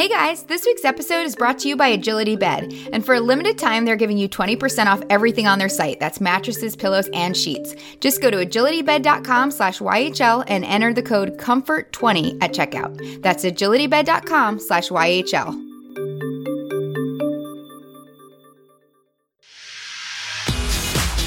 Hey 0.00 0.08
guys, 0.08 0.44
this 0.44 0.64
week's 0.64 0.86
episode 0.86 1.26
is 1.26 1.36
brought 1.36 1.58
to 1.58 1.68
you 1.68 1.76
by 1.76 1.88
Agility 1.88 2.34
Bed. 2.34 2.72
And 2.90 3.04
for 3.04 3.16
a 3.16 3.20
limited 3.20 3.58
time, 3.58 3.84
they're 3.84 3.96
giving 3.96 4.16
you 4.16 4.30
20% 4.30 4.86
off 4.86 5.02
everything 5.10 5.46
on 5.46 5.58
their 5.58 5.68
site. 5.68 6.00
That's 6.00 6.22
mattresses, 6.22 6.74
pillows, 6.74 7.10
and 7.12 7.36
sheets. 7.36 7.74
Just 8.00 8.22
go 8.22 8.30
to 8.30 8.38
agilitybed.com 8.38 9.50
slash 9.50 9.78
YHL 9.80 10.44
and 10.48 10.64
enter 10.64 10.94
the 10.94 11.02
code 11.02 11.36
COMFORT20 11.36 12.42
at 12.42 12.54
checkout. 12.54 13.20
That's 13.20 13.44
agilitybed.com 13.44 14.60
slash 14.60 14.88
YHL. 14.88 15.66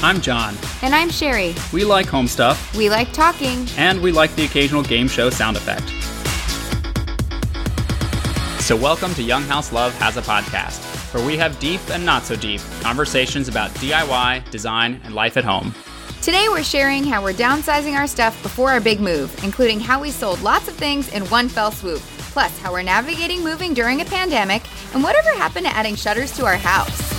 I'm 0.02 0.20
John. 0.20 0.56
And 0.82 0.96
I'm 0.96 1.10
Sherry. 1.10 1.54
We 1.72 1.84
like 1.84 2.06
home 2.06 2.26
stuff, 2.26 2.74
We 2.76 2.90
like 2.90 3.12
talking. 3.12 3.68
and 3.76 4.02
we 4.02 4.10
like 4.10 4.34
the 4.34 4.44
occasional 4.44 4.82
game 4.82 5.06
show 5.06 5.30
sound 5.30 5.56
effect. 5.56 5.92
So, 8.64 8.74
welcome 8.74 9.12
to 9.16 9.22
Young 9.22 9.42
House 9.42 9.72
Love 9.72 9.94
Has 9.96 10.16
a 10.16 10.22
Podcast, 10.22 10.80
where 11.12 11.22
we 11.22 11.36
have 11.36 11.58
deep 11.58 11.82
and 11.90 12.02
not 12.02 12.22
so 12.22 12.34
deep 12.34 12.62
conversations 12.80 13.46
about 13.46 13.70
DIY, 13.72 14.50
design, 14.50 15.02
and 15.04 15.14
life 15.14 15.36
at 15.36 15.44
home. 15.44 15.74
Today 16.22 16.46
we're 16.48 16.64
sharing 16.64 17.04
how 17.04 17.22
we're 17.22 17.34
downsizing 17.34 17.92
our 17.92 18.06
stuff 18.06 18.42
before 18.42 18.70
our 18.70 18.80
big 18.80 19.00
move, 19.00 19.38
including 19.44 19.80
how 19.80 20.00
we 20.00 20.10
sold 20.10 20.40
lots 20.40 20.66
of 20.66 20.74
things 20.76 21.12
in 21.12 21.26
one 21.26 21.50
fell 21.50 21.72
swoop, 21.72 22.00
plus 22.32 22.58
how 22.60 22.72
we're 22.72 22.80
navigating 22.80 23.44
moving 23.44 23.74
during 23.74 24.00
a 24.00 24.04
pandemic, 24.06 24.62
and 24.94 25.02
whatever 25.02 25.28
happened 25.34 25.66
to 25.66 25.76
adding 25.76 25.94
shutters 25.94 26.34
to 26.34 26.46
our 26.46 26.56
house. 26.56 27.14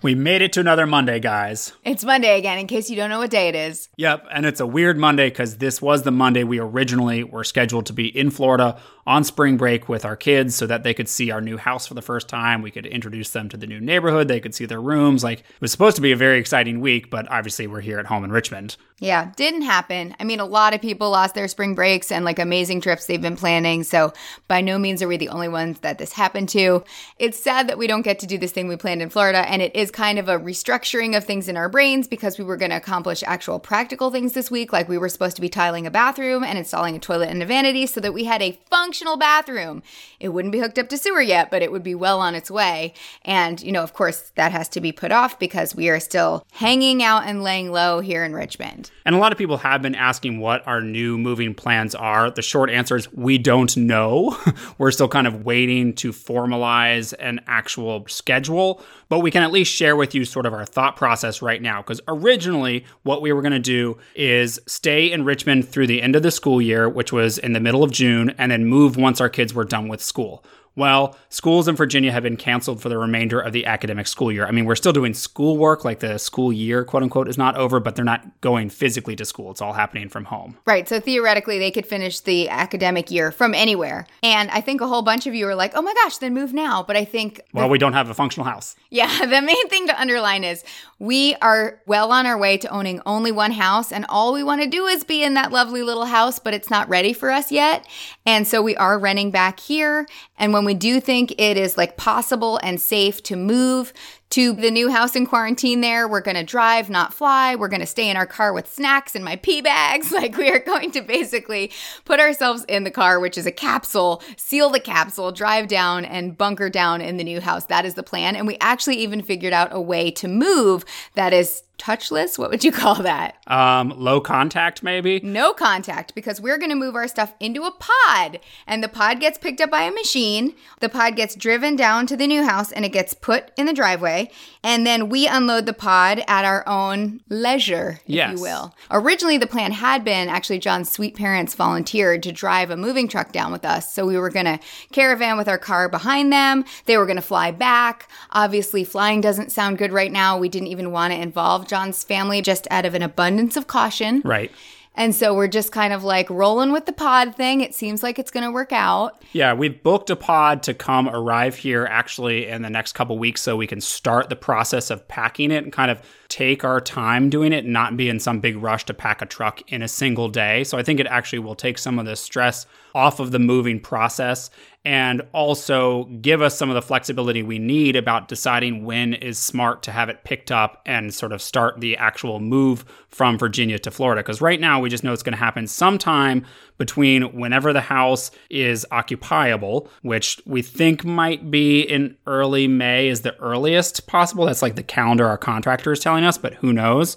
We 0.00 0.14
made 0.14 0.42
it 0.42 0.52
to 0.52 0.60
another 0.60 0.86
Monday, 0.86 1.18
guys. 1.18 1.72
It's 1.84 2.04
Monday 2.04 2.38
again, 2.38 2.58
in 2.58 2.68
case 2.68 2.88
you 2.88 2.94
don't 2.94 3.10
know 3.10 3.18
what 3.18 3.30
day 3.30 3.48
it 3.48 3.56
is. 3.56 3.88
Yep, 3.96 4.26
and 4.32 4.46
it's 4.46 4.60
a 4.60 4.66
weird 4.66 4.96
Monday 4.96 5.28
because 5.28 5.56
this 5.56 5.82
was 5.82 6.02
the 6.02 6.12
Monday 6.12 6.44
we 6.44 6.60
originally 6.60 7.24
were 7.24 7.42
scheduled 7.42 7.86
to 7.86 7.92
be 7.92 8.06
in 8.06 8.30
Florida 8.30 8.80
on 9.08 9.24
spring 9.24 9.56
break 9.56 9.88
with 9.88 10.04
our 10.04 10.14
kids 10.14 10.54
so 10.54 10.66
that 10.66 10.82
they 10.82 10.92
could 10.92 11.08
see 11.08 11.30
our 11.30 11.40
new 11.40 11.56
house 11.56 11.86
for 11.86 11.94
the 11.94 12.02
first 12.02 12.28
time. 12.28 12.60
We 12.60 12.70
could 12.70 12.84
introduce 12.84 13.30
them 13.30 13.48
to 13.48 13.56
the 13.56 13.66
new 13.66 13.80
neighborhood, 13.80 14.28
they 14.28 14.38
could 14.38 14.54
see 14.54 14.66
their 14.66 14.82
rooms. 14.82 15.24
Like, 15.24 15.40
it 15.40 15.60
was 15.60 15.72
supposed 15.72 15.96
to 15.96 16.02
be 16.02 16.12
a 16.12 16.16
very 16.16 16.38
exciting 16.38 16.80
week, 16.80 17.08
but 17.08 17.26
obviously 17.30 17.66
we're 17.66 17.80
here 17.80 17.98
at 17.98 18.04
home 18.04 18.22
in 18.22 18.30
Richmond. 18.30 18.76
Yeah, 19.00 19.30
didn't 19.36 19.62
happen. 19.62 20.16
I 20.18 20.24
mean, 20.24 20.40
a 20.40 20.44
lot 20.44 20.74
of 20.74 20.82
people 20.82 21.10
lost 21.10 21.36
their 21.36 21.46
spring 21.46 21.76
breaks 21.76 22.10
and 22.10 22.24
like 22.24 22.40
amazing 22.40 22.80
trips 22.80 23.06
they've 23.06 23.22
been 23.22 23.36
planning. 23.36 23.84
So, 23.84 24.12
by 24.48 24.60
no 24.60 24.76
means 24.76 25.02
are 25.02 25.08
we 25.08 25.16
the 25.16 25.28
only 25.28 25.46
ones 25.46 25.80
that 25.80 25.98
this 25.98 26.12
happened 26.12 26.48
to. 26.50 26.82
It's 27.16 27.38
sad 27.38 27.68
that 27.68 27.78
we 27.78 27.86
don't 27.86 28.02
get 28.02 28.18
to 28.18 28.26
do 28.26 28.38
this 28.38 28.50
thing 28.50 28.66
we 28.66 28.76
planned 28.76 29.00
in 29.00 29.08
Florida. 29.08 29.48
And 29.48 29.62
it 29.62 29.74
is 29.76 29.92
kind 29.92 30.18
of 30.18 30.28
a 30.28 30.38
restructuring 30.38 31.16
of 31.16 31.24
things 31.24 31.48
in 31.48 31.56
our 31.56 31.68
brains 31.68 32.08
because 32.08 32.38
we 32.38 32.44
were 32.44 32.56
going 32.56 32.72
to 32.72 32.76
accomplish 32.76 33.22
actual 33.24 33.60
practical 33.60 34.10
things 34.10 34.32
this 34.32 34.50
week. 34.50 34.72
Like, 34.72 34.88
we 34.88 34.98
were 34.98 35.08
supposed 35.08 35.36
to 35.36 35.42
be 35.42 35.48
tiling 35.48 35.86
a 35.86 35.92
bathroom 35.92 36.42
and 36.42 36.58
installing 36.58 36.96
a 36.96 37.00
toilet 37.00 37.30
and 37.30 37.42
a 37.42 37.46
vanity 37.46 37.86
so 37.86 38.00
that 38.00 38.12
we 38.12 38.24
had 38.24 38.42
a 38.42 38.58
functional 38.98 39.16
bathroom. 39.16 39.80
It 40.18 40.30
wouldn't 40.30 40.50
be 40.50 40.58
hooked 40.58 40.76
up 40.76 40.88
to 40.88 40.98
sewer 40.98 41.20
yet, 41.20 41.52
but 41.52 41.62
it 41.62 41.70
would 41.70 41.84
be 41.84 41.94
well 41.94 42.18
on 42.18 42.34
its 42.34 42.50
way. 42.50 42.94
And, 43.24 43.62
you 43.62 43.70
know, 43.70 43.84
of 43.84 43.92
course, 43.92 44.32
that 44.34 44.50
has 44.50 44.68
to 44.70 44.80
be 44.80 44.90
put 44.90 45.12
off 45.12 45.38
because 45.38 45.72
we 45.72 45.88
are 45.88 46.00
still 46.00 46.44
hanging 46.50 47.00
out 47.00 47.22
and 47.24 47.44
laying 47.44 47.70
low 47.70 48.00
here 48.00 48.24
in 48.24 48.32
Richmond. 48.32 48.90
And 49.06 49.14
a 49.14 49.18
lot 49.18 49.30
of 49.30 49.38
people 49.38 49.58
have 49.58 49.82
been 49.82 49.94
asking 49.94 50.40
what 50.40 50.66
our 50.66 50.80
new 50.80 51.16
moving 51.16 51.54
plans 51.54 51.94
are. 51.94 52.32
The 52.32 52.42
short 52.42 52.70
answer 52.70 52.96
is 52.96 53.12
we 53.12 53.38
don't 53.38 53.76
know. 53.76 54.36
We're 54.78 54.90
still 54.90 55.06
kind 55.06 55.28
of 55.28 55.44
waiting 55.44 55.92
to 55.94 56.10
formalize 56.12 57.14
an 57.20 57.40
actual 57.46 58.04
schedule, 58.08 58.82
but 59.08 59.20
we 59.20 59.30
can 59.30 59.42
at 59.42 59.50
least 59.50 59.72
share 59.72 59.96
with 59.96 60.14
you 60.14 60.24
sort 60.24 60.46
of 60.46 60.52
our 60.52 60.64
thought 60.64 60.96
process 60.96 61.42
right 61.42 61.62
now. 61.62 61.82
Because 61.82 62.00
originally, 62.08 62.84
what 63.02 63.22
we 63.22 63.32
were 63.32 63.42
going 63.42 63.52
to 63.52 63.58
do 63.58 63.98
is 64.14 64.60
stay 64.66 65.10
in 65.10 65.24
Richmond 65.24 65.68
through 65.68 65.86
the 65.86 66.02
end 66.02 66.16
of 66.16 66.22
the 66.22 66.30
school 66.30 66.60
year, 66.60 66.88
which 66.88 67.12
was 67.12 67.38
in 67.38 67.52
the 67.52 67.60
middle 67.60 67.82
of 67.82 67.90
June, 67.90 68.34
and 68.38 68.52
then 68.52 68.66
move 68.66 68.96
once 68.96 69.20
our 69.20 69.28
kids 69.28 69.54
were 69.54 69.64
done 69.64 69.88
with 69.88 70.02
school. 70.02 70.44
Well, 70.78 71.16
schools 71.28 71.66
in 71.66 71.74
Virginia 71.74 72.12
have 72.12 72.22
been 72.22 72.36
canceled 72.36 72.80
for 72.80 72.88
the 72.88 72.96
remainder 72.96 73.40
of 73.40 73.52
the 73.52 73.66
academic 73.66 74.06
school 74.06 74.30
year. 74.30 74.46
I 74.46 74.52
mean, 74.52 74.64
we're 74.64 74.76
still 74.76 74.92
doing 74.92 75.12
schoolwork, 75.12 75.84
like 75.84 75.98
the 75.98 76.18
school 76.18 76.52
year, 76.52 76.84
quote 76.84 77.02
unquote, 77.02 77.26
is 77.26 77.36
not 77.36 77.56
over, 77.56 77.80
but 77.80 77.96
they're 77.96 78.04
not 78.04 78.40
going 78.42 78.70
physically 78.70 79.16
to 79.16 79.24
school. 79.24 79.50
It's 79.50 79.60
all 79.60 79.72
happening 79.72 80.08
from 80.08 80.26
home. 80.26 80.56
Right. 80.66 80.88
So 80.88 81.00
theoretically, 81.00 81.58
they 81.58 81.72
could 81.72 81.84
finish 81.84 82.20
the 82.20 82.48
academic 82.48 83.10
year 83.10 83.32
from 83.32 83.54
anywhere. 83.54 84.06
And 84.22 84.52
I 84.52 84.60
think 84.60 84.80
a 84.80 84.86
whole 84.86 85.02
bunch 85.02 85.26
of 85.26 85.34
you 85.34 85.48
are 85.48 85.56
like, 85.56 85.72
oh 85.74 85.82
my 85.82 85.92
gosh, 86.04 86.18
then 86.18 86.32
move 86.32 86.54
now. 86.54 86.84
But 86.84 86.94
I 86.96 87.04
think, 87.04 87.40
Well, 87.52 87.68
we 87.68 87.78
don't 87.78 87.94
have 87.94 88.08
a 88.08 88.14
functional 88.14 88.48
house. 88.48 88.76
yeah, 88.90 89.18
the 89.26 89.42
main 89.42 89.68
thing 89.68 89.88
to 89.88 90.00
underline 90.00 90.44
is 90.44 90.62
we 91.00 91.34
are 91.42 91.80
well 91.86 92.12
on 92.12 92.24
our 92.24 92.38
way 92.38 92.56
to 92.56 92.68
owning 92.68 93.00
only 93.04 93.32
one 93.32 93.50
house. 93.50 93.90
And 93.90 94.06
all 94.08 94.32
we 94.32 94.44
want 94.44 94.62
to 94.62 94.68
do 94.68 94.86
is 94.86 95.02
be 95.02 95.24
in 95.24 95.34
that 95.34 95.50
lovely 95.50 95.82
little 95.82 96.04
house, 96.04 96.38
but 96.38 96.54
it's 96.54 96.70
not 96.70 96.88
ready 96.88 97.12
for 97.12 97.32
us 97.32 97.50
yet. 97.50 97.84
And 98.24 98.46
so 98.46 98.62
we 98.62 98.76
are 98.76 98.96
renting 98.96 99.32
back 99.32 99.58
here. 99.58 100.06
And 100.38 100.52
when 100.52 100.67
we 100.68 100.74
do 100.74 101.00
think 101.00 101.32
it 101.38 101.56
is 101.56 101.78
like 101.78 101.96
possible 101.96 102.60
and 102.62 102.78
safe 102.78 103.22
to 103.22 103.36
move 103.36 103.94
to 104.30 104.52
the 104.52 104.70
new 104.70 104.90
house 104.90 105.16
in 105.16 105.26
quarantine 105.26 105.80
there, 105.80 106.06
we're 106.06 106.20
going 106.20 106.36
to 106.36 106.44
drive, 106.44 106.90
not 106.90 107.14
fly. 107.14 107.54
We're 107.54 107.68
going 107.68 107.80
to 107.80 107.86
stay 107.86 108.10
in 108.10 108.16
our 108.16 108.26
car 108.26 108.52
with 108.52 108.72
snacks 108.72 109.14
and 109.14 109.24
my 109.24 109.36
pee 109.36 109.60
bags. 109.60 110.12
Like 110.18 110.36
we 110.36 110.50
are 110.50 110.58
going 110.58 110.90
to 110.92 111.00
basically 111.00 111.70
put 112.04 112.18
ourselves 112.18 112.64
in 112.68 112.82
the 112.82 112.90
car, 112.90 113.20
which 113.20 113.38
is 113.38 113.46
a 113.46 113.52
capsule, 113.52 114.20
seal 114.36 114.68
the 114.68 114.80
capsule, 114.80 115.30
drive 115.30 115.68
down 115.68 116.04
and 116.04 116.36
bunker 116.36 116.68
down 116.68 117.00
in 117.00 117.18
the 117.18 117.24
new 117.24 117.40
house. 117.40 117.66
That 117.66 117.84
is 117.84 117.94
the 117.94 118.02
plan. 118.02 118.34
And 118.34 118.44
we 118.44 118.58
actually 118.60 118.96
even 118.96 119.22
figured 119.22 119.52
out 119.52 119.68
a 119.70 119.80
way 119.80 120.10
to 120.12 120.26
move 120.26 120.84
that 121.14 121.32
is 121.32 121.62
touchless. 121.78 122.38
What 122.38 122.50
would 122.50 122.64
you 122.64 122.72
call 122.72 122.96
that? 122.96 123.36
Um, 123.46 123.90
low 123.96 124.20
contact, 124.20 124.82
maybe. 124.82 125.20
No 125.20 125.52
contact 125.52 126.14
because 126.14 126.40
we're 126.40 126.58
going 126.58 126.70
to 126.70 126.76
move 126.76 126.94
our 126.94 127.08
stuff 127.08 127.34
into 127.40 127.62
a 127.62 127.70
pod 127.70 128.40
and 128.66 128.82
the 128.82 128.88
pod 128.88 129.20
gets 129.20 129.38
picked 129.38 129.60
up 129.60 129.70
by 129.70 129.82
a 129.82 129.92
machine. 129.92 130.54
The 130.80 130.88
pod 130.88 131.16
gets 131.16 131.34
driven 131.34 131.76
down 131.76 132.06
to 132.08 132.16
the 132.16 132.26
new 132.26 132.44
house 132.44 132.72
and 132.72 132.84
it 132.84 132.92
gets 132.92 133.14
put 133.14 133.52
in 133.56 133.66
the 133.66 133.72
driveway. 133.72 134.17
And 134.62 134.86
then 134.86 135.08
we 135.08 135.26
unload 135.26 135.66
the 135.66 135.72
pod 135.72 136.22
at 136.26 136.44
our 136.44 136.66
own 136.68 137.20
leisure, 137.28 138.00
if 138.06 138.14
Yes. 138.14 138.36
you 138.36 138.42
will. 138.42 138.74
Originally, 138.90 139.38
the 139.38 139.46
plan 139.46 139.72
had 139.72 140.04
been 140.04 140.28
actually 140.28 140.58
John's 140.58 140.90
sweet 140.90 141.14
parents 141.14 141.54
volunteered 141.54 142.22
to 142.24 142.32
drive 142.32 142.70
a 142.70 142.76
moving 142.76 143.08
truck 143.08 143.32
down 143.32 143.52
with 143.52 143.64
us. 143.64 143.92
So 143.92 144.04
we 144.06 144.18
were 144.18 144.30
going 144.30 144.46
to 144.46 144.58
caravan 144.92 145.36
with 145.36 145.48
our 145.48 145.58
car 145.58 145.88
behind 145.88 146.32
them. 146.32 146.64
They 146.86 146.96
were 146.96 147.06
going 147.06 147.16
to 147.16 147.22
fly 147.22 147.50
back. 147.50 148.08
Obviously, 148.32 148.84
flying 148.84 149.20
doesn't 149.20 149.52
sound 149.52 149.78
good 149.78 149.92
right 149.92 150.12
now. 150.12 150.36
We 150.38 150.48
didn't 150.48 150.68
even 150.68 150.90
want 150.90 151.12
to 151.12 151.20
involve 151.20 151.68
John's 151.68 152.02
family 152.04 152.42
just 152.42 152.66
out 152.70 152.84
of 152.84 152.94
an 152.94 153.02
abundance 153.02 153.56
of 153.56 153.66
caution. 153.66 154.22
Right. 154.24 154.50
And 154.98 155.14
so 155.14 155.32
we're 155.32 155.46
just 155.46 155.70
kind 155.70 155.92
of 155.92 156.02
like 156.02 156.28
rolling 156.28 156.72
with 156.72 156.84
the 156.84 156.92
pod 156.92 157.36
thing. 157.36 157.60
It 157.60 157.72
seems 157.72 158.02
like 158.02 158.18
it's 158.18 158.32
going 158.32 158.44
to 158.44 158.50
work 158.50 158.72
out. 158.72 159.22
Yeah, 159.32 159.54
we've 159.54 159.80
booked 159.80 160.10
a 160.10 160.16
pod 160.16 160.64
to 160.64 160.74
come 160.74 161.08
arrive 161.08 161.54
here 161.54 161.86
actually 161.88 162.48
in 162.48 162.62
the 162.62 162.68
next 162.68 162.94
couple 162.94 163.16
weeks 163.16 163.40
so 163.40 163.56
we 163.56 163.68
can 163.68 163.80
start 163.80 164.28
the 164.28 164.34
process 164.34 164.90
of 164.90 165.06
packing 165.06 165.52
it 165.52 165.62
and 165.62 165.72
kind 165.72 165.92
of 165.92 166.02
take 166.28 166.62
our 166.62 166.80
time 166.80 167.30
doing 167.30 167.52
it 167.54 167.64
not 167.64 167.96
be 167.96 168.08
in 168.08 168.20
some 168.20 168.38
big 168.38 168.56
rush 168.56 168.84
to 168.84 168.92
pack 168.92 169.22
a 169.22 169.26
truck 169.26 169.62
in 169.72 169.80
a 169.80 169.88
single 169.88 170.28
day. 170.28 170.62
So 170.62 170.76
I 170.76 170.82
think 170.82 171.00
it 171.00 171.06
actually 171.06 171.38
will 171.38 171.54
take 171.54 171.78
some 171.78 171.98
of 171.98 172.04
the 172.04 172.16
stress 172.16 172.66
off 172.94 173.18
of 173.18 173.30
the 173.30 173.38
moving 173.38 173.80
process 173.80 174.50
and 174.84 175.22
also 175.32 176.04
give 176.20 176.42
us 176.42 176.56
some 176.56 176.68
of 176.68 176.74
the 176.74 176.82
flexibility 176.82 177.42
we 177.42 177.58
need 177.58 177.96
about 177.96 178.28
deciding 178.28 178.84
when 178.84 179.14
is 179.14 179.38
smart 179.38 179.82
to 179.82 179.92
have 179.92 180.08
it 180.08 180.24
picked 180.24 180.52
up 180.52 180.82
and 180.84 181.12
sort 181.12 181.32
of 181.32 181.40
start 181.40 181.80
the 181.80 181.96
actual 181.96 182.40
move 182.40 182.84
from 183.08 183.38
Virginia 183.38 183.78
to 183.78 183.90
Florida. 183.90 184.22
Because 184.22 184.40
right 184.40 184.60
now 184.60 184.80
we 184.80 184.90
just 184.90 185.04
know 185.04 185.12
it's 185.12 185.22
going 185.22 185.32
to 185.32 185.38
happen 185.38 185.66
sometime 185.66 186.44
between 186.78 187.34
whenever 187.38 187.72
the 187.72 187.80
house 187.80 188.30
is 188.48 188.86
occupiable, 188.90 189.90
which 190.02 190.40
we 190.46 190.62
think 190.62 191.04
might 191.04 191.50
be 191.50 191.82
in 191.82 192.16
early 192.26 192.66
May 192.66 193.08
is 193.08 193.20
the 193.20 193.36
earliest 193.38 194.06
possible. 194.06 194.46
That's 194.46 194.62
like 194.62 194.76
the 194.76 194.82
calendar 194.82 195.26
our 195.26 195.38
contractor 195.38 195.92
is 195.92 196.00
telling 196.00 196.24
us, 196.24 196.38
but 196.38 196.54
who 196.54 196.72
knows? 196.72 197.16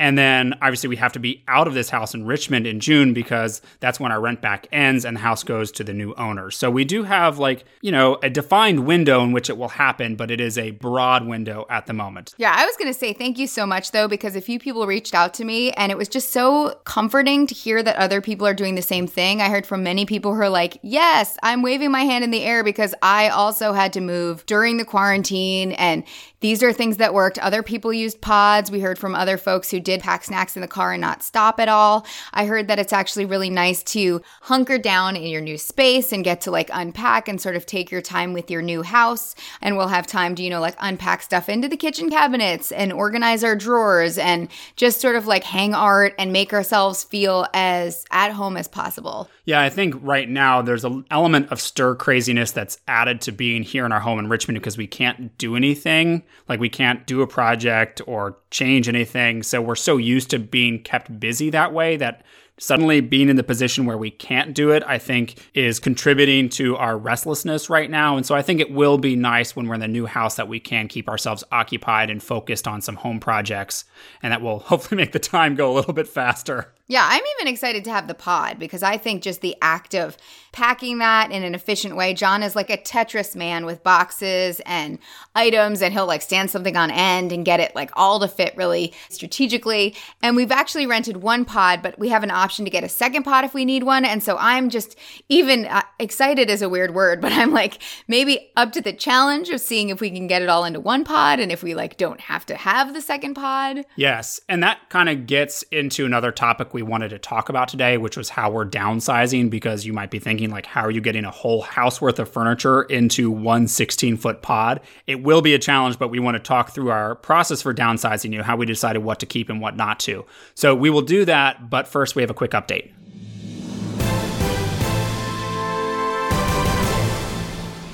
And 0.00 0.16
then 0.16 0.54
obviously 0.62 0.88
we 0.88 0.96
have 0.96 1.12
to 1.12 1.20
be 1.20 1.44
out 1.46 1.68
of 1.68 1.74
this 1.74 1.90
house 1.90 2.14
in 2.14 2.24
Richmond 2.24 2.66
in 2.66 2.80
June 2.80 3.12
because 3.12 3.60
that's 3.80 4.00
when 4.00 4.10
our 4.10 4.20
rent 4.20 4.40
back 4.40 4.66
ends 4.72 5.04
and 5.04 5.16
the 5.16 5.20
house 5.20 5.44
goes 5.44 5.70
to 5.72 5.84
the 5.84 5.92
new 5.92 6.14
owner. 6.14 6.50
So 6.50 6.70
we 6.70 6.86
do 6.86 7.02
have 7.02 7.38
like, 7.38 7.64
you 7.82 7.92
know, 7.92 8.18
a 8.22 8.30
defined 8.30 8.86
window 8.86 9.22
in 9.22 9.32
which 9.32 9.50
it 9.50 9.58
will 9.58 9.68
happen, 9.68 10.16
but 10.16 10.30
it 10.30 10.40
is 10.40 10.56
a 10.56 10.70
broad 10.70 11.26
window 11.26 11.66
at 11.68 11.86
the 11.86 11.92
moment. 11.92 12.34
Yeah, 12.38 12.54
I 12.56 12.64
was 12.64 12.76
going 12.76 12.90
to 12.90 12.98
say 12.98 13.12
thank 13.12 13.38
you 13.38 13.46
so 13.46 13.66
much 13.66 13.92
though, 13.92 14.08
because 14.08 14.34
a 14.34 14.40
few 14.40 14.58
people 14.58 14.86
reached 14.86 15.14
out 15.14 15.34
to 15.34 15.44
me 15.44 15.70
and 15.72 15.92
it 15.92 15.98
was 15.98 16.08
just 16.08 16.30
so 16.32 16.80
comforting 16.84 17.46
to 17.46 17.54
hear 17.54 17.82
that 17.82 17.96
other 17.96 18.22
people 18.22 18.46
are 18.46 18.54
doing 18.54 18.76
the 18.76 18.82
same 18.82 19.06
thing. 19.06 19.42
I 19.42 19.50
heard 19.50 19.66
from 19.66 19.82
many 19.82 20.06
people 20.06 20.34
who 20.34 20.40
are 20.40 20.48
like, 20.48 20.78
yes, 20.82 21.36
I'm 21.42 21.60
waving 21.60 21.90
my 21.90 22.04
hand 22.04 22.24
in 22.24 22.30
the 22.30 22.42
air 22.42 22.64
because 22.64 22.94
I 23.02 23.28
also 23.28 23.74
had 23.74 23.92
to 23.92 24.00
move 24.00 24.46
during 24.46 24.78
the 24.78 24.86
quarantine 24.86 25.72
and 25.72 26.04
these 26.40 26.62
are 26.62 26.72
things 26.72 26.96
that 26.96 27.14
worked. 27.14 27.38
Other 27.38 27.62
people 27.62 27.92
used 27.92 28.20
pods. 28.20 28.70
We 28.70 28.80
heard 28.80 28.98
from 28.98 29.14
other 29.14 29.36
folks 29.36 29.70
who 29.70 29.78
did 29.78 30.00
pack 30.00 30.24
snacks 30.24 30.56
in 30.56 30.62
the 30.62 30.68
car 30.68 30.92
and 30.92 31.00
not 31.00 31.22
stop 31.22 31.60
at 31.60 31.68
all. 31.68 32.06
I 32.32 32.46
heard 32.46 32.68
that 32.68 32.78
it's 32.78 32.92
actually 32.92 33.26
really 33.26 33.50
nice 33.50 33.82
to 33.84 34.22
hunker 34.42 34.78
down 34.78 35.16
in 35.16 35.24
your 35.24 35.42
new 35.42 35.58
space 35.58 36.12
and 36.12 36.24
get 36.24 36.40
to 36.42 36.50
like 36.50 36.70
unpack 36.72 37.28
and 37.28 37.40
sort 37.40 37.56
of 37.56 37.66
take 37.66 37.90
your 37.90 38.00
time 38.00 38.32
with 38.32 38.50
your 38.50 38.62
new 38.62 38.82
house. 38.82 39.34
And 39.60 39.76
we'll 39.76 39.88
have 39.88 40.06
time 40.06 40.34
to, 40.36 40.42
you 40.42 40.50
know, 40.50 40.60
like 40.60 40.76
unpack 40.80 41.22
stuff 41.22 41.48
into 41.48 41.68
the 41.68 41.76
kitchen 41.76 42.08
cabinets 42.08 42.72
and 42.72 42.92
organize 42.92 43.44
our 43.44 43.54
drawers 43.54 44.16
and 44.16 44.48
just 44.76 45.00
sort 45.00 45.16
of 45.16 45.26
like 45.26 45.44
hang 45.44 45.74
art 45.74 46.14
and 46.18 46.32
make 46.32 46.52
ourselves 46.52 47.04
feel 47.04 47.46
as 47.52 48.04
at 48.10 48.32
home 48.32 48.56
as 48.56 48.66
possible. 48.66 49.28
Yeah, 49.44 49.60
I 49.60 49.68
think 49.68 49.94
right 50.00 50.28
now 50.28 50.62
there's 50.62 50.84
an 50.84 51.04
element 51.10 51.50
of 51.50 51.60
stir 51.60 51.96
craziness 51.96 52.52
that's 52.52 52.78
added 52.88 53.20
to 53.22 53.32
being 53.32 53.62
here 53.62 53.84
in 53.84 53.92
our 53.92 54.00
home 54.00 54.18
in 54.18 54.28
Richmond 54.28 54.58
because 54.58 54.78
we 54.78 54.86
can't 54.86 55.36
do 55.36 55.56
anything. 55.56 56.22
Like 56.48 56.60
we 56.60 56.68
can't 56.68 57.06
do 57.06 57.22
a 57.22 57.26
project 57.26 58.00
or 58.06 58.36
change 58.50 58.88
anything. 58.88 59.42
So 59.42 59.60
we're 59.60 59.76
so 59.76 59.96
used 59.96 60.30
to 60.30 60.38
being 60.38 60.82
kept 60.82 61.20
busy 61.20 61.50
that 61.50 61.72
way 61.72 61.96
that 61.96 62.22
suddenly 62.60 63.00
being 63.00 63.28
in 63.30 63.36
the 63.36 63.42
position 63.42 63.86
where 63.86 63.96
we 63.96 64.10
can't 64.10 64.54
do 64.54 64.70
it, 64.70 64.82
I 64.86 64.98
think 64.98 65.36
is 65.54 65.80
contributing 65.80 66.50
to 66.50 66.76
our 66.76 66.96
restlessness 66.98 67.70
right 67.70 67.90
now. 67.90 68.16
And 68.16 68.26
so 68.26 68.34
I 68.34 68.42
think 68.42 68.60
it 68.60 68.70
will 68.70 68.98
be 68.98 69.16
nice 69.16 69.56
when 69.56 69.66
we're 69.66 69.74
in 69.74 69.80
the 69.80 69.88
new 69.88 70.06
house 70.06 70.36
that 70.36 70.46
we 70.46 70.60
can 70.60 70.86
keep 70.86 71.08
ourselves 71.08 71.42
occupied 71.50 72.10
and 72.10 72.22
focused 72.22 72.68
on 72.68 72.82
some 72.82 72.96
home 72.96 73.18
projects. 73.18 73.86
And 74.22 74.32
that 74.32 74.42
will 74.42 74.58
hopefully 74.70 74.98
make 74.98 75.12
the 75.12 75.18
time 75.18 75.54
go 75.54 75.72
a 75.72 75.74
little 75.74 75.94
bit 75.94 76.06
faster. 76.06 76.72
Yeah, 76.90 77.06
I'm 77.08 77.22
even 77.38 77.46
excited 77.46 77.84
to 77.84 77.92
have 77.92 78.08
the 78.08 78.14
pod 78.14 78.58
because 78.58 78.82
I 78.82 78.96
think 78.96 79.22
just 79.22 79.42
the 79.42 79.54
act 79.62 79.94
of 79.94 80.16
packing 80.50 80.98
that 80.98 81.30
in 81.30 81.44
an 81.44 81.54
efficient 81.54 81.94
way. 81.94 82.12
John 82.14 82.42
is 82.42 82.56
like 82.56 82.68
a 82.68 82.76
Tetris 82.76 83.36
man 83.36 83.64
with 83.64 83.84
boxes 83.84 84.60
and 84.66 84.98
items, 85.36 85.82
and 85.82 85.94
he'll 85.94 86.06
like 86.06 86.20
stand 86.20 86.50
something 86.50 86.76
on 86.76 86.90
end 86.90 87.30
and 87.30 87.44
get 87.44 87.60
it 87.60 87.76
like 87.76 87.90
all 87.94 88.18
to 88.18 88.26
fit 88.26 88.56
really 88.56 88.92
strategically. 89.08 89.94
And 90.20 90.34
we've 90.34 90.50
actually 90.50 90.84
rented 90.86 91.18
one 91.18 91.44
pod, 91.44 91.80
but 91.80 91.96
we 91.96 92.08
have 92.08 92.24
an 92.24 92.32
option 92.32 92.64
to 92.64 92.70
get 92.72 92.82
a 92.82 92.88
second 92.88 93.22
pod 93.22 93.44
if 93.44 93.54
we 93.54 93.64
need 93.64 93.84
one. 93.84 94.04
And 94.04 94.20
so 94.20 94.36
I'm 94.40 94.68
just 94.68 94.98
even 95.28 95.66
uh, 95.66 95.82
excited 96.00 96.50
is 96.50 96.60
a 96.60 96.68
weird 96.68 96.92
word, 96.92 97.20
but 97.20 97.32
I'm 97.32 97.52
like 97.52 97.80
maybe 98.08 98.50
up 98.56 98.72
to 98.72 98.80
the 98.80 98.92
challenge 98.92 99.48
of 99.50 99.60
seeing 99.60 99.90
if 99.90 100.00
we 100.00 100.10
can 100.10 100.26
get 100.26 100.42
it 100.42 100.48
all 100.48 100.64
into 100.64 100.80
one 100.80 101.04
pod 101.04 101.38
and 101.38 101.52
if 101.52 101.62
we 101.62 101.74
like 101.74 101.98
don't 101.98 102.20
have 102.22 102.44
to 102.46 102.56
have 102.56 102.94
the 102.94 103.00
second 103.00 103.34
pod. 103.34 103.84
Yes. 103.94 104.40
And 104.48 104.60
that 104.64 104.88
kind 104.88 105.08
of 105.08 105.28
gets 105.28 105.62
into 105.70 106.04
another 106.04 106.32
topic 106.32 106.74
we 106.74 106.79
we 106.82 106.90
wanted 106.90 107.10
to 107.10 107.18
talk 107.18 107.48
about 107.48 107.68
today, 107.68 107.98
which 107.98 108.16
was 108.16 108.30
how 108.30 108.50
we're 108.50 108.66
downsizing. 108.66 109.50
Because 109.50 109.84
you 109.84 109.92
might 109.92 110.10
be 110.10 110.18
thinking, 110.18 110.50
like, 110.50 110.66
how 110.66 110.82
are 110.82 110.90
you 110.90 111.00
getting 111.00 111.24
a 111.24 111.30
whole 111.30 111.62
house 111.62 112.00
worth 112.00 112.18
of 112.18 112.28
furniture 112.28 112.82
into 112.82 113.30
one 113.30 113.68
16 113.68 114.16
foot 114.16 114.42
pod? 114.42 114.80
It 115.06 115.22
will 115.22 115.42
be 115.42 115.54
a 115.54 115.58
challenge, 115.58 115.98
but 115.98 116.08
we 116.08 116.18
want 116.18 116.36
to 116.36 116.42
talk 116.42 116.70
through 116.70 116.90
our 116.90 117.14
process 117.14 117.62
for 117.62 117.74
downsizing, 117.74 118.32
you 118.32 118.42
how 118.42 118.56
we 118.56 118.66
decided 118.66 119.00
what 119.00 119.20
to 119.20 119.26
keep 119.26 119.48
and 119.48 119.60
what 119.60 119.76
not 119.76 120.00
to. 120.00 120.24
So 120.54 120.74
we 120.74 120.90
will 120.90 121.02
do 121.02 121.24
that, 121.26 121.68
but 121.68 121.86
first 121.86 122.16
we 122.16 122.22
have 122.22 122.30
a 122.30 122.34
quick 122.34 122.52
update. 122.52 122.92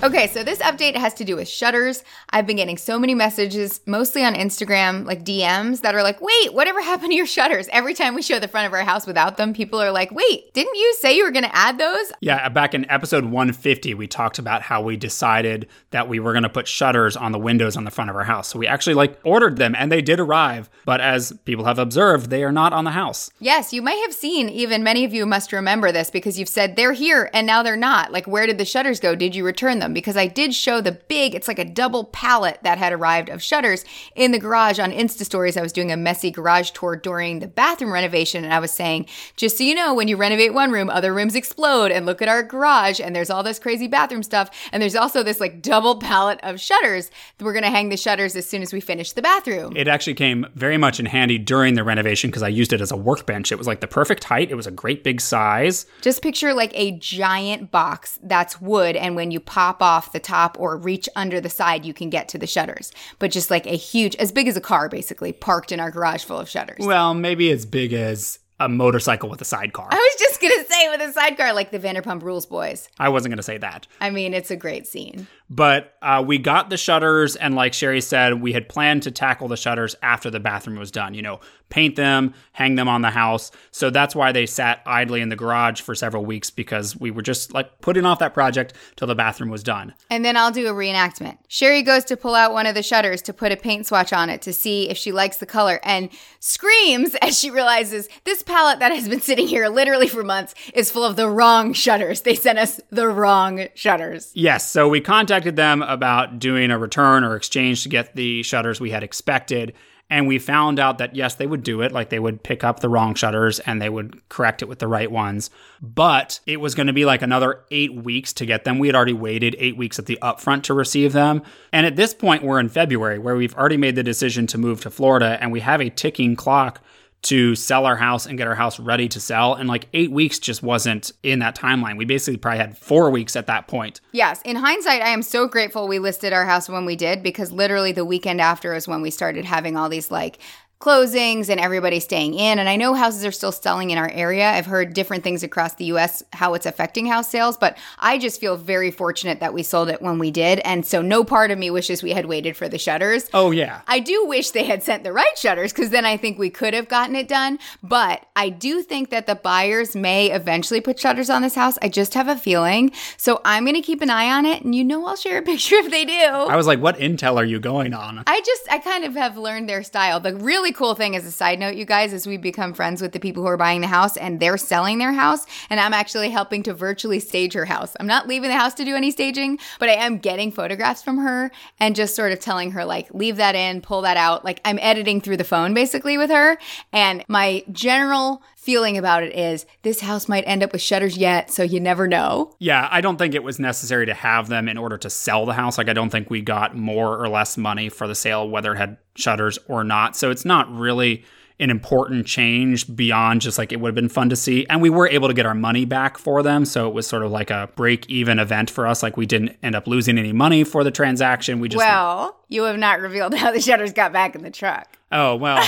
Okay, 0.06 0.29
so 0.29 0.44
this 0.44 0.61
update 0.61 0.94
has 0.94 1.14
to 1.14 1.25
do 1.25 1.35
with 1.35 1.49
shutters. 1.49 2.05
I've 2.31 2.47
been 2.47 2.58
getting 2.58 2.76
so 2.76 2.97
many 2.97 3.12
messages, 3.12 3.81
mostly 3.87 4.23
on 4.25 4.35
Instagram, 4.35 5.05
like 5.05 5.25
DMs, 5.25 5.81
that 5.81 5.97
are 5.97 6.03
like, 6.05 6.20
wait, 6.20 6.55
whatever 6.55 6.81
happened 6.91 7.11
to 7.11 7.17
your 7.17 7.26
shutters? 7.26 7.67
Every 7.73 7.93
time 7.93 8.14
we 8.14 8.23
show 8.23 8.38
the 8.38 8.47
front 8.47 8.69
of 8.69 8.73
our 8.73 8.85
house 8.85 9.05
without 9.05 9.37
them, 9.37 9.53
people 9.53 9.82
are 9.82 9.91
like, 9.91 10.12
wait, 10.12 10.55
didn't 10.55 10.76
you 10.76 10.94
say 11.00 11.17
you 11.17 11.25
were 11.25 11.32
gonna 11.32 11.50
add 11.53 11.79
those? 11.79 12.12
Yeah, 12.20 12.49
back 12.50 12.73
in 12.73 12.88
episode 12.88 13.25
150, 13.25 13.94
we 13.94 14.06
talked 14.06 14.38
about 14.38 14.62
how 14.62 14.81
we 14.81 14.97
decided 14.97 15.67
that 15.91 16.08
we 16.08 16.20
were 16.20 16.32
gonna 16.32 16.49
put 16.49 16.69
shutters 16.69 17.17
on 17.17 17.32
the 17.32 17.41
windows 17.41 17.76
on 17.76 17.82
the 17.82 17.91
front 17.91 18.08
of 18.08 18.14
our 18.14 18.23
house. 18.23 18.47
So 18.47 18.61
we 18.61 18.69
actually 18.69 18.94
like 18.94 19.19
ordered 19.25 19.56
them 19.56 19.75
and 19.76 19.91
they 19.91 20.03
did 20.03 20.20
arrive. 20.20 20.70
But 20.85 21.00
as 21.00 21.32
people 21.44 21.64
have 21.64 21.81
observed, 21.81 22.31
they 22.31 22.44
are 22.44 22.53
not 22.53 22.73
on 22.73 22.85
the 22.85 22.93
house. 22.93 23.29
Yes, 23.41 23.73
you 23.73 23.82
might 23.82 24.00
have 24.06 24.14
seen, 24.14 24.50
even 24.50 24.85
many 24.85 25.05
of 25.05 25.12
you 25.12 25.26
must 25.26 25.53
remember 25.53 25.91
this 25.91 26.12
because 26.12 26.38
you've 26.38 26.49
said 26.49 26.76
they're 26.76 26.93
here 26.93 27.29
and 27.35 27.44
now 27.44 27.64
they're 27.64 27.75
not. 27.75 28.12
Like, 28.12 28.29
where 28.29 28.47
did 28.47 28.58
the 28.58 28.64
shutters 28.64 29.00
go? 29.00 29.17
Did 29.17 29.35
you 29.35 29.44
return 29.44 29.81
them? 29.81 29.95
Because 29.96 30.19
I 30.19 30.26
did 30.26 30.54
show 30.54 30.82
the 30.82 30.93
big, 30.93 31.34
it's 31.34 31.48
like 31.48 31.58
a 31.58 31.64
double 31.64 32.04
pallet 32.04 32.58
that 32.62 32.76
had 32.76 32.93
arrived 32.93 33.31
of 33.31 33.43
shutters 33.43 33.82
in 34.14 34.31
the 34.31 34.38
garage 34.38 34.78
on 34.78 34.93
Insta 34.93 35.25
stories. 35.25 35.56
I 35.56 35.62
was 35.62 35.72
doing 35.72 35.90
a 35.90 35.96
messy 35.96 36.31
garage 36.31 36.72
tour 36.72 36.96
during 36.96 37.38
the 37.38 37.46
bathroom 37.46 37.90
renovation 37.90 38.44
and 38.44 38.52
I 38.52 38.58
was 38.58 38.70
saying, 38.70 39.06
just 39.37 39.56
so 39.56 39.64
you 39.64 39.75
know, 39.75 39.94
when 39.94 40.06
you 40.06 40.19
renovate 40.19 40.52
one 40.52 40.70
room, 40.70 40.90
other 40.90 41.14
rooms 41.14 41.34
explode 41.34 41.90
and 41.90 42.04
look 42.04 42.20
at 42.20 42.28
our 42.28 42.43
garage 42.43 43.00
and 43.00 43.16
there's 43.16 43.31
all 43.31 43.43
this 43.43 43.58
crazy 43.58 43.87
bathroom 43.87 44.22
stuff. 44.22 44.50
And 44.70 44.82
there's 44.82 44.94
also 44.94 45.22
this 45.22 45.40
like 45.40 45.62
double 45.62 45.96
pallet 45.96 46.40
of 46.43 46.60
shutters. 46.60 47.10
We're 47.40 47.54
going 47.54 47.64
to 47.64 47.70
hang 47.70 47.88
the 47.88 47.96
shutters 47.96 48.37
as 48.37 48.46
soon 48.46 48.60
as 48.60 48.75
we 48.75 48.81
finish 48.81 49.12
the 49.12 49.22
bathroom. 49.22 49.75
It 49.78 49.88
actually 49.88 50.12
came 50.12 50.44
very 50.54 50.76
much 50.76 51.00
in 51.00 51.06
handy 51.06 51.38
during 51.38 51.72
the 51.72 51.84
renovation 51.84 52.28
because 52.28 52.43
I 52.43 52.48
used 52.48 52.75
it 52.75 52.82
as 52.82 52.93
a 52.93 52.96
workbench. 52.98 53.50
It 53.50 53.56
was 53.56 53.66
like 53.66 53.81
the 53.81 53.87
perfect 53.87 54.25
height. 54.25 54.50
It 54.50 54.56
was 54.56 54.66
a 54.66 54.70
great 54.70 55.04
big 55.04 55.22
size. 55.22 55.87
Just 56.02 56.20
picture 56.20 56.52
like 56.52 56.72
a 56.75 56.98
giant 56.98 57.70
box 57.70 58.19
that's 58.22 58.60
wood. 58.60 58.94
And 58.94 59.16
when 59.16 59.31
you 59.31 59.40
pop 59.40 59.81
off 59.87 60.11
the 60.11 60.19
top 60.19 60.59
or 60.59 60.77
reach 60.77 61.09
under 61.15 61.41
the 61.41 61.49
side, 61.49 61.85
you 61.85 61.94
can 61.94 62.11
get 62.11 62.29
to 62.31 62.38
the 62.38 62.47
shutters. 62.47 62.91
But 63.21 63.31
just 63.31 63.53
like 63.53 63.67
a 63.67 63.77
huge, 63.77 64.17
as 64.17 64.33
big 64.33 64.49
as 64.49 64.56
a 64.56 64.61
car, 64.61 64.88
basically, 64.88 65.33
parked 65.33 65.71
in 65.71 65.79
our 65.79 65.93
garage 65.93 66.25
full 66.25 66.41
of 66.41 66.49
shutters. 66.49 66.85
Well, 66.85 67.15
maybe 67.15 67.53
as 67.53 67.65
big 67.65 67.93
as 67.93 68.41
a 68.59 68.69
motorcycle 68.69 69.29
with 69.29 69.41
a 69.41 69.44
sidecar. 69.44 69.88
I 69.91 69.94
was 69.94 70.17
just 70.19 70.41
gonna 70.41 70.65
say 70.69 70.88
with 70.88 71.00
a 71.03 71.12
sidecar, 71.12 71.53
like 71.53 71.71
the 71.71 71.79
Vanderpump 71.79 72.23
Rules 72.23 72.47
boys. 72.47 72.88
I 72.99 73.11
wasn't 73.11 73.33
gonna 73.33 73.43
say 73.43 73.59
that. 73.59 73.87
I 74.00 74.11
mean, 74.11 74.35
it's 74.35 74.50
a 74.50 74.56
great 74.56 74.87
scene. 74.87 75.29
But 75.48 75.94
uh, 76.02 76.25
we 76.26 76.38
got 76.38 76.70
the 76.70 76.76
shutters, 76.76 77.37
and 77.37 77.54
like 77.54 77.72
Sherry 77.72 78.00
said, 78.00 78.40
we 78.40 78.52
had 78.52 78.69
planned 78.69 79.04
to 79.04 79.10
tackle 79.10 79.48
the 79.48 79.56
shutters 79.56 79.94
after 80.02 80.28
the 80.28 80.40
bathroom 80.40 80.78
was 80.78 80.90
done. 80.90 81.14
You 81.14 81.22
know, 81.22 81.40
paint 81.69 81.96
them, 81.96 82.34
hang 82.52 82.75
them 82.75 82.88
on 82.88 83.02
the 83.02 83.10
house. 83.10 83.50
So 83.70 83.90
that's 83.90 84.14
why 84.14 84.32
they 84.32 84.46
sat 84.46 84.82
idly 84.87 85.20
in 85.20 85.28
the 85.28 85.37
garage 85.37 85.81
for 85.81 85.94
several 85.94 86.25
weeks 86.25 86.50
because 86.50 86.96
we 86.96 87.10
were 87.10 87.22
just 87.22 87.54
like 87.54 87.81
putting 87.81 88.04
off 88.04 88.19
that 88.20 88.34
project 88.34 88.72
till 88.96 89.08
the 89.08 89.14
bathroom 89.14 89.50
was 89.50 89.62
done. 89.62 89.94
And 90.10 90.25
then 90.25 90.37
I'll 90.37 90.50
do 90.50 90.69
a 90.69 90.72
reenactment. 90.72 91.38
Sherry 91.48 91.82
goes 91.82 92.04
to 92.06 92.16
pull 92.16 92.34
out 92.34 92.52
one 92.52 92.66
of 92.66 92.75
the 92.75 92.82
shutters 92.82 93.22
to 93.22 93.32
put 93.32 93.52
a 93.52 93.56
paint 93.56 93.87
swatch 93.87 94.12
on 94.12 94.31
it 94.31 94.43
to 94.43 94.52
see 94.52 94.88
if 94.88 94.96
she 94.96 95.12
likes 95.12 95.38
the 95.38 95.46
color 95.46 95.81
and 95.82 96.08
screams 96.40 97.14
as 97.22 97.38
she 97.38 97.50
realizes 97.50 98.08
this 98.25 98.43
palette 98.43 98.81
that 98.81 98.93
has 98.93 99.08
been 99.08 99.20
sitting 99.20 99.46
here 99.46 99.69
literally 99.69 100.08
for 100.08 100.22
months 100.22 100.54
is 100.75 100.90
full 100.90 101.04
of 101.04 101.16
the 101.16 101.28
wrong 101.28 101.72
shutters. 101.72 102.22
They 102.22 102.34
sent 102.34 102.58
us 102.58 102.81
the 102.90 103.08
wrong 103.08 103.66
shutters. 103.75 104.32
Yes. 104.34 104.69
So 104.69 104.88
we 104.88 105.00
contacted 105.00 105.36
them 105.44 105.83
about 105.83 106.38
doing 106.38 106.71
a 106.71 106.79
return 106.79 107.25
or 107.25 107.37
exchange 107.37 107.83
to 107.83 107.88
get 107.88 108.15
the 108.15 108.43
shutters 108.43 108.81
we 108.81 108.91
had 108.91 109.03
expected. 109.03 109.75
And 110.09 110.29
we 110.29 110.38
found 110.38 110.79
out 110.79 110.99
that 110.99 111.17
yes, 111.17 111.35
they 111.35 111.47
would 111.47 111.65
do 111.65 111.83
it. 111.83 111.91
Like 111.91 112.11
they 112.11 112.21
would 112.21 112.43
pick 112.43 112.62
up 112.62 112.81
the 112.81 112.88
wrong 112.88 113.15
shutters 113.15 113.59
and 113.61 113.83
they 113.83 113.88
would 113.88 114.29
correct 114.29 114.62
it 114.62 114.69
with 114.69 114.79
the 114.79 114.87
right 114.87 115.11
ones. 115.11 115.50
But 115.83 116.38
it 116.47 116.61
was 116.61 116.77
going 116.77 116.87
to 116.87 116.93
be 116.93 117.05
like 117.05 117.23
another 117.23 117.65
eight 117.71 117.94
weeks 117.94 118.33
to 118.35 118.47
get 118.47 118.65
them. 118.65 118.79
We 118.79 118.87
had 118.87 118.94
already 118.94 119.12
waited 119.12 119.56
eight 119.59 119.77
weeks 119.77 119.99
at 119.99 120.06
the 120.06 120.19
upfront 120.23 120.62
to 120.65 120.75
receive 120.75 121.12
them. 121.12 121.43
And 121.73 121.87
at 121.87 121.97
this 121.97 122.15
point, 122.15 122.44
we're 122.44 122.61
in 122.61 122.69
February 122.69 123.19
where 123.19 123.37
we've 123.37 123.55
already 123.56 123.77
made 123.77 123.97
the 123.97 124.05
decision 124.05 124.47
to 124.49 124.59
move 124.59 124.81
to 124.82 124.91
Florida 124.91 125.39
and 125.41 125.50
we 125.50 125.61
have 125.61 125.81
a 125.81 125.91
ticking 125.91 126.37
clock 126.37 126.81
to 127.23 127.55
sell 127.55 127.87
our 127.87 127.97
house 127.97 128.27
and 128.27 128.39
get 128.39 128.47
our 128.47 128.55
house 128.55 128.79
ready 128.79 129.09
to 129.09 129.19
sell. 129.19 129.55
And 129.55 129.69
like 129.69 129.89
eight 129.93 130.13
weeks 130.13 130.39
just 130.39 130.63
wasn't 130.63 131.13
in 131.23 131.41
that 131.41 131.57
timeline. 131.57 131.97
We 131.97 132.05
basically 132.05 132.39
probably 132.39 132.59
had 132.59 132.79
four 132.79 133.11
weeks 133.11 133.35
at 133.35 133.47
that 133.47 133.67
point. 133.67 134.01
Yes. 134.13 134.41
In 134.45 134.56
hindsight, 134.56 135.03
I 135.03 135.08
am 135.08 135.23
so 135.23 135.49
grateful 135.49 135.89
we 135.89 135.99
listed 135.99 136.32
our 136.32 136.46
house 136.46 136.69
when 136.69 136.85
we 136.85 136.94
did 136.94 137.23
because 137.23 137.51
literally 137.51 137.93
the 137.93 138.05
weekend 138.05 138.41
after 138.41 138.75
is 138.75 138.87
when 138.87 139.03
we 139.03 139.11
started 139.11 139.44
having 139.44 139.77
all 139.77 139.89
these 139.89 140.11
like 140.11 140.39
closings 140.79 141.49
and 141.49 141.59
everybody 141.59 142.01
staying 142.01 142.35
in. 142.35 142.59
And 142.59 142.69
I 142.69 142.77
know 142.77 142.93
houses 142.93 143.25
are 143.25 143.33
still 143.33 143.53
selling 143.53 143.91
in 143.91 143.99
our 143.99 144.11
area. 144.11 144.51
I've 144.51 144.67
heard 144.67 144.93
different 144.93 145.25
things 145.25 145.43
across 145.43 145.75
the 145.75 145.87
US 145.87 146.23
how 146.33 146.55
it's 146.55 146.67
affecting 146.67 147.06
house 147.06 147.29
sales, 147.29 147.56
but 147.56 147.79
I 147.99 148.19
just 148.19 148.41
feel 148.41 148.56
very 148.56 148.91
fortunate 148.91 149.41
that 149.41 149.55
we 149.55 149.63
sold 149.63 149.89
it 149.89 150.03
when 150.03 150.19
we 150.19 150.31
did. 150.31 150.59
And 150.61 150.85
so 150.85 151.01
no 151.01 151.25
part 151.25 151.51
of 151.51 151.59
me 151.59 151.71
wishes 151.71 152.03
we 152.03 152.13
had 152.13 152.27
waited 152.27 152.56
for 152.56 152.69
the 152.69 152.79
shutters. 152.79 153.29
Oh, 153.33 153.53
yeah. 153.53 153.81
I 153.89 154.01
do 154.01 154.27
wish 154.27 154.51
they 154.51 154.65
had 154.65 154.83
sent 154.83 155.03
the 155.03 155.13
right 155.13 155.37
shutters 155.37 155.73
because 155.73 155.91
then 155.91 156.05
I 156.05 156.19
think 156.19 156.39
we 156.39 156.51
could 156.51 156.75
have 156.75 156.89
gotten 156.89 157.17
it 157.17 157.27
done. 157.27 157.59
But 157.83 158.27
I 158.37 158.51
do 158.51 158.83
think 158.83 159.09
that 159.11 159.27
the 159.27 159.35
buyers 159.35 159.97
may 159.97 160.31
eventually 160.31 160.83
put 160.83 161.01
shutters 161.01 161.31
on 161.31 161.41
this 161.41 161.55
house. 161.55 161.79
I 161.81 161.89
just 161.89 162.13
have 162.15 162.29
a 162.29 162.37
feeling. 162.37 162.93
So 163.17 163.41
I'm 163.47 163.65
going 163.65 163.77
to 163.77 163.83
keep 163.83 164.03
an 164.03 164.11
eye 164.11 164.31
on 164.31 164.45
it. 164.45 164.63
And 164.63 164.75
you 164.75 164.85
know, 164.85 165.06
I'll 165.06 165.17
share 165.17 165.39
a 165.39 165.43
picture 165.47 165.77
if 165.77 165.91
they 165.91 166.05
do. 166.05 166.13
I 166.13 166.56
was 166.56 166.67
like, 166.67 166.81
what 166.81 166.99
intel 166.99 167.37
are 167.37 167.45
you 167.45 167.59
going 167.59 167.95
on? 167.95 168.23
I 168.27 168.43
just, 168.45 168.71
I 168.71 168.79
kind 168.79 169.05
of 169.05 169.15
have 169.15 169.39
learned 169.39 169.69
their 169.69 169.83
style. 169.83 170.21
The 170.21 170.37
really 170.37 170.66
cool 170.73 170.94
thing 170.94 171.17
as 171.17 171.25
a 171.25 171.32
side 171.32 171.58
note, 171.58 171.77
you 171.77 171.85
guys, 171.85 172.13
is 172.13 172.27
we 172.27 172.37
become 172.37 172.73
friends 172.73 173.03
with 173.03 173.13
the 173.13 173.20
people 173.20 173.43
who 173.43 173.49
are 173.49 173.56
buying 173.56 173.81
the 173.81 173.87
house 173.87 174.17
and 174.17 174.41
they're 174.41 174.56
selling 174.56 174.99
their 174.99 175.13
house. 175.13 175.46
And 175.70 175.81
I'm 175.81 175.93
actually 175.93 176.31
helping 176.31 176.63
to 176.65 176.75
virtually 176.75 177.20
stage 177.20 177.55
her 177.55 177.65
house. 177.65 177.96
I'm 177.99 178.06
not 178.06 178.29
leaving 178.29 178.51
the 178.51 178.56
house 178.56 178.75
to 178.75 178.85
do 178.85 178.94
any 178.94 179.11
staging, 179.11 179.58
but 179.79 179.89
I 179.89 179.94
am 179.94 180.19
getting 180.19 180.51
photographs 180.53 181.03
from 181.03 181.19
her 181.19 181.51
and 181.81 181.96
just 181.96 182.15
sort 182.15 182.32
of 182.32 182.41
telling 182.41 182.73
her, 182.73 182.85
like, 182.85 183.13
leave 183.13 183.37
that 183.37 183.55
in, 183.55 183.81
pull 183.81 184.03
that 184.03 184.17
out. 184.17 184.44
Like, 184.44 184.61
I'm 184.65 184.79
editing 184.81 185.20
through 185.20 185.37
the 185.37 185.44
phone 185.44 185.75
basically 185.75 186.19
with 186.19 186.31
her. 186.31 186.58
And 186.93 187.25
my 187.29 187.65
general 187.73 188.43
feeling 188.67 188.99
about 188.99 189.23
it 189.23 189.32
is 189.32 189.65
this 189.82 190.01
house 190.01 190.29
might 190.29 190.43
end 190.44 190.61
up 190.61 190.73
with 190.73 190.82
shutters 190.82 191.17
yet, 191.17 191.53
so 191.53 191.63
you 191.63 191.79
never 191.79 192.08
know. 192.08 192.53
Yeah, 192.58 192.89
I 192.91 193.01
don't 193.01 193.17
think 193.17 193.32
it 193.32 193.44
was 193.44 193.61
necessary 193.61 194.06
to 194.06 194.13
have 194.13 194.49
them 194.49 194.69
in 194.69 194.77
order 194.77 194.99
to 194.99 195.08
sell 195.08 195.46
the 195.46 195.53
house. 195.53 195.79
Like, 195.79 195.89
I 195.89 195.93
don't 195.93 196.11
think 196.11 196.31
we 196.31 196.43
got 196.43 196.77
more 196.77 197.17
or 197.17 197.29
less 197.29 197.56
money 197.56 197.89
for 197.89 198.08
the 198.08 198.17
sale, 198.17 198.51
whether 198.51 198.75
it 198.75 198.79
had 198.79 198.96
shutters 199.15 199.56
or 199.69 199.85
not. 199.85 200.17
So 200.17 200.32
it's 200.32 200.44
not 200.44 200.69
really 200.77 201.25
an 201.61 201.70
important 201.70 202.27
change 202.27 202.94
beyond 202.94 203.41
just 203.41 203.56
like 203.56 203.73
it 203.73 203.81
would 203.81 203.91
have 203.91 203.94
been 203.94 204.08
fun 204.08 204.31
to 204.31 204.37
see. 204.37 204.67
And 204.69 204.82
we 204.82 204.91
were 204.91 205.08
able 205.08 205.29
to 205.29 205.35
get 205.35 205.46
our 205.46 205.55
money 205.55 205.85
back 205.85 206.19
for 206.19 206.43
them. 206.43 206.65
So 206.65 206.89
it 206.89 206.93
was 206.93 207.06
sort 207.06 207.23
of 207.23 207.31
like 207.31 207.51
a 207.51 207.70
break 207.77 208.11
even 208.11 208.41
event 208.41 208.69
for 208.69 208.87
us. 208.87 209.01
Like 209.01 209.17
we 209.17 209.27
didn't 209.27 209.56
end 209.63 209.77
up 209.77 209.87
losing 209.87 210.19
any 210.19 210.32
money 210.32 210.65
for 210.65 210.82
the 210.82 210.91
transaction. 210.91 211.61
We 211.61 211.69
just. 211.69 211.79
Well, 211.79 212.37
you 212.49 212.65
have 212.65 212.79
not 212.79 213.01
revealed 213.01 213.32
how 213.39 213.53
the 213.53 213.61
shutters 213.61 213.93
got 213.93 214.13
back 214.13 214.35
in 214.35 214.43
the 214.43 214.51
truck. 214.51 214.99
Oh, 215.13 215.37
well. 215.37 215.65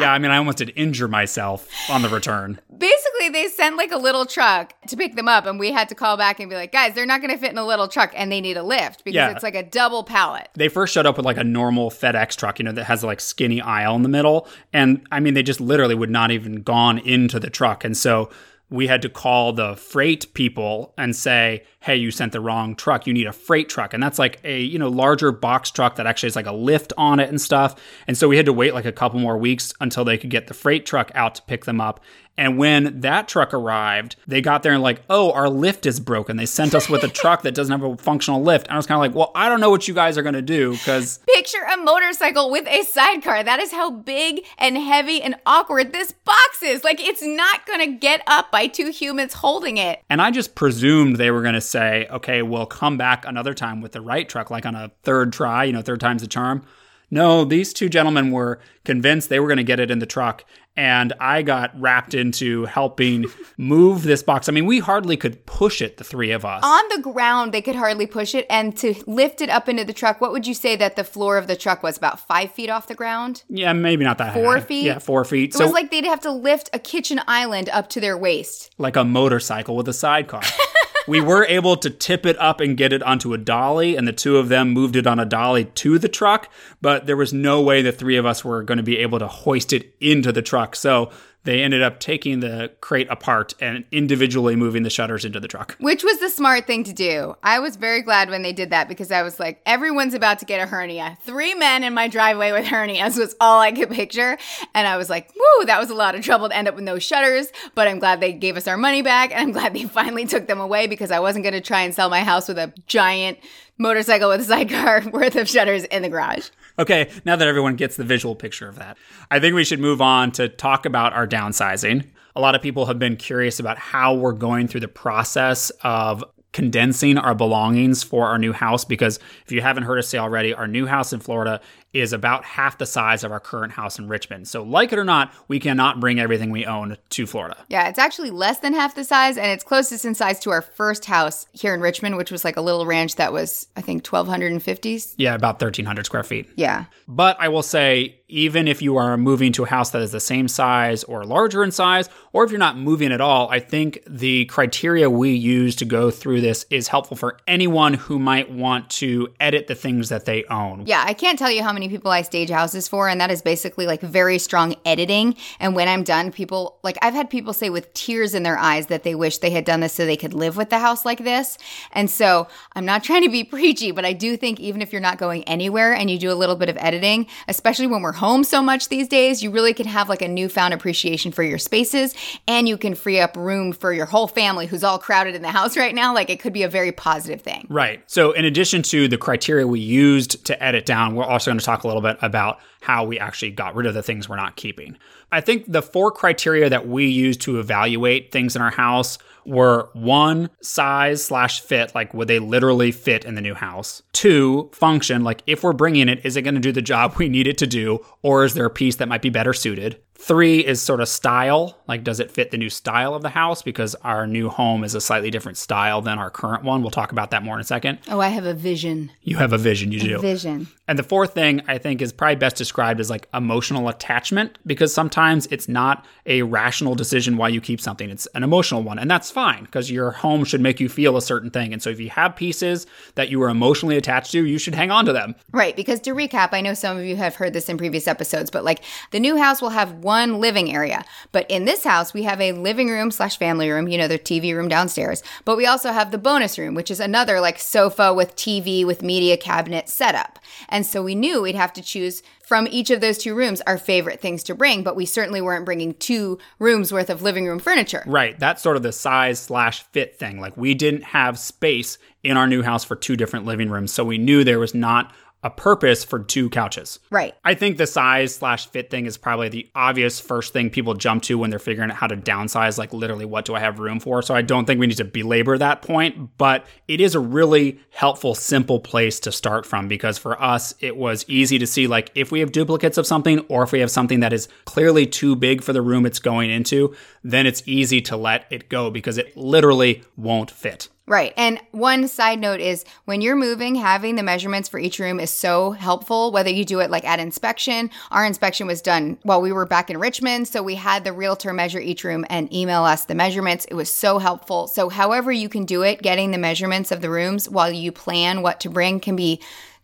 Yeah, 0.00 0.12
I 0.12 0.18
mean, 0.18 0.30
I 0.30 0.36
almost 0.38 0.58
did 0.58 0.72
injure 0.76 1.08
myself 1.08 1.68
on 1.90 2.02
the 2.02 2.08
return. 2.08 2.60
Basically, 2.76 3.28
they 3.28 3.48
sent 3.48 3.76
like 3.76 3.92
a 3.92 3.96
little 3.98 4.24
truck 4.26 4.74
to 4.88 4.96
pick 4.96 5.14
them 5.16 5.28
up, 5.28 5.46
and 5.46 5.58
we 5.60 5.70
had 5.70 5.88
to 5.90 5.94
call 5.94 6.16
back 6.16 6.40
and 6.40 6.48
be 6.48 6.56
like, 6.56 6.72
guys, 6.72 6.94
they're 6.94 7.06
not 7.06 7.20
going 7.20 7.30
to 7.32 7.38
fit 7.38 7.50
in 7.50 7.58
a 7.58 7.66
little 7.66 7.88
truck, 7.88 8.12
and 8.16 8.32
they 8.32 8.40
need 8.40 8.56
a 8.56 8.62
lift 8.62 9.04
because 9.04 9.14
Yeah. 9.16 9.30
it's 9.30 9.42
like 9.42 9.54
a 9.54 9.62
double 9.62 10.02
pallet. 10.02 10.48
They 10.54 10.68
first 10.68 10.94
showed 10.94 11.06
up 11.06 11.16
with 11.16 11.26
like 11.26 11.36
a 11.36 11.44
normal 11.44 11.90
FedEx 11.90 12.36
truck, 12.36 12.58
you 12.58 12.64
know, 12.64 12.72
that 12.72 12.84
has 12.84 13.04
like 13.04 13.20
skinny 13.20 13.60
aisle 13.60 13.94
in 13.96 14.02
the 14.02 14.08
middle. 14.08 14.48
And 14.72 15.06
I 15.12 15.20
mean, 15.20 15.34
they 15.34 15.42
just 15.42 15.60
literally 15.60 15.94
would 15.94 16.10
not 16.10 16.30
even 16.30 16.62
gone 16.62 16.98
into 16.98 17.38
the 17.38 17.50
truck. 17.50 17.84
And 17.84 17.96
so 17.96 18.30
we 18.70 18.86
had 18.86 19.02
to 19.02 19.08
call 19.08 19.52
the 19.52 19.74
freight 19.74 20.32
people 20.32 20.94
and 20.96 21.14
say, 21.14 21.64
hey, 21.80 21.96
you 21.96 22.10
sent 22.12 22.32
the 22.32 22.40
wrong 22.40 22.76
truck. 22.76 23.06
You 23.06 23.12
need 23.12 23.26
a 23.26 23.32
freight 23.32 23.68
truck. 23.68 23.92
And 23.92 24.02
that's 24.02 24.18
like 24.18 24.40
a, 24.44 24.60
you 24.60 24.78
know, 24.78 24.88
larger 24.88 25.32
box 25.32 25.70
truck 25.72 25.96
that 25.96 26.06
actually 26.06 26.28
has 26.28 26.36
like 26.36 26.46
a 26.46 26.52
lift 26.52 26.92
on 26.96 27.18
it 27.18 27.28
and 27.28 27.40
stuff. 27.40 27.74
And 28.06 28.16
so 28.16 28.28
we 28.28 28.36
had 28.36 28.46
to 28.46 28.52
wait 28.52 28.72
like 28.72 28.84
a 28.84 28.92
couple 28.92 29.18
more 29.18 29.36
weeks 29.36 29.74
until 29.80 30.04
they 30.04 30.16
could 30.16 30.30
get 30.30 30.46
the 30.46 30.54
freight 30.54 30.86
truck 30.86 31.10
out 31.14 31.34
to 31.34 31.42
pick 31.42 31.64
them 31.64 31.80
up. 31.80 32.00
And 32.40 32.56
when 32.56 33.02
that 33.02 33.28
truck 33.28 33.52
arrived, 33.52 34.16
they 34.26 34.40
got 34.40 34.62
there 34.62 34.72
and 34.72 34.82
like, 34.82 35.02
oh, 35.10 35.30
our 35.32 35.50
lift 35.50 35.84
is 35.84 36.00
broken. 36.00 36.38
They 36.38 36.46
sent 36.46 36.74
us 36.74 36.88
with 36.88 37.04
a 37.04 37.08
truck 37.20 37.42
that 37.42 37.54
doesn't 37.54 37.78
have 37.78 37.88
a 37.88 37.98
functional 37.98 38.42
lift. 38.42 38.66
And 38.66 38.72
I 38.72 38.76
was 38.78 38.86
kind 38.86 38.96
of 38.96 39.02
like, 39.02 39.14
well, 39.14 39.30
I 39.34 39.50
don't 39.50 39.60
know 39.60 39.68
what 39.68 39.86
you 39.86 39.92
guys 39.92 40.16
are 40.16 40.22
going 40.22 40.32
to 40.32 40.40
do 40.40 40.72
because 40.72 41.18
Picture 41.34 41.58
a 41.70 41.76
motorcycle 41.76 42.50
with 42.50 42.66
a 42.66 42.82
sidecar. 42.84 43.44
That 43.44 43.60
is 43.60 43.72
how 43.72 43.90
big 43.90 44.46
and 44.56 44.78
heavy 44.78 45.20
and 45.20 45.34
awkward 45.44 45.92
this 45.92 46.12
box 46.12 46.62
is. 46.62 46.82
Like, 46.82 46.98
it's 46.98 47.22
not 47.22 47.66
going 47.66 47.80
to 47.80 47.98
get 47.98 48.22
up 48.26 48.50
by 48.50 48.68
two 48.68 48.90
humans 48.90 49.34
holding 49.34 49.76
it. 49.76 50.02
And 50.08 50.22
I 50.22 50.30
just 50.30 50.54
presumed 50.54 51.16
they 51.16 51.30
were 51.30 51.42
going 51.42 51.52
to 51.52 51.60
say, 51.60 52.06
okay, 52.08 52.40
we'll 52.40 52.64
come 52.64 52.96
back 52.96 53.26
another 53.26 53.52
time 53.52 53.82
with 53.82 53.92
the 53.92 54.00
right 54.00 54.26
truck, 54.26 54.50
like 54.50 54.64
on 54.64 54.74
a 54.74 54.90
third 55.02 55.34
try, 55.34 55.64
you 55.64 55.74
know, 55.74 55.82
third 55.82 56.00
time's 56.00 56.22
the 56.22 56.28
charm. 56.28 56.64
No, 57.10 57.44
these 57.44 57.72
two 57.72 57.88
gentlemen 57.88 58.30
were 58.30 58.60
convinced 58.84 59.28
they 59.28 59.40
were 59.40 59.48
going 59.48 59.56
to 59.58 59.64
get 59.64 59.80
it 59.80 59.90
in 59.90 59.98
the 59.98 60.06
truck. 60.06 60.44
And 60.76 61.12
I 61.20 61.42
got 61.42 61.78
wrapped 61.78 62.14
into 62.14 62.64
helping 62.64 63.26
move 63.58 64.04
this 64.04 64.22
box. 64.22 64.48
I 64.48 64.52
mean, 64.52 64.64
we 64.66 64.78
hardly 64.78 65.16
could 65.16 65.44
push 65.44 65.82
it, 65.82 65.96
the 65.96 66.04
three 66.04 66.30
of 66.30 66.44
us. 66.44 66.62
On 66.64 66.82
the 66.94 67.02
ground, 67.02 67.52
they 67.52 67.60
could 67.60 67.74
hardly 67.74 68.06
push 68.06 68.34
it. 68.34 68.46
And 68.48 68.76
to 68.78 68.94
lift 69.06 69.40
it 69.40 69.50
up 69.50 69.68
into 69.68 69.84
the 69.84 69.92
truck, 69.92 70.20
what 70.20 70.30
would 70.30 70.46
you 70.46 70.54
say 70.54 70.76
that 70.76 70.94
the 70.94 71.02
floor 71.04 71.36
of 71.36 71.48
the 71.48 71.56
truck 71.56 71.82
was? 71.82 71.98
About 71.98 72.20
five 72.26 72.52
feet 72.52 72.70
off 72.70 72.86
the 72.86 72.94
ground? 72.94 73.42
yeah, 73.48 73.72
maybe 73.72 74.04
not 74.04 74.18
that 74.18 74.32
Four 74.32 74.54
high. 74.58 74.60
feet? 74.60 74.84
Yeah, 74.86 75.00
four 75.00 75.24
feet. 75.24 75.52
So 75.52 75.60
it 75.64 75.66
was 75.66 75.72
like 75.74 75.90
they'd 75.90 76.04
have 76.04 76.20
to 76.20 76.30
lift 76.32 76.70
a 76.72 76.78
kitchen 76.78 77.20
island 77.26 77.68
up 77.70 77.88
to 77.90 78.00
their 78.00 78.16
waist. 78.16 78.70
like 78.78 78.94
a 78.96 79.04
motorcycle 79.04 79.74
with 79.76 79.88
a 79.88 79.92
sidecar. 79.92 80.42
we 81.10 81.20
were 81.20 81.44
able 81.46 81.76
to 81.76 81.90
tip 81.90 82.24
it 82.24 82.38
up 82.38 82.60
and 82.60 82.76
get 82.76 82.92
it 82.92 83.02
onto 83.02 83.34
a 83.34 83.38
dolly, 83.38 83.96
and 83.96 84.06
the 84.06 84.12
two 84.12 84.36
of 84.36 84.48
them 84.48 84.70
moved 84.70 84.94
it 84.94 85.08
on 85.08 85.18
a 85.18 85.24
dolly 85.24 85.64
to 85.64 85.98
the 85.98 86.08
truck, 86.08 86.48
but 86.80 87.06
there 87.06 87.16
was 87.16 87.32
no 87.32 87.60
way 87.60 87.82
the 87.82 87.90
three 87.90 88.16
of 88.16 88.24
us 88.24 88.44
were 88.44 88.62
going 88.62 88.78
to 88.78 88.84
be 88.84 88.98
able 88.98 89.18
to 89.18 89.26
hoist 89.26 89.72
it 89.72 89.92
into 90.00 90.30
the 90.30 90.40
truck. 90.40 90.76
So 90.76 91.10
they 91.44 91.62
ended 91.62 91.82
up 91.82 92.00
taking 92.00 92.40
the 92.40 92.70
crate 92.80 93.06
apart 93.10 93.54
and 93.60 93.84
individually 93.90 94.56
moving 94.56 94.82
the 94.82 94.90
shutters 94.90 95.24
into 95.24 95.40
the 95.40 95.48
truck. 95.48 95.76
Which 95.80 96.04
was 96.04 96.18
the 96.20 96.28
smart 96.28 96.66
thing 96.66 96.84
to 96.84 96.92
do. 96.92 97.34
I 97.42 97.60
was 97.60 97.76
very 97.76 98.02
glad 98.02 98.28
when 98.28 98.42
they 98.42 98.52
did 98.52 98.70
that 98.70 98.88
because 98.88 99.10
I 99.10 99.22
was 99.22 99.40
like, 99.40 99.60
everyone's 99.64 100.14
about 100.14 100.38
to 100.40 100.44
get 100.44 100.60
a 100.62 100.66
hernia. 100.66 101.16
Three 101.22 101.54
men 101.54 101.82
in 101.82 101.94
my 101.94 102.08
driveway 102.08 102.52
with 102.52 102.66
hernias 102.66 103.18
was 103.18 103.34
all 103.40 103.60
I 103.60 103.72
could 103.72 103.90
picture. 103.90 104.36
And 104.74 104.86
I 104.86 104.96
was 104.96 105.08
like, 105.08 105.30
woo, 105.34 105.66
that 105.66 105.80
was 105.80 105.90
a 105.90 105.94
lot 105.94 106.14
of 106.14 106.22
trouble 106.22 106.48
to 106.48 106.56
end 106.56 106.68
up 106.68 106.74
with 106.74 106.84
no 106.84 106.98
shutters. 106.98 107.48
But 107.74 107.88
I'm 107.88 107.98
glad 107.98 108.20
they 108.20 108.32
gave 108.32 108.56
us 108.56 108.68
our 108.68 108.76
money 108.76 109.00
back. 109.00 109.32
And 109.32 109.40
I'm 109.40 109.52
glad 109.52 109.74
they 109.74 109.84
finally 109.84 110.26
took 110.26 110.46
them 110.46 110.60
away 110.60 110.86
because 110.86 111.10
I 111.10 111.20
wasn't 111.20 111.44
going 111.44 111.54
to 111.54 111.60
try 111.60 111.82
and 111.82 111.94
sell 111.94 112.10
my 112.10 112.22
house 112.22 112.48
with 112.48 112.58
a 112.58 112.72
giant 112.86 113.38
motorcycle 113.78 114.28
with 114.28 114.42
a 114.42 114.44
sidecar 114.44 115.02
worth 115.12 115.36
of 115.36 115.48
shutters 115.48 115.84
in 115.84 116.02
the 116.02 116.08
garage. 116.08 116.50
Okay, 116.78 117.10
now 117.24 117.36
that 117.36 117.48
everyone 117.48 117.76
gets 117.76 117.96
the 117.96 118.04
visual 118.04 118.34
picture 118.34 118.68
of 118.68 118.76
that, 118.76 118.96
I 119.30 119.40
think 119.40 119.54
we 119.54 119.64
should 119.64 119.80
move 119.80 120.00
on 120.00 120.32
to 120.32 120.48
talk 120.48 120.86
about 120.86 121.12
our 121.12 121.26
downsizing. 121.26 122.06
A 122.36 122.40
lot 122.40 122.54
of 122.54 122.62
people 122.62 122.86
have 122.86 122.98
been 122.98 123.16
curious 123.16 123.58
about 123.58 123.78
how 123.78 124.14
we're 124.14 124.32
going 124.32 124.68
through 124.68 124.80
the 124.80 124.88
process 124.88 125.70
of 125.82 126.24
condensing 126.52 127.16
our 127.16 127.34
belongings 127.34 128.02
for 128.02 128.26
our 128.26 128.38
new 128.38 128.52
house 128.52 128.84
because 128.84 129.20
if 129.46 129.52
you 129.52 129.60
haven't 129.60 129.84
heard 129.84 129.98
us 129.98 130.08
say 130.08 130.18
already, 130.18 130.52
our 130.52 130.66
new 130.66 130.86
house 130.86 131.12
in 131.12 131.20
Florida 131.20 131.60
is 131.92 132.12
about 132.12 132.44
half 132.44 132.78
the 132.78 132.86
size 132.86 133.24
of 133.24 133.32
our 133.32 133.40
current 133.40 133.72
house 133.72 133.98
in 133.98 134.08
Richmond. 134.08 134.48
So, 134.48 134.62
like 134.62 134.92
it 134.92 134.98
or 134.98 135.04
not, 135.04 135.32
we 135.48 135.58
cannot 135.58 136.00
bring 136.00 136.20
everything 136.20 136.50
we 136.50 136.66
own 136.66 136.96
to 137.10 137.26
Florida. 137.26 137.56
Yeah, 137.68 137.88
it's 137.88 137.98
actually 137.98 138.30
less 138.30 138.60
than 138.60 138.74
half 138.74 138.94
the 138.94 139.04
size, 139.04 139.36
and 139.36 139.46
it's 139.46 139.64
closest 139.64 140.04
in 140.04 140.14
size 140.14 140.40
to 140.40 140.50
our 140.50 140.62
first 140.62 141.04
house 141.04 141.46
here 141.52 141.74
in 141.74 141.80
Richmond, 141.80 142.16
which 142.16 142.30
was 142.30 142.44
like 142.44 142.56
a 142.56 142.60
little 142.60 142.86
ranch 142.86 143.16
that 143.16 143.32
was, 143.32 143.66
I 143.76 143.80
think, 143.80 144.04
1,250s. 144.04 145.14
Yeah, 145.16 145.34
about 145.34 145.54
1,300 145.54 146.06
square 146.06 146.22
feet. 146.22 146.48
Yeah. 146.56 146.84
But 147.08 147.36
I 147.40 147.48
will 147.48 147.62
say, 147.62 148.20
even 148.28 148.68
if 148.68 148.80
you 148.80 148.96
are 148.96 149.16
moving 149.16 149.52
to 149.52 149.64
a 149.64 149.66
house 149.66 149.90
that 149.90 150.02
is 150.02 150.12
the 150.12 150.20
same 150.20 150.46
size 150.46 151.02
or 151.04 151.24
larger 151.24 151.64
in 151.64 151.72
size, 151.72 152.08
or 152.32 152.44
if 152.44 152.50
you're 152.50 152.58
not 152.58 152.78
moving 152.78 153.12
at 153.12 153.20
all, 153.20 153.48
I 153.50 153.58
think 153.58 154.02
the 154.06 154.44
criteria 154.46 155.10
we 155.10 155.30
use 155.30 155.74
to 155.76 155.84
go 155.84 156.10
through 156.10 156.40
this 156.40 156.64
is 156.70 156.86
helpful 156.88 157.16
for 157.16 157.38
anyone 157.48 157.94
who 157.94 158.18
might 158.18 158.50
want 158.50 158.88
to 158.90 159.28
edit 159.40 159.66
the 159.66 159.74
things 159.74 160.10
that 160.10 160.24
they 160.24 160.44
own. 160.44 160.84
Yeah, 160.86 161.02
I 161.04 161.14
can't 161.14 161.38
tell 161.38 161.50
you 161.50 161.62
how 161.62 161.72
many 161.72 161.79
people 161.88 162.10
I 162.10 162.22
stage 162.22 162.50
houses 162.50 162.88
for, 162.88 163.08
and 163.08 163.20
that 163.20 163.30
is 163.30 163.42
basically 163.42 163.86
like 163.86 164.00
very 164.00 164.38
strong 164.38 164.74
editing. 164.84 165.36
And 165.58 165.74
when 165.74 165.88
I'm 165.88 166.04
done, 166.04 166.32
people 166.32 166.78
like 166.82 166.98
I've 167.02 167.14
had 167.14 167.30
people 167.30 167.52
say 167.52 167.70
with 167.70 167.92
tears 167.94 168.34
in 168.34 168.42
their 168.42 168.58
eyes 168.58 168.86
that 168.86 169.02
they 169.02 169.14
wish 169.14 169.38
they 169.38 169.50
had 169.50 169.64
done 169.64 169.80
this 169.80 169.92
so 169.92 170.04
they 170.06 170.16
could 170.16 170.34
live 170.34 170.56
with 170.56 170.70
the 170.70 170.78
house 170.78 171.04
like 171.04 171.24
this. 171.24 171.58
And 171.92 172.10
so 172.10 172.48
I'm 172.74 172.84
not 172.84 173.04
trying 173.04 173.22
to 173.22 173.30
be 173.30 173.44
preachy, 173.44 173.90
but 173.92 174.04
I 174.04 174.12
do 174.12 174.36
think 174.36 174.60
even 174.60 174.82
if 174.82 174.92
you're 174.92 175.00
not 175.00 175.18
going 175.18 175.44
anywhere 175.44 175.92
and 175.92 176.10
you 176.10 176.18
do 176.18 176.32
a 176.32 176.34
little 176.34 176.56
bit 176.56 176.68
of 176.68 176.76
editing, 176.78 177.26
especially 177.48 177.86
when 177.86 178.02
we're 178.02 178.12
home 178.12 178.44
so 178.44 178.60
much 178.60 178.88
these 178.88 179.08
days, 179.08 179.42
you 179.42 179.50
really 179.50 179.74
can 179.74 179.86
have 179.86 180.08
like 180.08 180.22
a 180.22 180.28
newfound 180.28 180.74
appreciation 180.74 181.32
for 181.32 181.42
your 181.42 181.58
spaces 181.58 182.14
and 182.48 182.68
you 182.68 182.76
can 182.76 182.94
free 182.94 183.20
up 183.20 183.36
room 183.36 183.72
for 183.72 183.92
your 183.92 184.06
whole 184.06 184.26
family 184.26 184.66
who's 184.66 184.84
all 184.84 184.98
crowded 184.98 185.34
in 185.34 185.42
the 185.42 185.50
house 185.50 185.76
right 185.76 185.94
now. 185.94 186.14
Like 186.14 186.30
it 186.30 186.40
could 186.40 186.52
be 186.52 186.62
a 186.62 186.68
very 186.68 186.92
positive 186.92 187.40
thing. 187.42 187.66
Right. 187.68 188.02
So, 188.06 188.32
in 188.32 188.44
addition 188.44 188.82
to 188.82 189.06
the 189.06 189.18
criteria 189.18 189.66
we 189.66 189.80
used 189.80 190.44
to 190.46 190.62
edit 190.62 190.86
down, 190.86 191.14
we're 191.14 191.24
also 191.24 191.50
going 191.50 191.58
to 191.58 191.64
talk 191.64 191.69
a 191.84 191.86
little 191.86 192.02
bit 192.02 192.18
about 192.22 192.58
how 192.80 193.04
we 193.04 193.18
actually 193.18 193.50
got 193.50 193.74
rid 193.74 193.86
of 193.86 193.94
the 193.94 194.02
things 194.02 194.28
we're 194.28 194.36
not 194.36 194.56
keeping. 194.56 194.96
I 195.32 195.40
think 195.40 195.70
the 195.70 195.82
four 195.82 196.10
criteria 196.10 196.68
that 196.68 196.88
we 196.88 197.06
use 197.06 197.36
to 197.38 197.60
evaluate 197.60 198.32
things 198.32 198.56
in 198.56 198.62
our 198.62 198.70
house 198.70 199.18
were 199.46 199.88
one, 199.92 200.50
size 200.60 201.24
slash 201.24 201.60
fit, 201.60 201.94
like 201.94 202.12
would 202.14 202.28
they 202.28 202.38
literally 202.38 202.92
fit 202.92 203.24
in 203.24 203.34
the 203.34 203.40
new 203.40 203.54
house? 203.54 204.02
Two, 204.12 204.70
function, 204.72 205.24
like 205.24 205.42
if 205.46 205.62
we're 205.62 205.72
bringing 205.72 206.08
it, 206.08 206.24
is 206.24 206.36
it 206.36 206.42
going 206.42 206.54
to 206.54 206.60
do 206.60 206.72
the 206.72 206.82
job 206.82 207.14
we 207.18 207.28
need 207.28 207.46
it 207.46 207.58
to 207.58 207.66
do, 207.66 208.04
or 208.22 208.44
is 208.44 208.54
there 208.54 208.66
a 208.66 208.70
piece 208.70 208.96
that 208.96 209.08
might 209.08 209.22
be 209.22 209.30
better 209.30 209.52
suited? 209.52 210.00
Three 210.14 210.58
is 210.58 210.82
sort 210.82 211.00
of 211.00 211.08
style, 211.08 211.78
like 211.88 212.04
does 212.04 212.20
it 212.20 212.30
fit 212.30 212.50
the 212.50 212.58
new 212.58 212.68
style 212.68 213.14
of 213.14 213.22
the 213.22 213.30
house? 213.30 213.62
Because 213.62 213.94
our 213.96 214.26
new 214.26 214.50
home 214.50 214.84
is 214.84 214.94
a 214.94 215.00
slightly 215.00 215.30
different 215.30 215.56
style 215.56 216.02
than 216.02 216.18
our 216.18 216.30
current 216.30 216.62
one. 216.62 216.82
We'll 216.82 216.90
talk 216.90 217.12
about 217.12 217.30
that 217.30 217.42
more 217.42 217.54
in 217.54 217.60
a 217.60 217.64
second. 217.64 218.00
Oh, 218.08 218.20
I 218.20 218.28
have 218.28 218.44
a 218.44 218.52
vision. 218.52 219.10
You 219.22 219.38
have 219.38 219.54
a 219.54 219.58
vision, 219.58 219.92
you 219.92 220.00
do. 220.00 220.18
Vision. 220.20 220.68
And 220.90 220.98
the 220.98 221.04
fourth 221.04 221.34
thing 221.34 221.62
I 221.68 221.78
think 221.78 222.02
is 222.02 222.12
probably 222.12 222.34
best 222.34 222.56
described 222.56 222.98
as 222.98 223.08
like 223.08 223.28
emotional 223.32 223.88
attachment 223.88 224.58
because 224.66 224.92
sometimes 224.92 225.46
it's 225.46 225.68
not 225.68 226.04
a 226.26 226.42
rational 226.42 226.96
decision 226.96 227.36
why 227.36 227.46
you 227.46 227.60
keep 227.60 227.80
something. 227.80 228.10
It's 228.10 228.26
an 228.34 228.42
emotional 228.42 228.82
one. 228.82 228.98
And 228.98 229.08
that's 229.08 229.30
fine 229.30 229.62
because 229.62 229.88
your 229.88 230.10
home 230.10 230.44
should 230.44 230.60
make 230.60 230.80
you 230.80 230.88
feel 230.88 231.16
a 231.16 231.22
certain 231.22 231.48
thing. 231.48 231.72
And 231.72 231.80
so 231.80 231.90
if 231.90 232.00
you 232.00 232.10
have 232.10 232.34
pieces 232.34 232.88
that 233.14 233.28
you 233.28 233.40
are 233.40 233.48
emotionally 233.48 233.96
attached 233.96 234.32
to, 234.32 234.44
you 234.44 234.58
should 234.58 234.74
hang 234.74 234.90
on 234.90 235.04
to 235.04 235.12
them. 235.12 235.36
Right, 235.52 235.76
because 235.76 236.00
to 236.00 236.10
recap, 236.10 236.48
I 236.50 236.60
know 236.60 236.74
some 236.74 236.98
of 236.98 237.04
you 237.04 237.14
have 237.14 237.36
heard 237.36 237.52
this 237.52 237.68
in 237.68 237.78
previous 237.78 238.08
episodes, 238.08 238.50
but 238.50 238.64
like 238.64 238.82
the 239.12 239.20
new 239.20 239.36
house 239.36 239.62
will 239.62 239.70
have 239.70 239.92
one 239.92 240.40
living 240.40 240.74
area. 240.74 241.04
But 241.30 241.48
in 241.48 241.66
this 241.66 241.84
house, 241.84 242.12
we 242.12 242.24
have 242.24 242.40
a 242.40 242.50
living 242.50 242.88
room 242.88 243.12
slash 243.12 243.38
family 243.38 243.70
room, 243.70 243.86
you 243.86 243.96
know, 243.96 244.08
the 244.08 244.18
TV 244.18 244.56
room 244.56 244.66
downstairs. 244.66 245.22
But 245.44 245.56
we 245.56 245.66
also 245.66 245.92
have 245.92 246.10
the 246.10 246.18
bonus 246.18 246.58
room, 246.58 246.74
which 246.74 246.90
is 246.90 246.98
another 246.98 247.40
like 247.40 247.60
sofa 247.60 248.12
with 248.12 248.34
TV 248.34 248.84
with 248.84 249.04
media 249.04 249.36
cabinet 249.36 249.88
setup. 249.88 250.40
And 250.68 250.79
so 250.84 251.02
we 251.02 251.14
knew 251.14 251.42
we'd 251.42 251.54
have 251.54 251.72
to 251.74 251.82
choose 251.82 252.22
from 252.42 252.66
each 252.70 252.90
of 252.90 253.00
those 253.00 253.18
two 253.18 253.34
rooms 253.34 253.60
our 253.62 253.78
favorite 253.78 254.20
things 254.20 254.42
to 254.44 254.54
bring, 254.54 254.82
but 254.82 254.96
we 254.96 255.06
certainly 255.06 255.40
weren't 255.40 255.64
bringing 255.64 255.94
two 255.94 256.38
rooms 256.58 256.92
worth 256.92 257.10
of 257.10 257.22
living 257.22 257.46
room 257.46 257.58
furniture. 257.58 258.02
Right. 258.06 258.38
That's 258.38 258.62
sort 258.62 258.76
of 258.76 258.82
the 258.82 258.92
size 258.92 259.38
slash 259.38 259.82
fit 259.84 260.18
thing. 260.18 260.40
Like 260.40 260.56
we 260.56 260.74
didn't 260.74 261.04
have 261.04 261.38
space 261.38 261.98
in 262.22 262.36
our 262.36 262.46
new 262.46 262.62
house 262.62 262.84
for 262.84 262.96
two 262.96 263.16
different 263.16 263.46
living 263.46 263.70
rooms. 263.70 263.92
So 263.92 264.04
we 264.04 264.18
knew 264.18 264.44
there 264.44 264.58
was 264.58 264.74
not 264.74 265.12
a 265.42 265.50
purpose 265.50 266.04
for 266.04 266.18
two 266.18 266.50
couches. 266.50 266.98
Right. 267.10 267.34
I 267.44 267.54
think 267.54 267.78
the 267.78 267.86
size 267.86 268.34
slash 268.34 268.66
fit 268.66 268.90
thing 268.90 269.06
is 269.06 269.16
probably 269.16 269.48
the 269.48 269.70
obvious 269.74 270.20
first 270.20 270.52
thing 270.52 270.70
people 270.70 270.94
jump 270.94 271.22
to 271.24 271.38
when 271.38 271.50
they're 271.50 271.58
figuring 271.58 271.90
out 271.90 271.96
how 271.96 272.06
to 272.06 272.16
downsize, 272.16 272.78
like 272.78 272.92
literally 272.92 273.24
what 273.24 273.44
do 273.44 273.54
I 273.54 273.60
have 273.60 273.78
room 273.78 274.00
for? 274.00 274.20
So 274.22 274.34
I 274.34 274.42
don't 274.42 274.66
think 274.66 274.80
we 274.80 274.86
need 274.86 274.98
to 274.98 275.04
belabor 275.04 275.56
that 275.58 275.82
point, 275.82 276.36
but 276.36 276.66
it 276.88 277.00
is 277.00 277.14
a 277.14 277.20
really 277.20 277.80
helpful, 277.90 278.34
simple 278.34 278.80
place 278.80 279.18
to 279.20 279.32
start 279.32 279.64
from 279.64 279.88
because 279.88 280.18
for 280.18 280.40
us, 280.40 280.74
it 280.80 280.96
was 280.96 281.24
easy 281.28 281.58
to 281.58 281.66
see 281.66 281.86
like 281.86 282.10
if 282.14 282.30
we 282.30 282.40
have 282.40 282.52
duplicates 282.52 282.98
of 282.98 283.06
something 283.06 283.40
or 283.48 283.62
if 283.62 283.72
we 283.72 283.80
have 283.80 283.90
something 283.90 284.20
that 284.20 284.32
is 284.32 284.48
clearly 284.66 285.06
too 285.06 285.34
big 285.36 285.62
for 285.62 285.72
the 285.72 285.82
room 285.82 286.04
it's 286.04 286.18
going 286.18 286.50
into, 286.50 286.94
then 287.24 287.46
it's 287.46 287.62
easy 287.66 288.00
to 288.02 288.16
let 288.16 288.46
it 288.50 288.68
go 288.68 288.90
because 288.90 289.16
it 289.16 289.36
literally 289.36 290.02
won't 290.16 290.50
fit. 290.50 290.88
Right. 291.06 291.34
And 291.36 291.60
one 291.72 292.06
side 292.06 292.38
note 292.38 292.60
is 292.60 292.84
when 293.04 293.20
you're 293.20 293.34
moving, 293.34 293.74
having 293.74 294.14
the 294.14 294.22
measurements 294.22 294.68
for 294.68 294.78
each 294.78 295.00
room 295.00 295.18
is 295.18 295.32
so 295.32 295.72
helpful, 295.72 296.30
whether 296.30 296.50
you 296.50 296.64
do 296.64 296.78
it 296.78 296.90
like 296.90 297.04
at 297.04 297.18
inspection. 297.18 297.90
Our 298.12 298.24
inspection 298.24 298.68
was 298.68 298.80
done 298.80 299.18
while 299.24 299.42
we 299.42 299.50
were 299.50 299.66
back 299.66 299.90
in 299.90 299.98
Richmond. 299.98 300.46
So 300.46 300.62
we 300.62 300.76
had 300.76 301.02
the 301.02 301.12
realtor 301.12 301.52
measure 301.52 301.80
each 301.80 302.04
room 302.04 302.24
and 302.30 302.52
email 302.54 302.84
us 302.84 303.06
the 303.06 303.16
measurements. 303.16 303.64
It 303.64 303.74
was 303.74 303.92
so 303.92 304.18
helpful. 304.18 304.68
So, 304.68 304.88
however, 304.88 305.32
you 305.32 305.48
can 305.48 305.64
do 305.64 305.82
it, 305.82 306.00
getting 306.00 306.30
the 306.30 306.38
measurements 306.38 306.92
of 306.92 307.00
the 307.00 307.10
rooms 307.10 307.48
while 307.48 307.72
you 307.72 307.90
plan 307.90 308.42
what 308.42 308.60
to 308.60 308.70
bring 308.70 309.00
can 309.00 309.16
be 309.16 309.40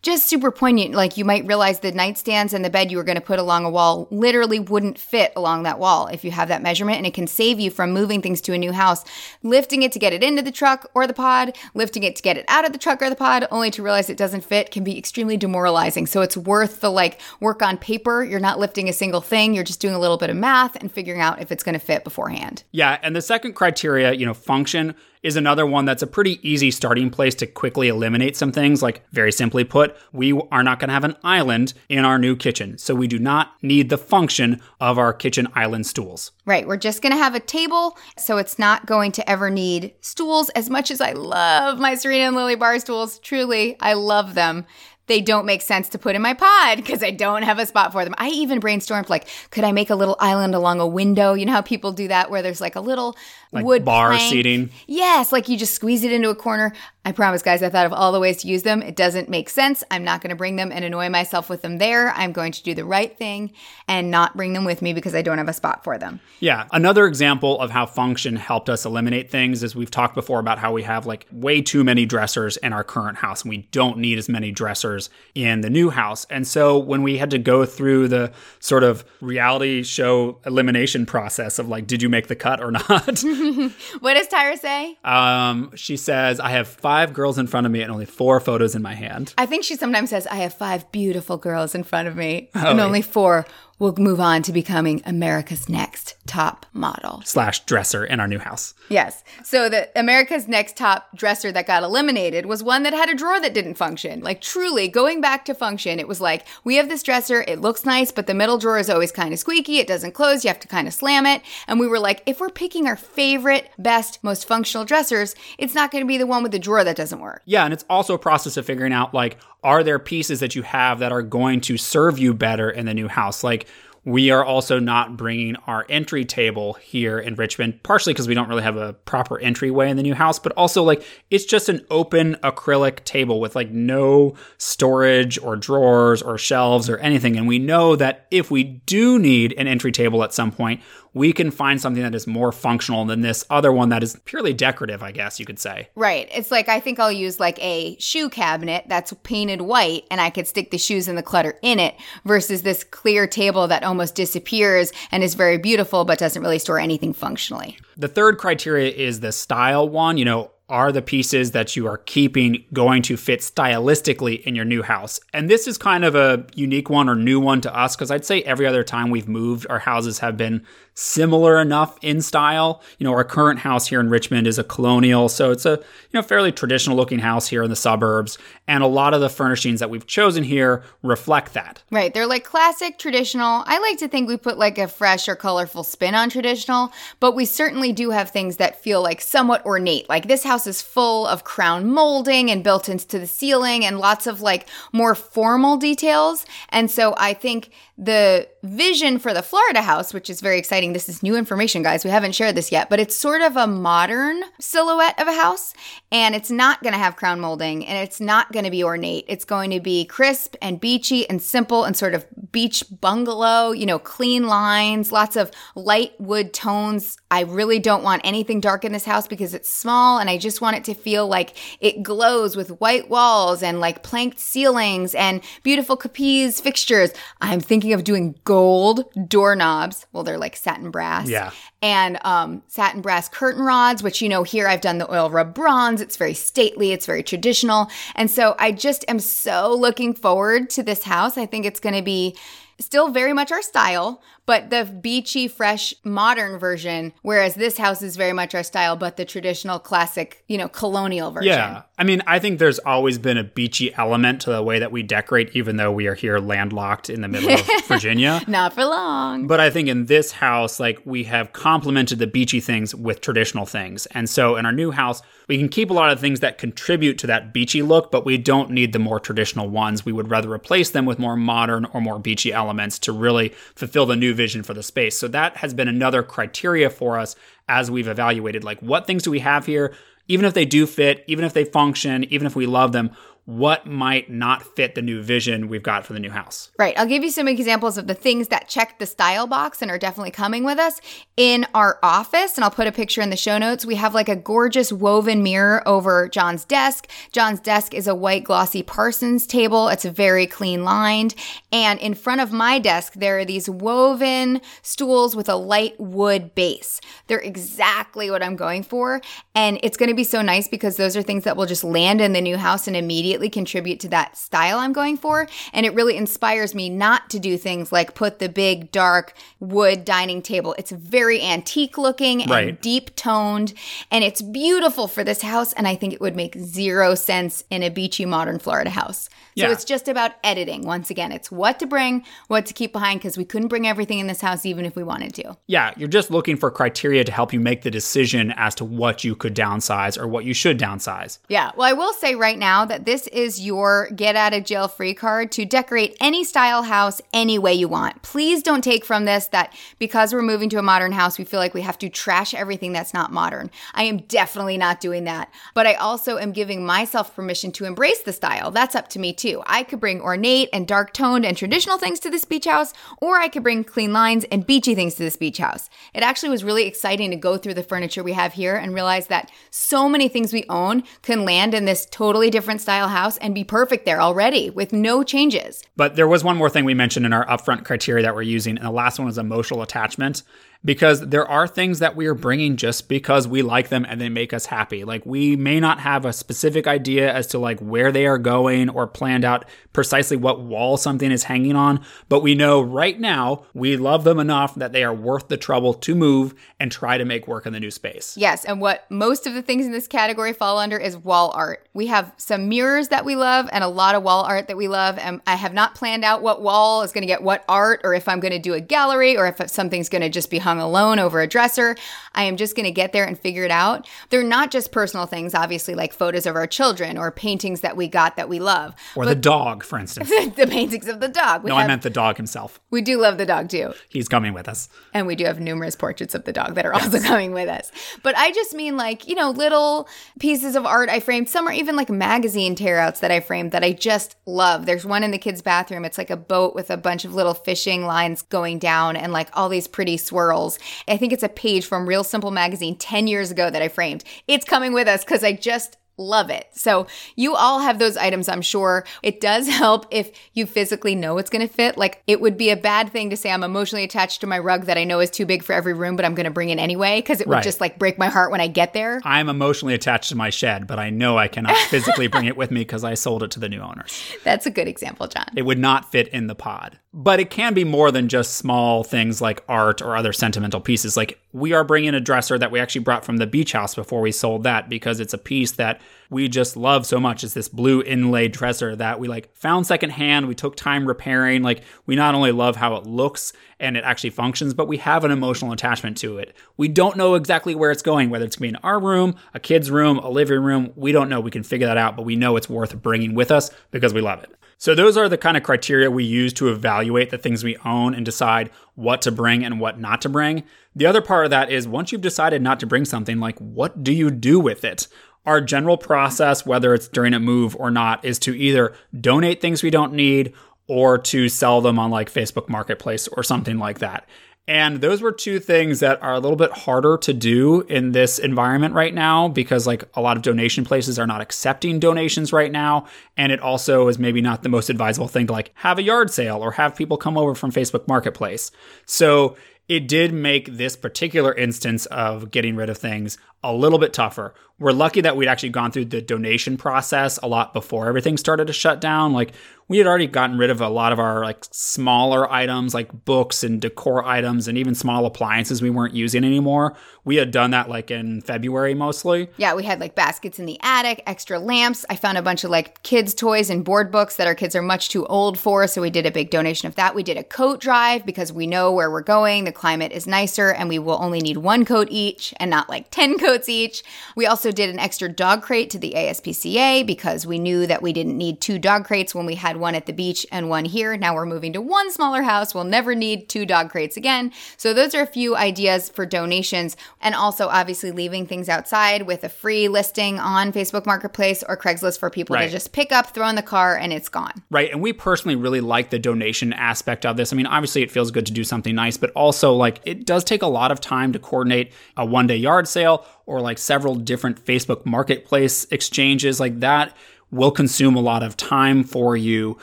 just 0.07 0.27
super 0.27 0.53
poignant. 0.53 0.95
Like 0.95 1.17
you 1.17 1.25
might 1.25 1.45
realize 1.47 1.81
the 1.81 1.91
nightstands 1.91 2.55
and 2.55 2.65
the 2.65 2.71
bed 2.71 2.93
you 2.93 2.97
were 2.97 3.03
going 3.03 3.17
to 3.17 3.21
put 3.21 3.41
along 3.41 3.65
a 3.65 3.71
wall 3.71 4.07
literally 4.13 4.61
wouldn't 4.61 4.99
fit 4.99 5.33
along 5.35 5.65
that 5.65 5.81
wall 5.81 6.07
if 6.07 6.25
you 6.25 6.31
have 6.31 6.47
that 6.49 6.63
measurement. 6.63 6.99
And 6.99 7.07
it 7.07 7.13
can 7.13 7.27
save 7.27 7.59
you 7.59 7.73
from 7.73 7.91
moving 7.91 8.23
things 8.23 8.41
to 8.43 8.53
a 8.53 8.59
new 8.59 8.71
house, 8.71 9.05
lifting 9.43 9.83
it 9.83 9.91
to 9.93 9.99
get 9.99 10.13
it 10.13 10.23
into 10.23 10.43
the 10.43 10.53
truck 10.53 10.89
or 10.95 11.09
the 11.09 11.13
pod, 11.13 11.57
lifting 11.75 12.05
it 12.05 12.15
to 12.17 12.23
get 12.23 12.39
it 12.39 12.45
out 12.47 12.65
of 12.65 12.73
the 12.73 12.79
truck 12.79 13.03
or 13.03 13.11
the 13.11 13.17
pod, 13.17 13.49
only 13.51 13.71
to 13.73 13.83
realize 13.83 14.09
it 14.09 14.17
doesn't 14.17 14.45
fit 14.45 14.71
can 14.71 14.85
be 14.85 14.97
extremely 14.97 15.37
demoralizing. 15.37 16.07
So 16.07 16.23
it's 16.23 16.37
worth 16.37 16.81
the 16.81 16.91
like 16.91 17.21
work 17.41 17.61
on 17.61 17.77
paper. 17.77 18.23
You're 18.23 18.39
not 18.39 18.61
lifting 18.61 18.89
a 18.89 18.93
single 18.93 19.21
thing. 19.21 19.55
You're 19.55 19.65
just 19.65 19.81
doing 19.81 19.95
a 19.95 19.99
little 19.99 20.19
bit 20.19 20.31
of 20.31 20.37
math 20.37 20.77
and 20.77 20.91
figuring 20.91 21.21
out 21.21 21.43
if 21.43 21.51
it's 21.51 21.65
going 21.65 21.75
to 21.75 21.85
fit 21.85 22.05
beforehand. 22.05 22.63
Yeah. 22.71 22.99
And 23.03 23.17
the 23.17 23.23
second 23.23 23.55
criteria, 23.55 24.13
you 24.13 24.25
know, 24.25 24.35
function 24.35 24.95
is 25.23 25.37
another 25.37 25.66
one 25.66 25.85
that's 25.85 26.02
a 26.02 26.06
pretty 26.06 26.38
easy 26.49 26.70
starting 26.70 27.11
place 27.11 27.35
to 27.37 27.46
quickly 27.46 27.88
eliminate 27.88 28.37
some 28.37 28.52
things. 28.52 28.82
Like, 28.82 29.02
very 29.11 29.32
simply 29.32 29.64
put, 29.64 29.96
we 30.12 30.32
are 30.50 30.62
not 30.62 30.78
going 30.78 30.88
to 30.88 30.94
have 30.94 31.04
an 31.04 31.16
island 31.25 31.75
in 31.88 32.04
our 32.04 32.18
new 32.18 32.37
kitchen. 32.37 32.78
So 32.78 32.94
we 32.94 33.06
do 33.06 33.18
not 33.18 33.52
need 33.62 33.88
the 33.88 33.99
function 33.99 34.61
of 34.80 34.99
our 34.99 35.12
kitchen 35.12 35.49
island 35.54 35.87
stools. 35.87 36.32
Right. 36.44 36.66
We're 36.66 36.76
just 36.76 37.02
going 37.02 37.12
to 37.12 37.18
have 37.18 37.35
a 37.35 37.40
table. 37.40 37.99
So 38.18 38.38
it's 38.38 38.58
not 38.58 38.87
going 38.87 39.12
to 39.12 39.28
ever 39.28 39.50
need 39.50 39.94
stools 40.00 40.49
as 40.50 40.70
much 40.70 40.90
as 40.90 41.00
I 41.00 41.12
love 41.12 41.78
my 41.78 41.94
Serena 41.94 42.25
and 42.25 42.37
Lily 42.37 42.54
bar 42.54 42.78
stools. 42.78 43.18
Truly, 43.18 43.76
I 43.80 43.94
love 43.94 44.35
them 44.35 44.66
they 45.07 45.21
don't 45.21 45.47
make 45.47 45.63
sense 45.63 45.89
to 45.91 45.99
put 45.99 46.17
in 46.17 46.23
my 46.23 46.35
pod 46.35 46.77
because 46.77 47.03
I 47.03 47.11
don't 47.11 47.43
have 47.43 47.59
a 47.59 47.67
spot 47.67 47.93
for 47.93 48.05
them. 48.05 48.15
I 48.19 48.29
even 48.29 48.61
brainstormed 48.61 49.09
like, 49.09 49.29
could 49.51 49.65
I 49.65 49.73
make 49.73 49.91
a 49.91 49.95
little 49.95 50.17
island 50.19 50.55
along 50.55 50.81
a 50.81 50.87
window? 50.87 51.35
You 51.35 51.47
know 51.47 51.53
how 51.53 51.61
people 51.61 51.93
do 51.93 52.09
that 52.09 52.31
where 52.31 52.43
there's 52.43 52.61
like 52.61 52.77
a 52.77 52.81
little 52.81 53.17
like 53.53 53.65
wood 53.65 53.85
bar 53.85 54.11
plank. 54.11 54.31
seating. 54.31 54.71
Yes, 54.87 55.33
like 55.33 55.49
you 55.49 55.57
just 55.57 55.75
squeeze 55.75 56.05
it 56.05 56.13
into 56.13 56.31
a 56.31 56.35
corner. 56.35 56.73
I 57.07 57.13
promise, 57.13 57.41
guys, 57.41 57.63
I 57.63 57.71
thought 57.71 57.87
of 57.87 57.93
all 57.93 58.11
the 58.11 58.19
ways 58.19 58.39
to 58.39 58.49
use 58.49 58.65
them. 58.65 58.83
It 58.83 58.97
doesn't 58.97 59.29
make 59.29 59.49
sense. 59.49 59.85
I'm 59.93 60.03
not 60.03 60.21
going 60.23 60.31
to 60.31 60.37
bring 60.37 60.57
them 60.57 60.73
and 60.73 60.85
annoy 60.85 61.09
myself 61.09 61.49
with 61.49 61.63
them 61.63 61.79
there. 61.79 62.11
I'm 62.11 62.33
going 62.33 62.51
to 62.51 62.61
do 62.65 62.75
the 62.75 62.85
right 62.85 63.17
thing 63.17 63.53
and 63.87 64.11
not 64.11 64.37
bring 64.37 64.55
them 64.55 64.65
with 64.65 64.83
me 64.83 64.93
because 64.93 65.15
I 65.15 65.23
don't 65.23 65.39
have 65.39 65.47
a 65.47 65.53
spot 65.53 65.85
for 65.85 65.99
them. 65.99 66.19
Yeah. 66.41 66.67
Another 66.73 67.07
example 67.07 67.61
of 67.61 67.71
how 67.71 67.87
function 67.87 68.35
helped 68.35 68.69
us 68.69 68.85
eliminate 68.85 69.31
things 69.31 69.63
is 69.63 69.77
we've 69.77 69.89
talked 69.89 70.17
before 70.17 70.41
about 70.41 70.59
how 70.59 70.73
we 70.73 70.83
have 70.83 71.07
like 71.07 71.27
way 71.31 71.63
too 71.63 71.85
many 71.85 72.07
dressers 72.07 72.57
in 72.57 72.73
our 72.73 72.83
current 72.83 73.19
house 73.19 73.43
and 73.43 73.51
we 73.51 73.69
don't 73.71 73.99
need 73.99 74.19
as 74.19 74.29
many 74.29 74.51
dressers 74.51 75.09
in 75.37 75.61
the 75.61 75.71
new 75.71 75.91
house. 75.91 76.27
And 76.29 76.45
so 76.45 76.77
when 76.77 77.05
we 77.05 77.19
had 77.19 77.31
to 77.31 77.39
go 77.39 77.65
through 77.65 78.09
the 78.09 78.33
sort 78.59 78.83
of 78.83 79.05
reality 79.21 79.85
show 79.85 80.41
elimination 80.45 81.07
process 81.07 81.61
of 81.61 81.69
like, 81.69 81.87
did 81.87 82.03
you 82.03 82.09
make 82.09 82.27
the 82.27 82.35
cut 82.35 82.61
or 82.61 82.73
not? 82.73 82.89
what 84.01 84.15
does 84.15 84.27
Tyra 84.27 84.59
say? 84.59 84.99
Um, 85.05 85.71
she 85.77 85.97
says, 85.97 86.41
I 86.41 86.51
have 86.51 86.67
five 86.97 87.12
girls 87.12 87.37
in 87.37 87.47
front 87.47 87.67
of 87.67 87.73
me 87.73 87.83
and 87.83 87.93
only 87.93 88.07
four 88.07 88.41
photos 88.41 88.75
in 88.75 88.81
my 88.81 88.95
hand. 88.95 89.35
I 89.37 89.45
think 89.45 89.65
she 89.65 89.76
sometimes 89.76 90.09
says, 90.09 90.26
I 90.29 90.37
have 90.37 90.55
five 90.55 90.91
beautiful 90.93 91.37
girls 91.37 91.75
in 91.75 91.85
front 91.85 92.09
of 92.09 92.17
me 92.17 92.49
Oh, 92.55 92.71
and 92.71 92.81
only 92.81 93.03
four 93.03 93.45
will 93.78 93.95
move 93.99 94.21
on 94.21 94.42
to 94.42 94.52
becoming 94.52 95.02
America's 95.04 95.68
next 95.68 96.16
top 96.26 96.66
model. 96.73 97.23
Slash 97.25 97.64
dresser 97.64 98.04
in 98.04 98.21
our 98.21 98.28
new 98.28 98.38
house. 98.38 98.75
Yes. 98.88 99.23
So 99.45 99.68
the 99.68 99.88
America's 99.99 100.49
Next 100.49 100.76
Top 100.76 101.09
dresser 101.16 101.52
that 101.52 101.66
got 101.66 101.83
eliminated 101.83 102.47
was 102.47 102.62
one 102.62 102.83
that 102.83 102.92
had 102.92 103.09
a 103.09 103.14
drawer 103.14 103.40
that 103.40 103.54
didn't 103.54 103.75
function. 103.75 104.21
Like 104.21 104.40
truly 104.40 104.88
going 104.88 105.21
back 105.21 105.45
to 105.47 105.54
function, 105.54 105.99
it 105.99 106.09
was 106.09 106.21
like, 106.21 106.47
we 106.64 106.76
have 106.76 106.88
this 106.88 107.02
dresser, 107.02 107.42
it 107.42 107.61
looks 107.61 107.85
nice, 107.85 108.12
but 108.12 108.26
the 108.26 108.35
middle 108.35 108.59
drawer 108.59 108.78
is 108.78 108.90
always 108.90 109.12
kind 109.12 109.33
of 109.33 109.38
squeaky, 109.38 109.78
it 109.78 109.87
doesn't 109.87 110.12
close, 110.12 110.45
you 110.45 110.49
have 110.49 110.61
to 110.61 110.68
kind 110.68 110.88
of 110.88 110.95
slam 110.95 111.26
it. 111.26 111.42
And 111.66 111.80
we 111.80 111.88
were 111.88 111.99
like, 111.99 112.23
if 112.26 112.40
we're 112.40 112.49
picking 112.49 112.87
our 112.87 112.97
favorite, 112.97 113.71
best, 113.78 114.23
most 114.23 114.47
functional 114.47 114.85
dressers, 114.85 115.35
it's 115.59 115.75
not 115.75 115.90
going 115.90 116.02
to 116.02 116.09
be 116.09 116.18
the 116.18 116.26
one 116.26 116.42
with 116.42 116.52
the 116.52 116.59
drawer 116.59 116.85
that 116.85 116.97
doesn't 116.97 117.21
work. 117.21 117.42
Yeah, 117.45 117.64
and 117.64 117.73
it's 117.73 117.85
also 117.90 118.14
a 118.14 118.18
process 118.18 118.56
of 118.56 118.66
figuring 118.66 118.92
out 118.92 119.14
like, 119.14 119.38
are 119.63 119.83
there 119.83 119.99
pieces 119.99 120.40
that 120.40 120.55
you 120.55 120.62
have 120.62 120.99
that 121.01 121.12
are 121.12 121.23
going 121.23 121.61
to 121.62 121.77
serve 121.77 122.19
you 122.19 122.35
better 122.35 122.71
in 122.71 122.87
the 122.87 122.95
new 122.95 123.09
house? 123.09 123.42
Like, 123.42 123.66
we 124.07 124.31
are 124.31 124.45
also 124.45 124.79
not 124.79 125.16
bringing 125.16 125.57
our 125.66 125.85
entry 125.88 126.25
table 126.25 126.75
here 126.75 127.19
in 127.19 127.35
Richmond, 127.35 127.83
partially 127.83 128.12
because 128.12 128.29
we 128.29 128.35
don't 128.35 128.49
really 128.49 128.62
have 128.62 128.77
a 128.77 128.92
proper 128.92 129.37
entryway 129.40 129.90
in 129.90 129.97
the 129.97 130.03
new 130.05 130.14
house, 130.14 130.38
but 130.38 130.53
also 130.53 130.85
like 130.85 131.03
it's 131.29 131.45
just 131.45 131.69
an 131.69 131.85
open 131.90 132.37
acrylic 132.37 133.03
table 133.03 133.40
with 133.40 133.57
like 133.57 133.71
no 133.73 134.37
storage 134.59 135.40
or 135.40 135.57
drawers 135.57 136.23
or 136.23 136.38
shelves 136.38 136.88
or 136.88 136.99
anything. 136.99 137.37
And 137.37 137.49
we 137.49 137.59
know 137.59 137.97
that 137.97 138.29
if 138.31 138.49
we 138.49 138.62
do 138.62 139.19
need 139.19 139.55
an 139.59 139.66
entry 139.66 139.90
table 139.90 140.23
at 140.23 140.33
some 140.33 140.53
point, 140.53 140.81
we 141.16 141.33
can 141.33 141.50
find 141.50 141.81
something 141.81 142.02
that 142.02 142.14
is 142.14 142.26
more 142.26 142.52
functional 142.52 143.07
than 143.07 143.22
this 143.22 143.42
other 143.48 143.72
one 143.72 143.88
that 143.88 144.02
is 144.02 144.20
purely 144.26 144.52
decorative, 144.52 145.02
I 145.02 145.12
guess 145.12 145.40
you 145.40 145.46
could 145.46 145.59
say. 145.59 145.88
Right. 145.94 146.29
It's 146.31 146.50
like 146.50 146.68
I 146.68 146.79
think 146.79 147.00
I'll 147.00 147.11
use 147.11 147.40
like 147.40 147.59
a 147.59 147.96
shoe 147.98 148.29
cabinet 148.29 148.85
that's 148.87 149.14
painted 149.22 149.62
white 149.62 150.05
and 150.11 150.20
I 150.20 150.29
could 150.29 150.46
stick 150.46 150.70
the 150.70 150.76
shoes 150.76 151.09
and 151.09 151.16
the 151.16 151.22
clutter 151.22 151.59
in 151.62 151.81
it 151.81 151.94
versus 152.26 152.61
this 152.61 152.85
clear 152.85 153.26
table 153.26 153.66
that 153.66 153.83
almost 153.83 154.14
disappears 154.14 154.92
and 155.11 155.24
is 155.24 155.33
very 155.33 155.57
beautiful 155.57 156.05
but 156.05 156.18
doesn't 156.18 156.42
really 156.42 156.59
store 156.59 156.79
anything 156.79 157.14
functionally. 157.14 157.79
The 157.96 158.09
third 158.09 158.37
criteria 158.37 158.92
is 158.92 159.20
the 159.20 159.33
style 159.33 159.88
one. 159.88 160.18
You 160.18 160.26
know, 160.26 160.50
are 160.68 160.90
the 160.90 161.02
pieces 161.02 161.52
that 161.52 161.76
you 161.76 161.87
are 161.87 161.98
keeping 161.98 162.64
going 162.72 163.00
to 163.02 163.16
fit 163.16 163.40
stylistically 163.40 164.42
in 164.42 164.55
your 164.57 164.64
new 164.64 164.83
house? 164.83 165.20
And 165.33 165.48
this 165.48 165.66
is 165.68 165.79
kind 165.79 166.05
of 166.05 166.14
a 166.14 166.44
unique 166.55 166.90
one 166.90 167.09
or 167.09 167.14
new 167.14 167.38
one 167.38 167.61
to 167.61 167.76
us 167.76 167.94
because 167.94 168.11
I'd 168.11 168.24
say 168.24 168.42
every 168.42 168.66
other 168.66 168.83
time 168.83 169.11
we've 169.11 169.29
moved, 169.29 169.66
our 169.70 169.79
houses 169.79 170.18
have 170.18 170.37
been 170.37 170.66
similar 170.94 171.61
enough 171.61 171.98
in 172.02 172.22
style. 172.22 172.83
You 172.98 173.05
know, 173.05 173.12
our 173.12 173.22
current 173.22 173.61
house 173.61 173.87
here 173.87 174.00
in 174.00 174.09
Richmond 174.09 174.46
is 174.46 174.59
a 174.59 174.64
colonial, 174.64 175.29
so 175.29 175.50
it's 175.50 175.66
a, 175.66 175.79
you 175.79 176.14
know, 176.14 176.22
fairly 176.22 176.50
traditional 176.50 176.96
looking 176.96 177.18
house 177.18 177.46
here 177.46 177.62
in 177.62 177.70
the 177.70 177.76
suburbs, 177.76 178.38
and 178.66 178.83
a 178.83 178.87
lot 178.87 179.12
of 179.12 179.20
the 179.20 179.29
furnishings 179.29 179.81
that 179.81 179.90
we've 179.90 180.07
chosen 180.07 180.42
here 180.42 180.83
reflect 181.02 181.52
that. 181.52 181.83
Right. 181.90 182.12
They're 182.12 182.26
like 182.26 182.44
classic 182.44 182.98
traditional. 182.98 183.62
I 183.66 183.79
like 183.79 183.98
to 183.98 184.09
think 184.09 184.26
we 184.26 184.38
put 184.38 184.59
like 184.59 184.79
a 184.79 184.88
fresh 184.88 185.29
or 185.29 185.37
colorful 185.37 185.85
spin 185.85 186.14
on 186.14 186.31
traditional, 186.31 186.92
but 187.20 187.37
we 187.37 187.44
certainly 187.44 187.92
do 187.92 188.11
have 188.11 188.31
things 188.31 188.57
that 188.57 188.83
feel 188.83 189.02
like 189.02 189.20
somewhat 189.20 189.64
ornate. 189.66 190.09
Like 190.09 190.29
this 190.29 190.44
house 190.44 190.56
is 190.64 190.81
full 190.81 191.27
of 191.27 191.42
crown 191.42 191.90
molding 191.90 192.53
and 192.53 192.62
built 192.62 192.88
into 192.88 193.19
the 193.19 193.27
ceiling 193.27 193.85
and 193.85 193.99
lots 193.99 194.29
of 194.29 194.40
like 194.40 194.69
more 194.92 195.16
formal 195.16 195.77
details. 195.77 196.47
And 196.69 196.88
so 196.88 197.16
I 197.19 197.35
think 197.35 197.73
the 197.99 198.47
vision 198.62 199.19
for 199.19 199.33
the 199.33 199.42
Florida 199.42 199.81
house, 199.81 200.12
which 200.12 200.29
is 200.29 200.40
very 200.40 200.59
exciting. 200.59 200.92
This 200.92 201.09
is 201.09 201.23
new 201.23 201.35
information, 201.35 201.83
guys. 201.83 202.05
We 202.05 202.11
haven't 202.11 202.35
shared 202.35 202.55
this 202.55 202.71
yet, 202.71 202.90
but 202.90 203.01
it's 203.01 203.16
sort 203.16 203.40
of 203.40 203.57
a 203.57 203.66
modern 203.66 204.42
silhouette 204.61 205.19
of 205.21 205.29
a 205.29 205.33
house. 205.33 205.73
And 206.12 206.35
it's 206.35 206.51
not 206.51 206.83
going 206.83 206.92
to 206.92 206.99
have 206.99 207.16
crown 207.16 207.40
molding 207.40 207.87
and 207.87 207.99
it's 208.07 208.21
not 208.21 208.53
going 208.53 208.66
to 208.66 208.71
be 208.71 208.85
ornate. 208.85 209.25
It's 209.29 209.47
going 209.47 209.71
to 209.71 209.81
be 209.81 210.05
crisp 210.05 210.57
and 210.61 210.81
beachy 210.81 211.29
and 211.29 211.40
simple 211.40 211.85
and 211.85 211.97
sort 211.97 212.14
of 212.14 212.27
beach 212.53 212.85
bungalow, 213.01 213.73
you 213.73 213.87
know, 213.87 213.99
clean 213.99 214.47
lines, 214.47 215.11
lots 215.11 215.37
of 215.37 215.51
light 215.75 216.12
wood 216.21 216.53
tones. 216.53 217.16
I 217.31 217.42
really 217.42 217.79
don't 217.79 218.03
want 218.03 218.23
anything 218.25 218.61
dark 218.61 218.85
in 218.85 218.92
this 218.92 219.07
house 219.07 219.27
because 219.27 219.55
it's 219.55 219.71
small 219.71 220.19
and 220.19 220.29
I 220.29 220.37
just 220.46 220.61
want 220.61 220.76
it 220.76 220.85
to 220.85 220.94
feel 220.94 221.26
like 221.26 221.56
it 221.80 222.02
glows 222.02 222.56
with 222.56 222.80
white 222.80 223.09
walls 223.11 223.62
and 223.62 223.80
like 223.80 224.02
planked 224.02 224.38
ceilings 224.38 225.14
and 225.14 225.42
beautiful 225.62 225.96
capiz 225.96 226.61
fixtures. 226.61 227.11
I'm 227.40 227.61
thinking 227.61 227.92
of 227.92 228.04
doing 228.04 228.37
gold 228.44 229.04
doorknobs. 229.28 230.06
Well, 230.12 230.22
they're 230.22 230.38
like 230.38 230.56
satin 230.56 230.90
brass. 230.90 231.28
Yeah. 231.28 231.50
And 231.82 232.18
um, 232.24 232.62
satin 232.68 233.00
brass 233.00 233.28
curtain 233.28 233.62
rods, 233.62 234.02
which, 234.02 234.22
you 234.22 234.28
know, 234.28 234.44
here 234.44 234.68
I've 234.68 234.80
done 234.80 234.98
the 234.98 235.12
oil 235.12 235.30
rub 235.30 235.54
bronze. 235.54 236.00
It's 236.00 236.16
very 236.16 236.35
stately, 236.35 236.92
it's 236.92 237.06
very 237.06 237.22
traditional. 237.22 237.90
And 238.14 238.30
so 238.30 238.54
I 238.59 238.72
just 238.72 239.04
am 239.09 239.18
so 239.18 239.74
looking 239.74 240.14
forward 240.14 240.70
to 240.70 240.82
this 240.82 241.02
house. 241.02 241.37
I 241.37 241.46
think 241.46 241.66
it's 241.66 241.80
going 241.80 241.96
to 241.96 242.02
be 242.02 242.37
Still 242.78 243.09
very 243.09 243.32
much 243.32 243.52
our 243.52 243.62
style, 243.62 244.20
but 244.46 244.70
the 244.70 244.85
beachy, 244.85 245.48
fresh, 245.48 245.92
modern 246.04 246.59
version. 246.59 247.12
Whereas 247.22 247.56
this 247.56 247.76
house 247.76 248.00
is 248.00 248.16
very 248.16 248.32
much 248.32 248.54
our 248.54 248.62
style, 248.62 248.96
but 248.96 249.16
the 249.16 249.24
traditional, 249.24 249.78
classic, 249.78 250.44
you 250.46 250.56
know, 250.56 250.68
colonial 250.68 251.30
version. 251.32 251.52
Yeah. 251.52 251.82
I 251.98 252.04
mean, 252.04 252.22
I 252.26 252.38
think 252.38 252.59
there's 252.59 252.78
always 252.80 253.18
been 253.18 253.37
a 253.37 253.44
beachy 253.44 253.92
element 253.94 254.42
to 254.42 254.50
the 254.50 254.62
way 254.62 254.78
that 254.78 254.92
we 254.92 255.02
decorate, 255.02 255.50
even 255.54 255.76
though 255.76 255.90
we 255.90 256.06
are 256.06 256.14
here 256.14 256.38
landlocked 256.38 257.11
in 257.11 257.22
the 257.22 257.28
middle 257.28 257.50
of 257.50 257.61
Virginia. 257.88 258.42
Not 258.46 258.74
for 258.74 258.85
long. 258.85 259.46
But 259.46 259.61
I 259.61 259.70
think 259.70 259.88
in 259.88 260.06
this 260.06 260.32
house, 260.32 260.78
like 260.78 261.00
we 261.04 261.24
have 261.24 261.52
complemented 261.52 262.18
the 262.18 262.26
beachy 262.26 262.61
things 262.61 262.94
with 262.94 263.20
traditional 263.20 263.66
things. 263.66 264.06
And 264.06 264.28
so 264.28 264.56
in 264.56 264.66
our 264.66 264.72
new 264.72 264.92
house, 264.92 265.22
we 265.48 265.59
can 265.59 265.68
keep 265.68 265.90
a 265.90 265.94
lot 265.94 266.12
of 266.12 266.20
things 266.20 266.40
that 266.40 266.59
contribute 266.59 267.18
to 267.18 267.26
that 267.28 267.52
beachy 267.52 267.82
look, 267.82 268.11
but 268.11 268.24
we 268.24 268.37
don't 268.37 268.70
need 268.70 268.92
the 268.92 268.98
more 268.98 269.20
traditional 269.20 269.68
ones. 269.68 270.04
We 270.04 270.12
would 270.12 270.28
rather 270.28 270.52
replace 270.52 270.90
them 270.90 271.06
with 271.06 271.18
more 271.18 271.37
modern 271.37 271.87
or 271.87 272.00
more 272.00 272.18
beachy 272.18 272.52
elements 272.52 272.98
to 273.00 273.12
really 273.12 273.50
fulfill 273.74 274.06
the 274.06 274.16
new 274.16 274.35
vision 274.37 274.62
for 274.62 274.75
the 274.75 274.83
space. 274.83 275.18
So 275.18 275.29
that 275.29 275.57
has 275.59 275.75
been 275.75 275.88
another 275.88 276.22
criteria 276.22 276.90
for 276.90 277.18
us 277.18 277.35
as 277.68 277.90
we've 277.90 278.09
evaluated 278.09 278.62
like 278.62 278.81
what 278.81 279.07
things 279.07 279.22
do 279.22 279.31
we 279.31 279.40
have 279.40 279.66
here? 279.66 279.94
Even 280.29 280.44
if 280.44 280.55
they 280.55 280.64
do 280.64 280.87
fit, 280.87 281.25
even 281.27 281.44
if 281.44 281.53
they 281.53 281.64
function, 281.64 282.25
even 282.33 282.46
if 282.46 282.57
we 282.57 282.66
love 282.66 282.92
them, 282.92 283.11
what 283.46 283.87
might 283.87 284.28
not 284.28 284.61
fit 284.61 284.96
the 284.96 285.02
new 285.02 285.22
vision 285.22 285.68
we've 285.68 285.82
got 285.82 286.04
for 286.04 286.12
the 286.12 286.18
new 286.18 286.30
house. 286.30 286.72
Right. 286.78 286.98
I'll 286.98 287.06
give 287.06 287.22
you 287.22 287.30
some 287.30 287.46
examples 287.46 287.96
of 287.96 288.09
the 288.09 288.14
things 288.14 288.48
that 288.48 288.68
check 288.68 288.98
the 288.98 289.06
style 289.06 289.46
box 289.46 289.80
and 289.80 289.90
are 289.90 289.98
definitely 289.98 290.32
coming 290.32 290.64
with 290.64 290.80
us 290.80 291.00
in 291.37 291.64
our 291.72 292.00
office. 292.02 292.56
And 292.56 292.64
I'll 292.64 292.72
put 292.72 292.88
a 292.88 292.92
picture 292.92 293.22
in 293.22 293.30
the 293.30 293.37
show 293.37 293.56
notes. 293.56 293.87
We 293.87 293.94
have 293.94 294.14
like 294.14 294.28
a 294.28 294.35
gorgeous 294.35 294.92
woven 294.92 295.44
mirror 295.44 295.87
over 295.87 296.28
John's 296.28 296.64
desk. 296.64 297.09
John's 297.30 297.61
desk 297.61 297.94
is 297.94 298.09
a 298.09 298.16
white 298.16 298.42
glossy 298.42 298.82
Parsons 298.82 299.46
table. 299.46 299.88
It's 299.88 300.04
very 300.04 300.48
clean 300.48 300.82
lined. 300.82 301.37
And 301.70 302.00
in 302.00 302.14
front 302.14 302.40
of 302.40 302.52
my 302.52 302.80
desk, 302.80 303.14
there 303.14 303.38
are 303.38 303.44
these 303.44 303.70
woven 303.70 304.61
stools 304.82 305.37
with 305.37 305.48
a 305.48 305.54
light 305.56 305.94
wood 306.00 306.52
base. 306.56 307.00
They're 307.28 307.38
exactly 307.38 308.28
what 308.28 308.42
I'm 308.42 308.56
going 308.56 308.82
for. 308.82 309.20
And 309.54 309.78
it's 309.85 309.96
going 309.96 310.11
to 310.11 310.16
be 310.16 310.24
so 310.24 310.42
nice 310.42 310.66
because 310.66 310.96
those 310.96 311.16
are 311.16 311.22
things 311.22 311.44
that 311.44 311.56
will 311.56 311.66
just 311.66 311.85
land 311.85 312.20
in 312.20 312.32
the 312.32 312.40
new 312.40 312.56
house 312.56 312.88
and 312.88 312.96
immediately 312.96 313.36
immediately 313.37 313.51
contribute 313.51 314.01
to 314.01 314.09
that 314.09 314.37
style 314.37 314.79
I'm 314.79 314.92
going 314.92 315.16
for. 315.16 315.46
And 315.72 315.85
it 315.85 315.94
really 315.94 316.16
inspires 316.16 316.75
me 316.75 316.88
not 316.88 317.29
to 317.31 317.38
do 317.38 317.59
things 317.59 317.92
like 317.92 318.14
put 318.14 318.38
the 318.38 318.49
big, 318.49 318.90
dark 318.90 319.35
wood 319.61 320.05
dining 320.05 320.40
table. 320.42 320.75
It's 320.79 320.90
very 320.90 321.42
antique 321.42 321.99
looking 321.99 322.42
and 322.42 322.51
Right. 322.51 322.81
deep 322.81 323.14
toned, 323.16 323.75
and 324.11 324.25
it's 324.25 324.40
beautiful 324.40 325.07
for 325.09 325.22
this 325.22 325.42
house. 325.42 325.72
And 325.75 325.87
I 325.87 325.94
think 325.94 326.12
it 326.14 326.20
would 326.20 326.37
make 326.37 326.57
zero 326.57 327.14
sense 327.14 327.64
in 327.70 327.83
a 327.83 327.90
beachy 327.90 328.25
modern 328.25 328.59
Florida 328.59 328.90
house. 328.90 329.29
So 329.59 329.64
Yeah. 329.64 329.72
it's 329.72 329.85
just 329.85 330.09
about 330.09 330.33
editing. 330.44 330.83
Once 330.83 331.11
again, 331.11 331.33
it's 331.33 331.51
what 331.51 331.79
to 331.79 331.87
bring, 331.87 332.25
what 332.49 332.66
to 332.66 332.75
keep 332.75 332.92
behind, 332.92 333.20
because 333.20 333.37
we 333.38 333.44
couldn't 333.44 333.68
bring 333.68 333.87
everything 333.87 334.18
in 334.18 334.27
this 334.27 334.40
house 334.40 334.64
even 334.66 334.85
if 334.85 334.96
we 334.96 335.03
wanted 335.03 335.35
to. 335.35 335.57
Yeah, 335.66 335.92
you're 335.96 336.09
just 336.09 336.31
looking 336.31 336.57
for 336.57 336.70
criteria 336.70 337.25
to 337.25 337.33
help 337.33 337.53
you 337.53 337.61
make 337.61 337.83
the 337.83 337.90
decision 337.90 338.53
as 338.57 338.75
to 338.77 338.85
what 338.85 339.25
you 339.25 339.35
could 339.35 339.55
downsize 339.55 340.18
or 340.18 340.27
what 340.27 340.44
you 340.44 340.53
should 340.55 340.79
downsize. 340.79 341.38
Yeah. 341.49 341.70
Well, 341.77 341.88
I 341.88 341.92
will 341.94 342.12
say 342.12 342.35
right 342.35 342.59
now 342.59 342.85
that 342.85 343.05
this 343.07 343.26
is 343.29 343.61
your 343.61 344.09
get 344.15 344.37
out 344.37 344.55
of 344.55 344.65
jail 344.65 344.89
free 344.89 345.15
card 345.15 345.53
to 345.53 345.65
decorate 345.65 346.17
any 346.21 346.45
style 346.45 346.83
house 346.83 347.21
any 347.33 347.59
way 347.59 347.75
you 347.75 347.89
want. 347.89 348.23
Please 348.23 348.62
don't 348.62 348.83
take 348.83 349.05
from 349.05 349.25
this 349.25 349.47
that 349.49 349.75
because 349.99 350.33
we're 350.33 350.43
moving 350.43 350.69
to 350.71 350.79
a 350.79 350.83
modern 350.83 351.12
house, 351.12 351.39
we 351.39 351.45
feel 351.45 351.61
like 351.61 351.75
we 351.75 351.83
have 351.83 351.99
to 351.99 352.09
trash 352.09 352.55
everything 352.55 352.93
that's 352.93 353.15
not 353.15 353.33
modern. 353.33 353.71
I 353.95 354.05
am 354.05 354.19
definitely 354.19 354.79
not 354.79 355.01
doing 355.01 355.25
that. 355.25 355.53
But 355.75 355.87
I 355.87 355.95
also 355.95 356.39
am 356.39 356.53
giving 356.53 356.85
myself 356.85 357.35
permission 357.35 357.73
to 357.73 357.85
embrace 357.85 358.23
the 358.23 358.33
style. 358.33 358.71
That's 358.71 358.95
up 358.95 359.09
to 359.09 359.19
me 359.19 359.33
too. 359.33 359.62
I 359.67 359.83
could 359.83 360.01
bring 360.01 360.21
ornate 360.21 360.69
and 360.73 360.87
dark 360.87 361.12
toned 361.12 361.45
and 361.45 361.57
traditional 361.57 361.99
things 361.99 362.21
to 362.21 362.31
this 362.31 362.45
beach 362.45 362.67
house, 362.67 362.93
or 363.21 363.39
I 363.39 363.49
could 363.49 363.62
bring 363.62 363.85
clean 363.85 364.12
lines 364.12 364.45
and 364.51 364.67
beachy 364.67 364.95
things 364.95 365.15
to 365.15 365.23
this 365.23 365.37
beach 365.37 365.59
house. 365.59 365.89
It 366.15 366.23
actually 366.23 366.51
was 366.51 366.65
really 366.65 366.87
exciting 366.87 367.31
to 367.31 367.37
go 367.37 367.57
through 367.57 367.75
the 367.75 367.83
furniture 367.83 368.23
we 368.23 368.33
have 368.33 368.53
here 368.53 368.77
and 368.77 368.95
realize 368.95 369.27
that 369.29 369.51
so 369.71 370.09
many 370.09 370.29
things 370.29 370.53
we 370.53 370.65
own 370.69 371.03
can 371.23 371.45
land 371.45 371.75
in 371.75 371.85
this 371.85 372.07
totally 372.07 372.51
different 372.51 372.81
style 372.81 373.09
house 373.09 373.15
and 373.40 373.55
be 373.55 373.64
perfect 373.64 374.05
there 374.05 374.20
already 374.20 374.70
with 374.70 374.92
no 374.92 375.22
changes. 375.22 375.83
But 375.96 376.16
there 376.16 376.29
was 376.29 376.44
one 376.44 376.57
more 376.57 376.68
thing 376.68 376.85
we 376.85 376.94
mentioned 376.94 377.24
in 377.24 377.33
our 377.33 377.46
upfront 377.46 377.85
criteria 377.85 378.22
that 378.22 378.35
we're 378.35 378.42
using, 378.42 378.76
and 378.76 378.87
the 378.87 378.90
last 378.90 379.18
one 379.18 379.26
was 379.26 379.38
emotional 379.38 379.83
attachment. 379.83 380.42
Because 380.87 381.20
there 381.20 381.46
are 381.46 381.68
things 381.68 381.99
that 381.99 382.16
we 382.16 382.27
are 382.27 382.35
bringing 382.35 382.77
just 382.77 383.09
because 383.09 383.46
we 383.46 383.61
like 383.61 383.90
them 383.90 384.07
and 384.09 384.18
they 384.18 384.31
make 384.31 384.55
us 384.55 384.66
happy. 384.66 385.05
Like 385.05 385.27
we 385.27 385.57
may 385.57 385.79
not 385.81 386.01
have 386.01 386.25
a 386.25 386.33
specific 386.33 386.87
idea 386.87 387.31
as 387.31 387.49
to 387.49 387.59
like 387.59 387.81
where 387.81 388.11
they 388.11 388.27
are 388.27 388.38
going 388.38 388.88
or 388.88 389.07
planned 389.07 389.44
out 389.44 389.66
precisely 389.92 390.37
what 390.37 390.61
wall 390.61 390.96
something 390.96 391.31
is 391.31 391.44
hanging 391.44 391.77
on, 391.77 392.03
but 392.29 392.42
we 392.42 392.55
know 392.55 392.81
right 392.81 393.18
now 393.18 393.64
we 393.75 393.96
love 393.96 394.25
them 394.25 394.38
enough 394.38 394.75
that 394.77 394.92
they 394.92 395.03
are 395.03 395.14
worth 395.14 395.49
the 395.49 395.57
trouble 395.57 395.92
to 395.92 396.14
move 396.14 396.55
and 396.79 396.92
try 396.92 397.18
to 397.18 397.25
make 397.25 397.49
work 397.49 397.66
in 397.66 397.72
the 397.72 397.81
new 397.81 397.90
space. 397.90 398.37
Yes, 398.37 398.64
and 398.64 398.81
what 398.81 399.11
most 399.11 399.46
of 399.46 399.55
the 399.55 399.62
things 399.62 399.87
in 399.87 399.92
this 399.92 400.07
category 400.07 400.53
fall 400.53 400.79
under 400.79 400.96
is 400.96 401.16
wall 401.16 401.51
art. 401.55 401.88
We 401.94 402.07
have 402.07 402.33
some 402.37 402.68
mirrors 402.68 403.09
that 403.09 403.25
we 403.25 403.35
love 403.35 403.68
and 403.72 403.83
a 403.83 403.88
lot 403.88 404.14
of 404.14 404.22
wall 404.22 404.44
art 404.44 404.68
that 404.68 404.77
we 404.77 404.87
love. 404.87 405.18
And 405.18 405.40
I 405.46 405.55
have 405.55 405.72
not 405.72 405.94
planned 405.94 406.25
out 406.25 406.42
what 406.42 406.62
wall 406.62 407.03
is 407.03 407.12
going 407.12 407.22
to 407.22 407.27
get 407.27 407.42
what 407.42 407.64
art 407.68 408.03
or 408.05 408.14
if 408.14 408.29
I'm 408.29 408.38
going 408.38 408.53
to 408.53 408.59
do 408.59 408.75
a 408.75 408.81
gallery 408.81 409.37
or 409.37 409.46
if 409.46 409.70
something's 409.70 410.09
going 410.09 410.22
to 410.22 410.29
just 410.29 410.51
be 410.51 410.59
hung 410.59 410.76
alone 410.79 411.19
over 411.19 411.41
a 411.41 411.47
dresser. 411.47 411.97
I 412.35 412.45
am 412.45 412.57
just 412.57 412.77
going 412.77 412.85
to 412.85 412.93
get 412.93 413.12
there 413.12 413.25
and 413.25 413.39
figure 413.39 413.65
it 413.65 413.71
out. 413.71 414.09
They're 414.31 414.43
not 414.43 414.71
just 414.71 414.93
personal 414.93 415.27
things, 415.27 415.55
obviously, 415.55 415.95
like 415.95 416.12
photos 416.12 416.47
of 416.47 416.57
our 416.57 416.67
children 416.67 417.17
or 417.17 417.31
paintings 417.31 417.81
that 417.81 417.97
we 417.97 418.09
got 418.09 418.37
that 418.37 418.49
we 418.49 418.59
love. 418.59 418.95
Or 419.15 419.25
the 419.25 419.35
dog, 419.35 419.83
for 419.83 419.99
instance. 419.99 420.29
the 420.57 420.67
paintings 420.67 421.09
of 421.09 421.21
the 421.21 421.29
dog. 421.29 421.65
We, 421.65 421.71
No, 421.71 421.77
I 421.77 421.87
meant 421.87 422.03
the 422.03 422.11
dog 422.11 422.37
himself. 422.37 422.81
we 422.91 423.03
do 423.03 423.21
love 423.21 423.39
the 423.39 423.47
dog 423.47 423.69
too. 423.69 423.93
He's 424.09 424.29
coming 424.29 424.53
with 424.53 424.69
us. 424.69 424.89
And 425.15 425.27
we 425.27 425.37
do 425.37 425.45
have 425.45 425.61
numerous 425.61 425.97
portraits 425.97 426.35
of 426.35 426.45
the 426.45 426.53
dog 426.53 426.75
that 426.75 426.87
are 426.87 426.95
also 426.95 427.19
coming 427.27 427.53
with 427.53 427.69
us. 427.69 427.91
But 428.23 428.37
I 428.37 428.53
just 428.53 428.75
mean 428.75 428.97
like, 428.97 429.29
you 429.29 429.35
know, 429.35 429.51
little 429.51 430.09
pieces 430.39 430.77
of 430.77 430.85
art 430.85 431.09
I 431.09 431.21
framed. 431.21 431.49
Some 431.49 431.69
are 431.69 431.73
even 431.73 431.97
like 431.97 432.11
magazine 432.11 432.75
tearouts 432.75 433.21
that 433.21 433.31
I 433.31 433.41
framed 433.41 433.73
that 433.73 433.85
I 433.85 433.93
just 433.93 434.37
love. 434.47 434.87
There's 434.87 435.07
one 435.07 435.23
in 435.23 435.31
the 435.31 435.39
kids' 435.39 435.62
bathroom. 435.62 436.05
It's 436.05 436.19
like 436.19 436.31
a 436.31 436.37
boat 436.37 436.75
with 436.75 436.91
a 436.91 436.97
bunch 436.97 437.25
of 437.25 437.35
little 437.35 437.55
fishing 437.55 438.05
lines 438.05 438.43
going 438.43 438.79
down 438.79 439.17
and 439.17 439.33
like 439.33 439.49
all 439.53 439.69
these 439.69 439.89
pretty 439.89 440.17
swirls. 440.17 440.65
I 441.09 441.16
think 441.16 441.33
it's 441.33 441.42
a 441.42 441.48
page 441.48 441.87
from 441.87 442.09
Real 442.09 442.24
Simple 442.24 442.50
magazine 442.50 442.96
10 442.96 443.26
years 443.26 443.50
ago 443.50 443.70
that 443.70 443.83
I 443.83 443.88
framed. 443.88 444.24
It's 444.48 444.64
coming 444.64 444.92
with 444.92 445.09
us 445.09 445.24
because 445.24 445.44
I 445.44 445.52
just 445.52 445.96
Love 446.18 446.48
it. 446.48 446.66
So, 446.72 447.07
you 447.35 447.55
all 447.55 447.81
have 447.81 447.98
those 447.98 448.16
items, 448.16 448.48
I'm 448.48 448.62
sure. 448.62 449.05
It 449.22 449.38
does 449.38 449.68
help 449.68 450.07
if 450.11 450.33
you 450.55 450.64
physically 450.64 451.14
know 451.14 451.37
it's 451.37 451.50
going 451.50 451.66
to 451.66 451.72
fit. 451.72 451.98
Like, 451.98 452.22
it 452.26 452.40
would 452.40 452.57
be 452.57 452.70
a 452.70 452.76
bad 452.76 453.11
thing 453.12 453.29
to 453.31 453.37
say 453.37 453.50
I'm 453.50 453.62
emotionally 453.62 454.02
attached 454.02 454.40
to 454.40 454.46
my 454.46 454.59
rug 454.59 454.87
that 454.87 454.96
I 454.96 455.05
know 455.05 455.20
is 455.20 455.31
too 455.31 455.44
big 455.44 455.62
for 455.62 455.74
every 455.74 455.92
room, 455.92 456.16
but 456.16 456.24
I'm 456.24 456.35
going 456.35 456.44
to 456.44 456.50
bring 456.50 456.70
it 456.70 456.79
anyway 456.79 457.18
because 457.18 457.42
it 457.42 457.46
would 457.46 457.57
Right. 457.57 457.62
just 457.64 457.83
like 457.83 457.98
break 457.98 458.18
my 458.18 458.29
heart 458.29 458.50
when 458.50 458.62
I 458.62 458.66
get 458.66 458.94
there. 458.94 459.20
I'm 459.24 459.50
emotionally 459.50 459.92
attached 459.92 460.31
to 460.31 460.37
my 460.37 460.48
shed, 460.48 460.87
but 460.87 460.98
I 460.98 461.11
know 461.11 461.37
I 461.37 461.48
cannot 461.48 461.76
physically 461.76 462.29
bring 462.29 462.46
it 462.46 462.57
with 462.57 462.70
me 462.70 462.81
because 462.81 463.05
I 463.05 463.12
sold 463.12 463.42
it 463.42 463.50
to 463.50 463.61
the 463.61 463.68
new 463.68 463.81
owners. 463.81 464.18
That's 464.44 464.64
a 464.64 464.70
good 464.70 464.88
example, 464.88 465.26
John. 465.29 465.48
It 465.55 465.62
would 465.62 465.79
not 465.79 466.11
fit 466.11 466.29
in 466.29 466.46
the 466.46 466.55
pod. 466.55 466.98
But 467.18 467.40
it 467.40 467.48
can 467.48 467.72
be 467.72 467.83
more 467.83 468.11
than 468.11 468.29
just 468.29 468.59
small 468.59 469.02
things 469.02 469.40
like 469.40 469.64
art 469.70 470.02
or 470.02 470.14
other 470.14 470.35
sentimental 470.35 470.83
pieces. 470.83 471.16
Like 471.16 471.40
we 471.55 471.72
are 471.72 471.83
bringing 471.83 472.14
a 472.14 472.20
dresser 472.20 472.59
that 472.59 472.70
we 472.70 472.79
actually 472.79 473.00
brought 473.00 473.24
from 473.24 473.38
the 473.38 473.46
beach 473.46 473.72
house 473.72 473.94
before 473.94 474.20
we 474.20 474.31
sold 474.31 474.64
that 474.64 474.90
because 474.90 475.18
it's 475.18 475.33
a 475.33 475.38
piece 475.38 475.72
that 475.72 475.98
we 476.31 476.49
just 476.49 476.77
love 476.77 477.07
so 477.07 477.21
much. 477.21 477.45
is 477.45 477.55
this 477.55 477.69
blue 477.69 478.03
inlaid 478.03 478.53
dresser 478.53 478.97
that 478.97 479.21
we 479.21 479.29
like 479.29 479.55
found 479.55 479.87
secondhand. 479.87 480.47
We 480.47 480.55
took 480.55 480.77
time 480.77 481.07
repairing. 481.07 481.62
Like 481.62 481.83
we 482.07 482.17
not 482.17 482.35
only 482.35 482.53
love 482.53 482.77
how 482.77 482.97
it 482.97 483.07
looks 483.07 483.53
and 483.79 483.97
it 483.97 484.05
actually 484.05 484.31
functions, 484.31 484.75
but 484.75 484.89
we 484.89 484.99
have 484.99 485.25
an 485.25 485.31
emotional 485.31 485.73
attachment 485.73 486.17
to 486.19 486.39
it. 486.39 486.57
We 486.77 486.89
don't 486.89 487.17
know 487.17 487.35
exactly 487.35 487.75
where 487.75 487.91
it's 487.91 488.03
going, 488.03 488.31
whether 488.31 488.45
it's 488.45 488.57
going 488.57 488.73
to 488.73 488.79
be 488.79 488.79
in 488.79 488.85
our 488.85 489.01
room, 489.01 489.37
a 489.55 489.61
kid's 489.61 489.91
room, 489.91 490.19
a 490.19 490.29
living 490.29 490.62
room. 490.62 490.93
We 490.97 491.12
don't 491.12 491.29
know. 491.29 491.41
We 491.41 491.51
can 491.51 491.62
figure 491.62 491.87
that 491.87 491.99
out, 491.99 492.17
but 492.17 492.25
we 492.25 492.37
know 492.37 492.57
it's 492.57 492.69
worth 492.69 493.01
bringing 493.03 493.35
with 493.35 493.51
us 493.51 493.71
because 493.91 494.15
we 494.15 494.21
love 494.21 494.43
it. 494.43 494.57
So 494.79 494.95
those 494.95 495.17
are 495.17 495.29
the 495.29 495.39
kind 495.39 495.57
of 495.57 495.62
criteria 495.62 496.11
we 496.11 496.25
use 496.25 496.53
to 496.55 496.69
evaluate 496.69 497.31
the 497.31 497.39
things 497.39 497.65
we 497.65 497.79
own 497.79 498.15
and 498.15 498.27
decide 498.27 498.71
what 498.95 499.23
to 499.23 499.33
bring 499.33 499.65
and 499.65 499.81
what 499.81 499.99
not 499.99 500.21
to 500.23 500.29
bring. 500.29 500.65
The 500.95 501.07
other 501.07 501.23
part 501.23 501.47
of 501.47 501.51
that 501.51 501.71
is 501.71 501.89
once 501.89 502.12
you've 502.12 502.21
decided 502.21 502.61
not 502.61 502.79
to 502.81 502.87
bring 502.87 503.07
something, 503.07 503.41
like 503.41 503.59
what 503.59 504.05
do 504.05 504.12
you 504.12 504.31
do 504.31 504.61
with 504.61 504.85
it? 504.85 505.09
Our 505.46 505.61
general 505.61 505.96
process, 505.96 506.66
whether 506.66 506.92
it's 506.92 507.09
during 507.09 507.32
a 507.32 507.40
move 507.40 507.76
or 507.76 507.90
not, 507.90 508.24
is 508.24 508.38
to 508.40 508.54
either 508.56 508.94
donate 509.18 509.61
things 509.61 509.82
we 509.82 509.90
don't 509.90 510.12
need 510.12 510.52
or 510.88 511.18
to 511.18 511.48
sell 511.48 511.80
them 511.80 511.98
on 511.98 512.11
like 512.11 512.32
Facebook 512.32 512.68
Marketplace 512.68 513.28
or 513.28 513.42
something 513.42 513.78
like 513.78 514.00
that. 514.00 514.28
And 514.68 515.00
those 515.00 515.22
were 515.22 515.30
two 515.30 515.61
things 515.61 516.00
that 516.00 516.20
are 516.22 516.35
a 516.35 516.40
little 516.40 516.56
bit 516.56 516.72
harder 516.72 517.18
to 517.18 517.32
do 517.32 517.82
in 517.82 518.11
this 518.11 518.40
environment 518.40 518.94
right 518.94 519.14
now 519.14 519.46
because 519.46 519.87
like 519.87 520.04
a 520.14 520.20
lot 520.20 520.37
of 520.37 520.42
donation 520.42 520.85
places 520.85 521.20
are 521.20 521.26
not 521.26 521.40
accepting 521.40 522.00
donations 522.00 522.52
right 522.52 522.72
now. 522.72 523.06
And 523.37 523.52
it 523.52 523.61
also 523.61 524.09
is 524.09 524.18
maybe 524.18 524.40
not 524.40 524.64
the 524.64 524.68
most 524.68 524.90
advisable 524.90 525.28
thing 525.28 525.46
to 525.46 525.52
like 525.52 525.70
have 525.74 525.98
a 525.98 526.02
yard 526.02 526.32
sale 526.32 526.59
or 526.59 526.72
have 526.72 526.96
people 526.96 527.16
come 527.16 527.38
over 527.38 527.54
from 527.54 527.70
Facebook 527.70 528.09
Marketplace. 528.09 528.72
So 529.04 529.56
it 529.88 530.09
did 530.09 530.32
make 530.32 530.76
this 530.76 530.96
particular 530.96 531.54
instance 531.54 532.06
of 532.06 532.50
getting 532.50 532.74
rid 532.74 532.90
of 532.90 532.98
things 532.98 533.38
a 533.66 533.72
little 533.72 533.98
bit 533.98 534.12
tougher. 534.12 534.55
We're 534.79 534.92
lucky 534.92 535.22
that 535.22 535.37
we'd 535.37 535.48
actually 535.48 535.70
gone 535.70 535.90
through 535.90 536.07
the 536.07 536.20
donation 536.20 536.76
process 536.76 537.38
a 537.42 537.48
lot 537.48 537.72
before 537.72 538.09
everything 538.09 538.37
started 538.37 538.66
to 538.66 538.74
shut 538.74 539.00
down. 539.00 539.33
Like 539.33 539.52
we 539.88 539.98
had 539.98 540.07
already 540.07 540.26
gotten 540.26 540.59
rid 540.59 540.68
of 540.68 540.81
a 540.81 540.88
lot 540.88 541.12
of 541.12 541.18
our 541.20 541.44
like 541.44 541.64
smaller 541.70 542.50
items 542.52 542.92
like 542.92 543.24
books 543.24 543.62
and 543.62 543.81
decor 543.81 544.24
items 544.24 544.66
and 544.68 544.76
even 544.76 544.94
small 544.94 545.24
appliances 545.24 545.81
we 545.81 545.90
weren't 545.90 546.14
using 546.14 546.44
anymore. 546.44 546.94
We 547.24 547.37
had 547.37 547.52
done 547.52 547.70
that 547.70 547.88
like 547.88 548.11
in 548.11 548.42
February 548.42 548.94
mostly. 548.94 549.48
Yeah, 549.57 549.74
we 549.74 549.85
had 549.85 549.98
like 549.98 550.14
baskets 550.14 550.59
in 550.59 550.66
the 550.66 550.79
attic, 550.83 551.22
extra 551.26 551.59
lamps. 551.59 552.05
I 552.11 552.16
found 552.16 552.37
a 552.37 552.42
bunch 552.42 552.62
of 552.64 552.70
like 552.70 553.02
kids' 553.02 553.33
toys 553.33 553.70
and 553.70 553.85
board 553.85 554.11
books 554.11 554.37
that 554.37 554.46
our 554.46 554.55
kids 554.55 554.74
are 554.74 554.83
much 554.83 555.09
too 555.09 555.24
old 555.26 555.59
for. 555.59 555.87
So 555.87 556.02
we 556.02 556.11
did 556.11 556.26
a 556.26 556.31
big 556.31 556.50
donation 556.50 556.88
of 556.88 556.96
that. 556.96 557.14
We 557.14 557.22
did 557.22 557.38
a 557.38 557.44
coat 557.44 557.81
drive 557.81 558.26
because 558.26 558.52
we 558.52 558.66
know 558.66 558.92
where 558.92 559.11
we're 559.11 559.22
going. 559.22 559.64
The 559.64 559.72
climate 559.72 560.12
is 560.12 560.26
nicer 560.26 560.70
and 560.70 560.88
we 560.88 560.98
will 560.98 561.18
only 561.22 561.40
need 561.40 561.59
one 561.59 561.87
coat 561.87 562.09
each 562.11 562.52
and 562.59 562.70
not 562.70 562.90
like 562.90 563.11
10 563.11 563.38
coats 563.38 563.56
each. 563.69 564.03
We 564.37 564.47
also 564.47 564.71
did 564.71 564.90
an 564.90 564.99
extra 564.99 565.29
dog 565.29 565.62
crate 565.62 565.88
to 565.90 565.99
the 565.99 566.12
ASPCA 566.14 567.07
because 567.07 567.47
we 567.47 567.59
knew 567.59 567.87
that 567.87 568.03
we 568.03 568.12
didn't 568.12 568.37
need 568.37 568.61
two 568.61 568.79
dog 568.79 569.05
crates 569.07 569.35
when 569.35 569.47
we 569.47 569.55
had 569.55 569.79
one 569.79 569.95
at 569.95 570.07
the 570.07 570.12
beach 570.12 570.47
and 570.53 570.69
one 570.69 570.85
here. 570.85 571.16
Now 571.16 571.35
we're 571.35 571.47
moving 571.47 571.73
to 571.73 571.81
one 571.81 572.11
smaller 572.12 572.42
house. 572.42 572.75
We'll 572.75 572.85
never 572.85 573.14
need 573.14 573.49
two 573.49 573.64
dog 573.66 573.90
crates 573.90 574.16
again. 574.16 574.53
So 574.77 574.92
those 574.92 575.14
are 575.14 575.23
a 575.23 575.27
few 575.27 575.57
ideas 575.57 576.09
for 576.11 576.27
donations 576.27 576.97
and 577.21 577.35
also 577.35 577.69
obviously 577.69 578.11
leaving 578.12 578.47
things 578.47 578.69
outside 578.69 579.23
with 579.23 579.42
a 579.45 579.49
free 579.49 579.88
listing 579.88 580.38
on 580.38 580.73
Facebook 580.73 581.07
Marketplace 581.07 581.64
or 581.69 581.77
Craigslist 581.77 582.19
for 582.19 582.31
people 582.31 582.55
Right. 582.55 582.66
to 582.66 582.71
just 582.73 582.92
pick 582.92 583.12
up, 583.12 583.35
throw 583.35 583.49
in 583.49 583.57
the 583.57 583.62
car, 583.62 583.97
and 583.97 584.12
it's 584.12 584.29
gone. 584.29 584.62
Right. 584.71 584.90
And 584.92 585.01
we 585.03 585.12
personally 585.12 585.57
really 585.57 585.81
like 585.81 586.11
the 586.11 586.19
donation 586.19 586.73
aspect 586.73 587.27
of 587.27 587.37
this. 587.37 587.53
I 587.53 587.57
mean, 587.57 587.66
obviously 587.66 588.03
it 588.03 588.11
feels 588.11 588.31
good 588.31 588.47
to 588.47 588.53
do 588.53 588.64
something 588.64 588.95
nice, 588.95 589.16
but 589.16 589.31
also 589.33 589.73
like 589.73 590.01
it 590.05 590.25
does 590.27 590.45
take 590.45 590.62
a 590.62 590.66
lot 590.66 590.90
of 590.90 591.01
time 591.01 591.33
to 591.33 591.38
coordinate 591.38 591.92
a 592.16 592.25
one 592.25 592.47
day 592.47 592.57
yard 592.57 592.88
sale 592.88 593.27
or 593.46 593.61
like 593.61 593.78
several 593.78 594.14
different 594.14 594.62
Facebook 594.64 595.06
marketplace 595.06 595.87
exchanges 595.90 596.61
like 596.61 596.80
that 596.80 597.16
will 597.50 597.70
consume 597.70 598.16
a 598.16 598.20
lot 598.20 598.42
of 598.42 598.56
time 598.56 599.04
for 599.04 599.37
you 599.37 599.78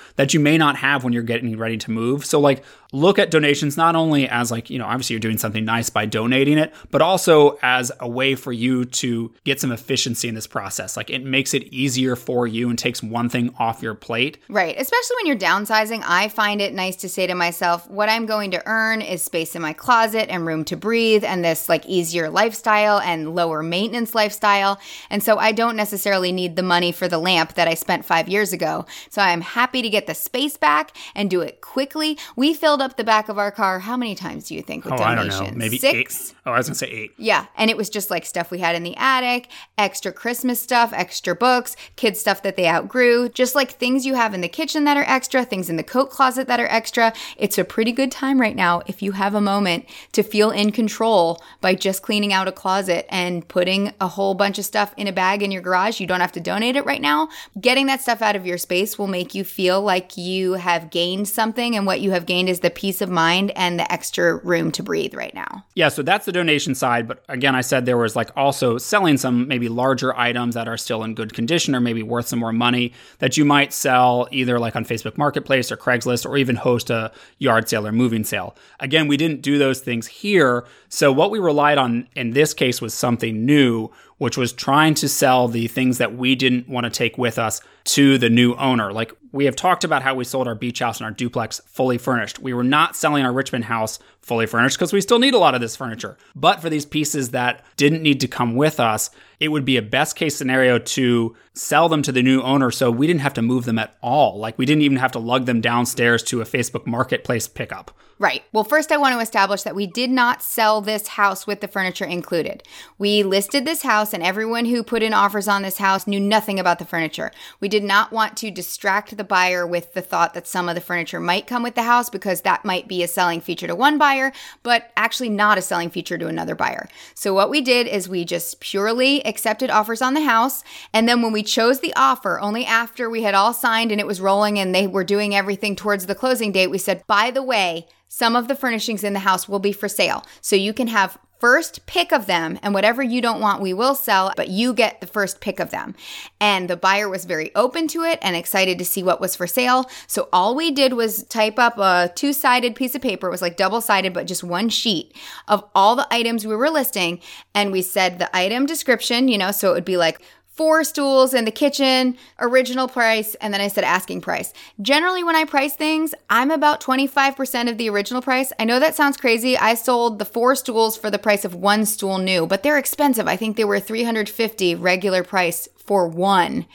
that 0.18 0.34
you 0.34 0.40
may 0.40 0.58
not 0.58 0.76
have 0.76 1.04
when 1.04 1.14
you're 1.14 1.24
getting 1.24 1.58
ready 1.58 1.78
to 1.78 1.92
move. 1.92 2.26
So 2.26 2.40
like 2.40 2.64
look 2.94 3.20
at 3.20 3.32
donations 3.32 3.76
not 3.76 3.96
only 3.96 4.30
as 4.30 4.52
like, 4.52 4.70
you 4.70 4.78
know, 4.78 4.86
obviously 4.86 5.16
you're 5.16 5.20
doing 5.20 5.38
something 5.38 5.66
nice 5.66 5.90
by 5.90 6.06
donating 6.06 6.58
it, 6.58 6.74
but 6.92 7.02
also 7.02 7.58
as 7.62 7.92
a 8.00 8.08
way 8.08 8.36
for 8.36 8.54
you 8.54 8.86
to 8.86 9.34
get 9.44 9.60
some 9.60 9.72
efficiency 9.72 10.28
in 10.28 10.36
this 10.36 10.48
process. 10.48 10.96
Like 10.96 11.10
it 11.10 11.24
makes 11.26 11.54
it 11.54 11.64
easier 11.74 12.16
for 12.16 12.46
you 12.46 12.70
and 12.70 12.78
takes 12.78 13.02
one 13.02 13.30
thing 13.30 13.54
off 13.58 13.82
your 13.82 13.96
plate. 13.96 14.38
Right. 14.48 14.76
Especially 14.80 15.16
when 15.18 15.26
you're 15.26 15.36
downsizing, 15.36 16.04
I 16.06 16.30
find 16.30 16.62
it 16.62 16.74
nice 16.74 16.96
to 16.98 17.10
say 17.10 17.26
to 17.26 17.34
myself, 17.34 17.90
what 17.90 18.10
I'm 18.10 18.28
going 18.28 18.52
to 18.52 18.62
earn 18.68 19.02
is 19.02 19.24
space 19.24 19.56
in 19.56 19.62
my 19.62 19.74
closet 19.74 20.30
and 20.30 20.46
room 20.46 20.64
to 20.66 20.78
breathe 20.78 21.24
and 21.24 21.44
this 21.44 21.68
like 21.68 21.86
easier 21.88 22.30
lifestyle 22.30 23.00
and 23.00 23.34
lower 23.34 23.64
maintenance 23.64 24.14
lifestyle. 24.14 24.80
And 25.10 25.24
so 25.24 25.38
I 25.38 25.52
don't 25.52 25.76
necessarily 25.76 26.32
need 26.32 26.56
the 26.56 26.64
money 26.64 26.92
for 26.92 27.08
the 27.08 27.18
lamp 27.18 27.56
that 27.56 27.68
I 27.68 27.74
spent 27.74 28.06
five 28.06 28.30
years 28.30 28.54
ago. 28.54 28.86
So 29.10 29.20
I'm 29.20 29.42
happy 29.42 29.82
to 29.82 29.90
get 29.90 30.06
the 30.06 30.14
space 30.14 30.58
back 30.58 30.96
and 31.16 31.28
do 31.28 31.42
it 31.42 31.62
quickly. 31.62 32.20
We 32.36 32.54
filled 32.54 32.83
up 32.84 32.98
the 32.98 33.04
back 33.04 33.30
of 33.30 33.38
our 33.38 33.52
car. 33.52 33.80
How 33.80 33.98
many 33.98 34.14
times 34.16 34.48
do 34.48 34.56
you 34.56 34.62
think 34.62 34.86
with 34.86 34.94
Oh, 34.94 34.98
I 34.98 35.16
don't 35.16 35.28
know. 35.28 35.50
Maybe 35.56 35.78
Six? 35.78 36.30
eight. 36.30 36.36
Oh, 36.46 36.52
I 36.52 36.58
was 36.58 36.68
gonna 36.68 36.76
say 36.76 36.88
eight. 36.88 37.14
Yeah, 37.18 37.46
and 37.58 37.70
it 37.72 37.78
was 37.78 37.90
just 37.90 38.12
like 38.12 38.26
stuff 38.26 38.52
we 38.52 38.60
had 38.60 38.76
in 38.76 38.84
the 38.84 38.96
attic, 38.98 39.50
extra 39.78 40.12
Christmas 40.12 40.62
stuff, 40.62 40.92
extra 40.94 41.36
books, 41.36 41.76
kids 41.96 42.20
stuff 42.20 42.44
that 42.44 42.56
they 42.56 42.68
outgrew, 42.68 43.30
just 43.30 43.56
like 43.56 43.72
things 43.72 44.06
you 44.06 44.16
have 44.16 44.34
in 44.34 44.42
the 44.42 44.48
kitchen 44.48 44.84
that 44.84 44.98
are 44.98 45.06
extra, 45.08 45.46
things 45.46 45.70
in 45.70 45.78
the 45.78 45.84
coat 45.84 46.10
closet 46.10 46.48
that 46.48 46.60
are 46.60 46.68
extra. 46.68 47.14
It's 47.38 47.58
a 47.58 47.64
pretty 47.64 47.92
good 47.92 48.12
time 48.12 48.40
right 48.40 48.56
now 48.56 48.82
if 48.88 49.02
you 49.02 49.14
have 49.14 49.34
a 49.36 49.42
moment 49.42 49.86
to 50.12 50.22
feel 50.22 50.52
in 50.52 50.72
control 50.72 51.42
by 51.62 51.76
just 51.76 52.02
cleaning 52.04 52.34
out 52.34 52.48
a 52.48 52.52
closet 52.52 53.06
and 53.10 53.48
putting 53.48 53.94
a 54.02 54.08
whole 54.08 54.34
bunch 54.34 54.60
of 54.60 54.66
stuff 54.66 54.94
in 54.98 55.08
a 55.08 55.14
bag 55.14 55.42
in 55.42 55.52
your 55.52 55.62
garage. 55.62 56.00
You 56.00 56.08
don't 56.08 56.20
have 56.20 56.32
to 56.34 56.40
donate 56.42 56.76
it 56.76 56.86
right 56.86 57.02
now. 57.02 57.30
Getting 57.60 57.86
that 57.88 58.02
stuff 58.02 58.22
out 58.22 58.36
of 58.36 58.46
your 58.46 58.58
space 58.58 59.00
will 59.00 59.08
make 59.08 59.34
you 59.34 59.44
feel 59.44 59.82
like 59.82 60.18
you 60.18 60.54
have 60.54 60.90
gained 60.90 61.28
something 61.28 61.76
and 61.76 61.86
what 61.86 62.02
you 62.02 62.12
have 62.12 62.26
gained 62.26 62.50
is 62.50 62.60
the 62.60 62.70
peace 62.76 63.02
of 63.02 63.10
mind 63.10 63.52
and 63.56 63.80
the 63.80 63.92
extra 63.92 64.38
room 64.38 64.72
to 64.72 64.84
breathe 64.84 65.14
right 65.14 65.34
now. 65.34 65.66
Yeah, 65.76 65.90
so 65.90 66.02
that's 66.02 66.26
the 66.26 66.32
donation 66.32 66.76
side. 66.76 67.08
But 67.08 67.24
again, 67.30 67.56
I 67.56 67.62
said 67.62 67.86
there 67.86 67.98
was 67.98 68.16
like 68.16 68.30
also 68.36 68.78
selling 68.78 69.18
some 69.18 69.48
maybe 69.48 69.70
larger 69.70 70.16
items 70.18 70.56
that 70.56 70.68
are 70.68 70.78
still 70.78 71.04
in 71.04 71.16
good 71.16 71.34
condition 71.34 71.76
or 71.76 71.80
maybe 71.80 72.04
worth 72.04 72.28
some 72.28 72.40
more 72.40 72.54
money 72.54 72.94
that 73.20 73.38
you 73.38 73.46
might 73.46 73.74
sell 73.74 74.28
either 74.32 74.60
like 74.60 74.76
on 74.76 74.86
Facebook 74.86 75.18
Marketplace 75.18 75.72
or 75.72 75.78
Craigslist 75.78 76.26
or 76.26 76.38
even 76.38 76.56
host 76.56 76.90
a 76.90 77.12
yard 77.38 77.70
sale 77.70 77.88
or 77.88 77.92
moving 77.92 78.24
sale. 78.24 78.56
Again, 78.80 79.08
we 79.08 79.18
didn't 79.18 79.42
do 79.42 79.58
those 79.58 79.80
things 79.80 80.08
here. 80.08 80.66
So 80.90 81.12
what 81.12 81.32
we 81.32 81.40
relied 81.40 81.78
on 81.78 82.08
in 82.16 82.32
this 82.32 82.54
case 82.54 82.82
was 82.82 82.94
something 82.94 83.46
new, 83.46 83.90
which 84.24 84.38
was 84.38 84.54
trying 84.54 84.94
to 84.94 85.10
sell 85.10 85.50
the 85.50 85.68
things 85.68 85.98
that 85.98 86.16
we 86.16 86.34
didn't 86.34 86.70
want 86.70 86.86
to 86.86 86.90
take 86.90 87.18
with 87.18 87.38
us 87.38 87.60
to 87.84 88.18
the 88.18 88.30
new 88.30 88.56
owner. 88.56 88.94
Like 88.94 89.12
we 89.34 89.44
have 89.44 89.56
talked 89.58 89.84
about 89.84 90.02
how 90.02 90.16
we 90.16 90.24
sold 90.24 90.48
our 90.48 90.56
beach 90.56 90.80
house 90.80 91.00
and 91.00 91.06
our 91.06 91.12
duplex 91.12 91.60
fully 91.66 91.98
furnished. 91.98 92.40
We 92.40 92.54
were 92.54 92.64
not 92.64 92.96
selling 92.96 93.26
our 93.26 93.34
Richmond 93.34 93.66
house 93.66 94.00
fully 94.22 94.46
furnished 94.46 94.78
because 94.78 94.94
we 94.94 95.02
still 95.02 95.20
need 95.20 95.34
a 95.34 95.40
lot 95.40 95.56
of 95.56 95.60
this 95.60 95.76
furniture. 95.76 96.18
But 96.38 96.62
for 96.62 96.70
these 96.70 96.86
pieces 96.86 97.32
that 97.32 97.66
didn't 97.76 98.02
need 98.02 98.22
to 98.22 98.30
come 98.30 98.56
with 98.56 98.80
us, 98.80 99.10
it 99.42 99.50
would 99.50 99.66
be 99.66 99.76
a 99.76 99.82
best 99.82 100.16
case 100.16 100.38
scenario 100.38 100.80
to 100.80 101.36
sell 101.54 101.90
them 101.90 102.02
to 102.04 102.14
the 102.14 102.24
new 102.24 102.42
owner 102.44 102.72
so 102.72 102.90
we 102.90 103.08
didn't 103.08 103.20
have 103.20 103.34
to 103.34 103.42
move 103.42 103.66
them 103.66 103.78
at 103.78 103.98
all. 104.02 104.40
Like 104.40 104.58
we 104.58 104.66
didn't 104.66 104.84
even 104.84 105.00
have 105.00 105.12
to 105.12 105.20
lug 105.20 105.48
them 105.48 105.60
downstairs 105.60 106.24
to 106.24 106.40
a 106.40 106.46
Facebook 106.46 106.88
marketplace 106.88 107.50
pickup. 107.50 107.92
Right. 108.24 108.42
Well, 108.54 108.64
first, 108.64 108.94
I 108.94 108.96
want 108.96 109.14
to 109.14 109.20
establish 109.20 109.64
that 109.64 109.76
we 109.76 109.86
did 109.86 110.10
not 110.10 110.42
sell 110.42 110.80
this 110.80 111.10
house 111.10 111.46
with 111.46 111.60
the 111.60 111.68
furniture 111.68 112.06
included. 112.06 112.64
We 112.98 113.22
listed 113.22 113.66
this 113.66 113.82
house, 113.82 114.14
and 114.14 114.24
everyone 114.24 114.64
who 114.64 114.82
put 114.82 115.04
in 115.04 115.14
offers 115.14 115.50
on 115.50 115.62
this 115.62 115.78
house 115.78 116.08
knew 116.08 116.22
nothing 116.22 116.58
about 116.58 116.80
the 116.80 116.86
furniture. 116.86 117.34
We 117.60 117.68
did 117.68 117.84
not 117.84 118.14
want 118.14 118.38
to 118.38 118.50
distract 118.50 119.18
the 119.18 119.26
buyer 119.26 119.68
with 119.68 119.94
the 119.94 120.02
thought 120.02 120.34
that 120.36 120.48
some 120.48 120.70
of 120.70 120.76
the 120.76 120.80
furniture 120.80 121.20
might 121.20 121.48
come 121.48 121.64
with 121.64 121.76
the 121.76 121.84
house 121.84 122.10
because 122.10 122.40
that 122.42 122.64
might 122.64 122.88
be 122.88 123.04
a 123.04 123.10
selling 123.10 123.42
feature 123.42 123.68
to 123.68 123.76
one 123.76 123.98
buyer, 123.98 124.32
but 124.64 124.94
actually 124.96 125.28
not 125.28 125.58
a 125.58 125.62
selling 125.62 125.90
feature 125.90 126.18
to 126.18 126.30
another 126.30 126.56
buyer. 126.56 126.88
So, 127.16 127.34
what 127.34 127.50
we 127.50 127.60
did 127.60 127.88
is 127.88 128.08
we 128.08 128.24
just 128.24 128.62
purely 128.62 129.22
accepted 129.26 129.70
offers 129.70 130.02
on 130.02 130.14
the 130.14 130.24
house. 130.24 130.64
And 130.94 131.10
then 131.10 131.22
when 131.22 131.34
we 131.34 131.44
chose 131.44 131.82
the 131.82 131.94
offer, 131.98 132.40
only 132.40 132.66
after 132.66 133.10
we 133.10 133.24
had 133.24 133.36
all 133.36 133.52
signed 133.52 133.92
and 133.92 134.00
it 134.00 134.08
was 134.08 134.22
rolling 134.22 134.58
and 134.58 134.74
they 134.74 134.88
were 134.88 135.04
doing 135.04 135.36
everything 135.36 135.76
towards 135.76 136.06
the 136.06 136.16
closing 136.16 136.54
date, 136.54 136.68
we 136.68 136.78
said, 136.78 137.06
by 137.06 137.30
the 137.30 137.44
way, 137.44 137.86
some 138.14 138.36
of 138.36 138.48
the 138.48 138.56
furnishings 138.56 139.04
in 139.04 139.14
the 139.14 139.20
house 139.20 139.50
will 139.50 139.58
be 139.58 139.72
for 139.72 139.90
sale. 139.90 140.24
So 140.40 140.56
you 140.56 140.72
can 140.72 140.86
have 140.86 141.18
first 141.40 141.84
pick 141.88 142.12
of 142.14 142.28
them 142.28 142.60
and 142.62 142.72
whatever 142.72 143.02
you 143.02 143.22
don't 143.22 143.42
want 143.42 143.62
we 143.62 143.74
will 143.74 143.96
sell 143.96 144.32
but 144.38 144.48
you 144.48 144.72
get 144.72 145.02
the 145.02 145.08
first 145.08 145.42
pick 145.42 145.60
of 145.60 145.72
them. 145.72 145.96
And 146.40 146.70
the 146.70 146.78
buyer 146.78 147.10
was 147.10 147.26
very 147.26 147.54
open 147.56 147.88
to 147.88 148.04
it 148.04 148.20
and 148.22 148.36
excited 148.36 148.78
to 148.78 148.86
see 148.86 149.02
what 149.02 149.20
was 149.20 149.36
for 149.36 149.48
sale. 149.48 149.90
So 150.06 150.30
all 150.32 150.54
we 150.54 150.70
did 150.70 150.94
was 150.94 151.24
type 151.24 151.58
up 151.58 151.80
a 151.80 152.12
two-sided 152.14 152.76
piece 152.76 152.94
of 152.94 153.02
paper. 153.02 153.28
It 153.28 153.32
was 153.32 153.42
like 153.42 153.58
double-sided 153.58 154.14
but 154.14 154.28
just 154.28 154.44
one 154.44 154.70
sheet 154.70 155.18
of 155.48 155.68
all 155.74 155.96
the 155.96 156.08
items 156.14 156.46
we 156.46 156.56
were 156.56 156.70
listing. 156.70 157.20
And 157.56 157.72
we 157.72 157.82
said 157.82 158.20
the 158.20 158.34
item 158.38 158.68
description 158.68 159.28
you 159.28 159.40
know 159.40 159.52
so 159.52 159.72
it 159.72 159.74
would 159.74 159.86
be 159.86 159.98
like 159.98 160.22
four 160.54 160.84
stools 160.84 161.34
in 161.34 161.46
the 161.46 161.52
kitchen, 161.52 162.16
original 162.40 162.88
price, 162.88 163.36
and 163.36 163.54
then 163.54 163.60
I 163.60 163.68
said 163.68 163.84
asking 163.84 164.22
price. 164.22 164.54
Generally, 164.82 165.24
when 165.24 165.36
I 165.36 165.46
price 165.46 165.74
things, 165.76 166.14
I'm 166.30 166.52
about 166.52 166.80
25% 166.80 167.70
of 167.70 167.78
the 167.78 167.90
original 167.90 168.22
price. 168.22 168.54
I 168.60 168.66
know 168.66 168.80
that 168.80 168.96
sounds 168.96 169.18
crazy. 169.18 169.58
I 169.58 169.74
sold 169.74 170.20
the 170.20 170.26
four 170.26 170.56
stools 170.56 170.96
for 170.96 171.10
the 171.10 171.18
price 171.18 171.44
of 171.44 171.56
one 171.56 171.86
stool 171.86 172.20
new, 172.20 172.46
but 172.46 172.62
they're 172.62 172.78
expensive. 172.78 173.28
I 173.28 173.36
think 173.36 173.58
they 173.58 173.66
were 173.66 173.80
350 173.80 174.76
regular 174.76 175.24
price 175.24 175.68
for 175.86 176.08
one. 176.08 176.66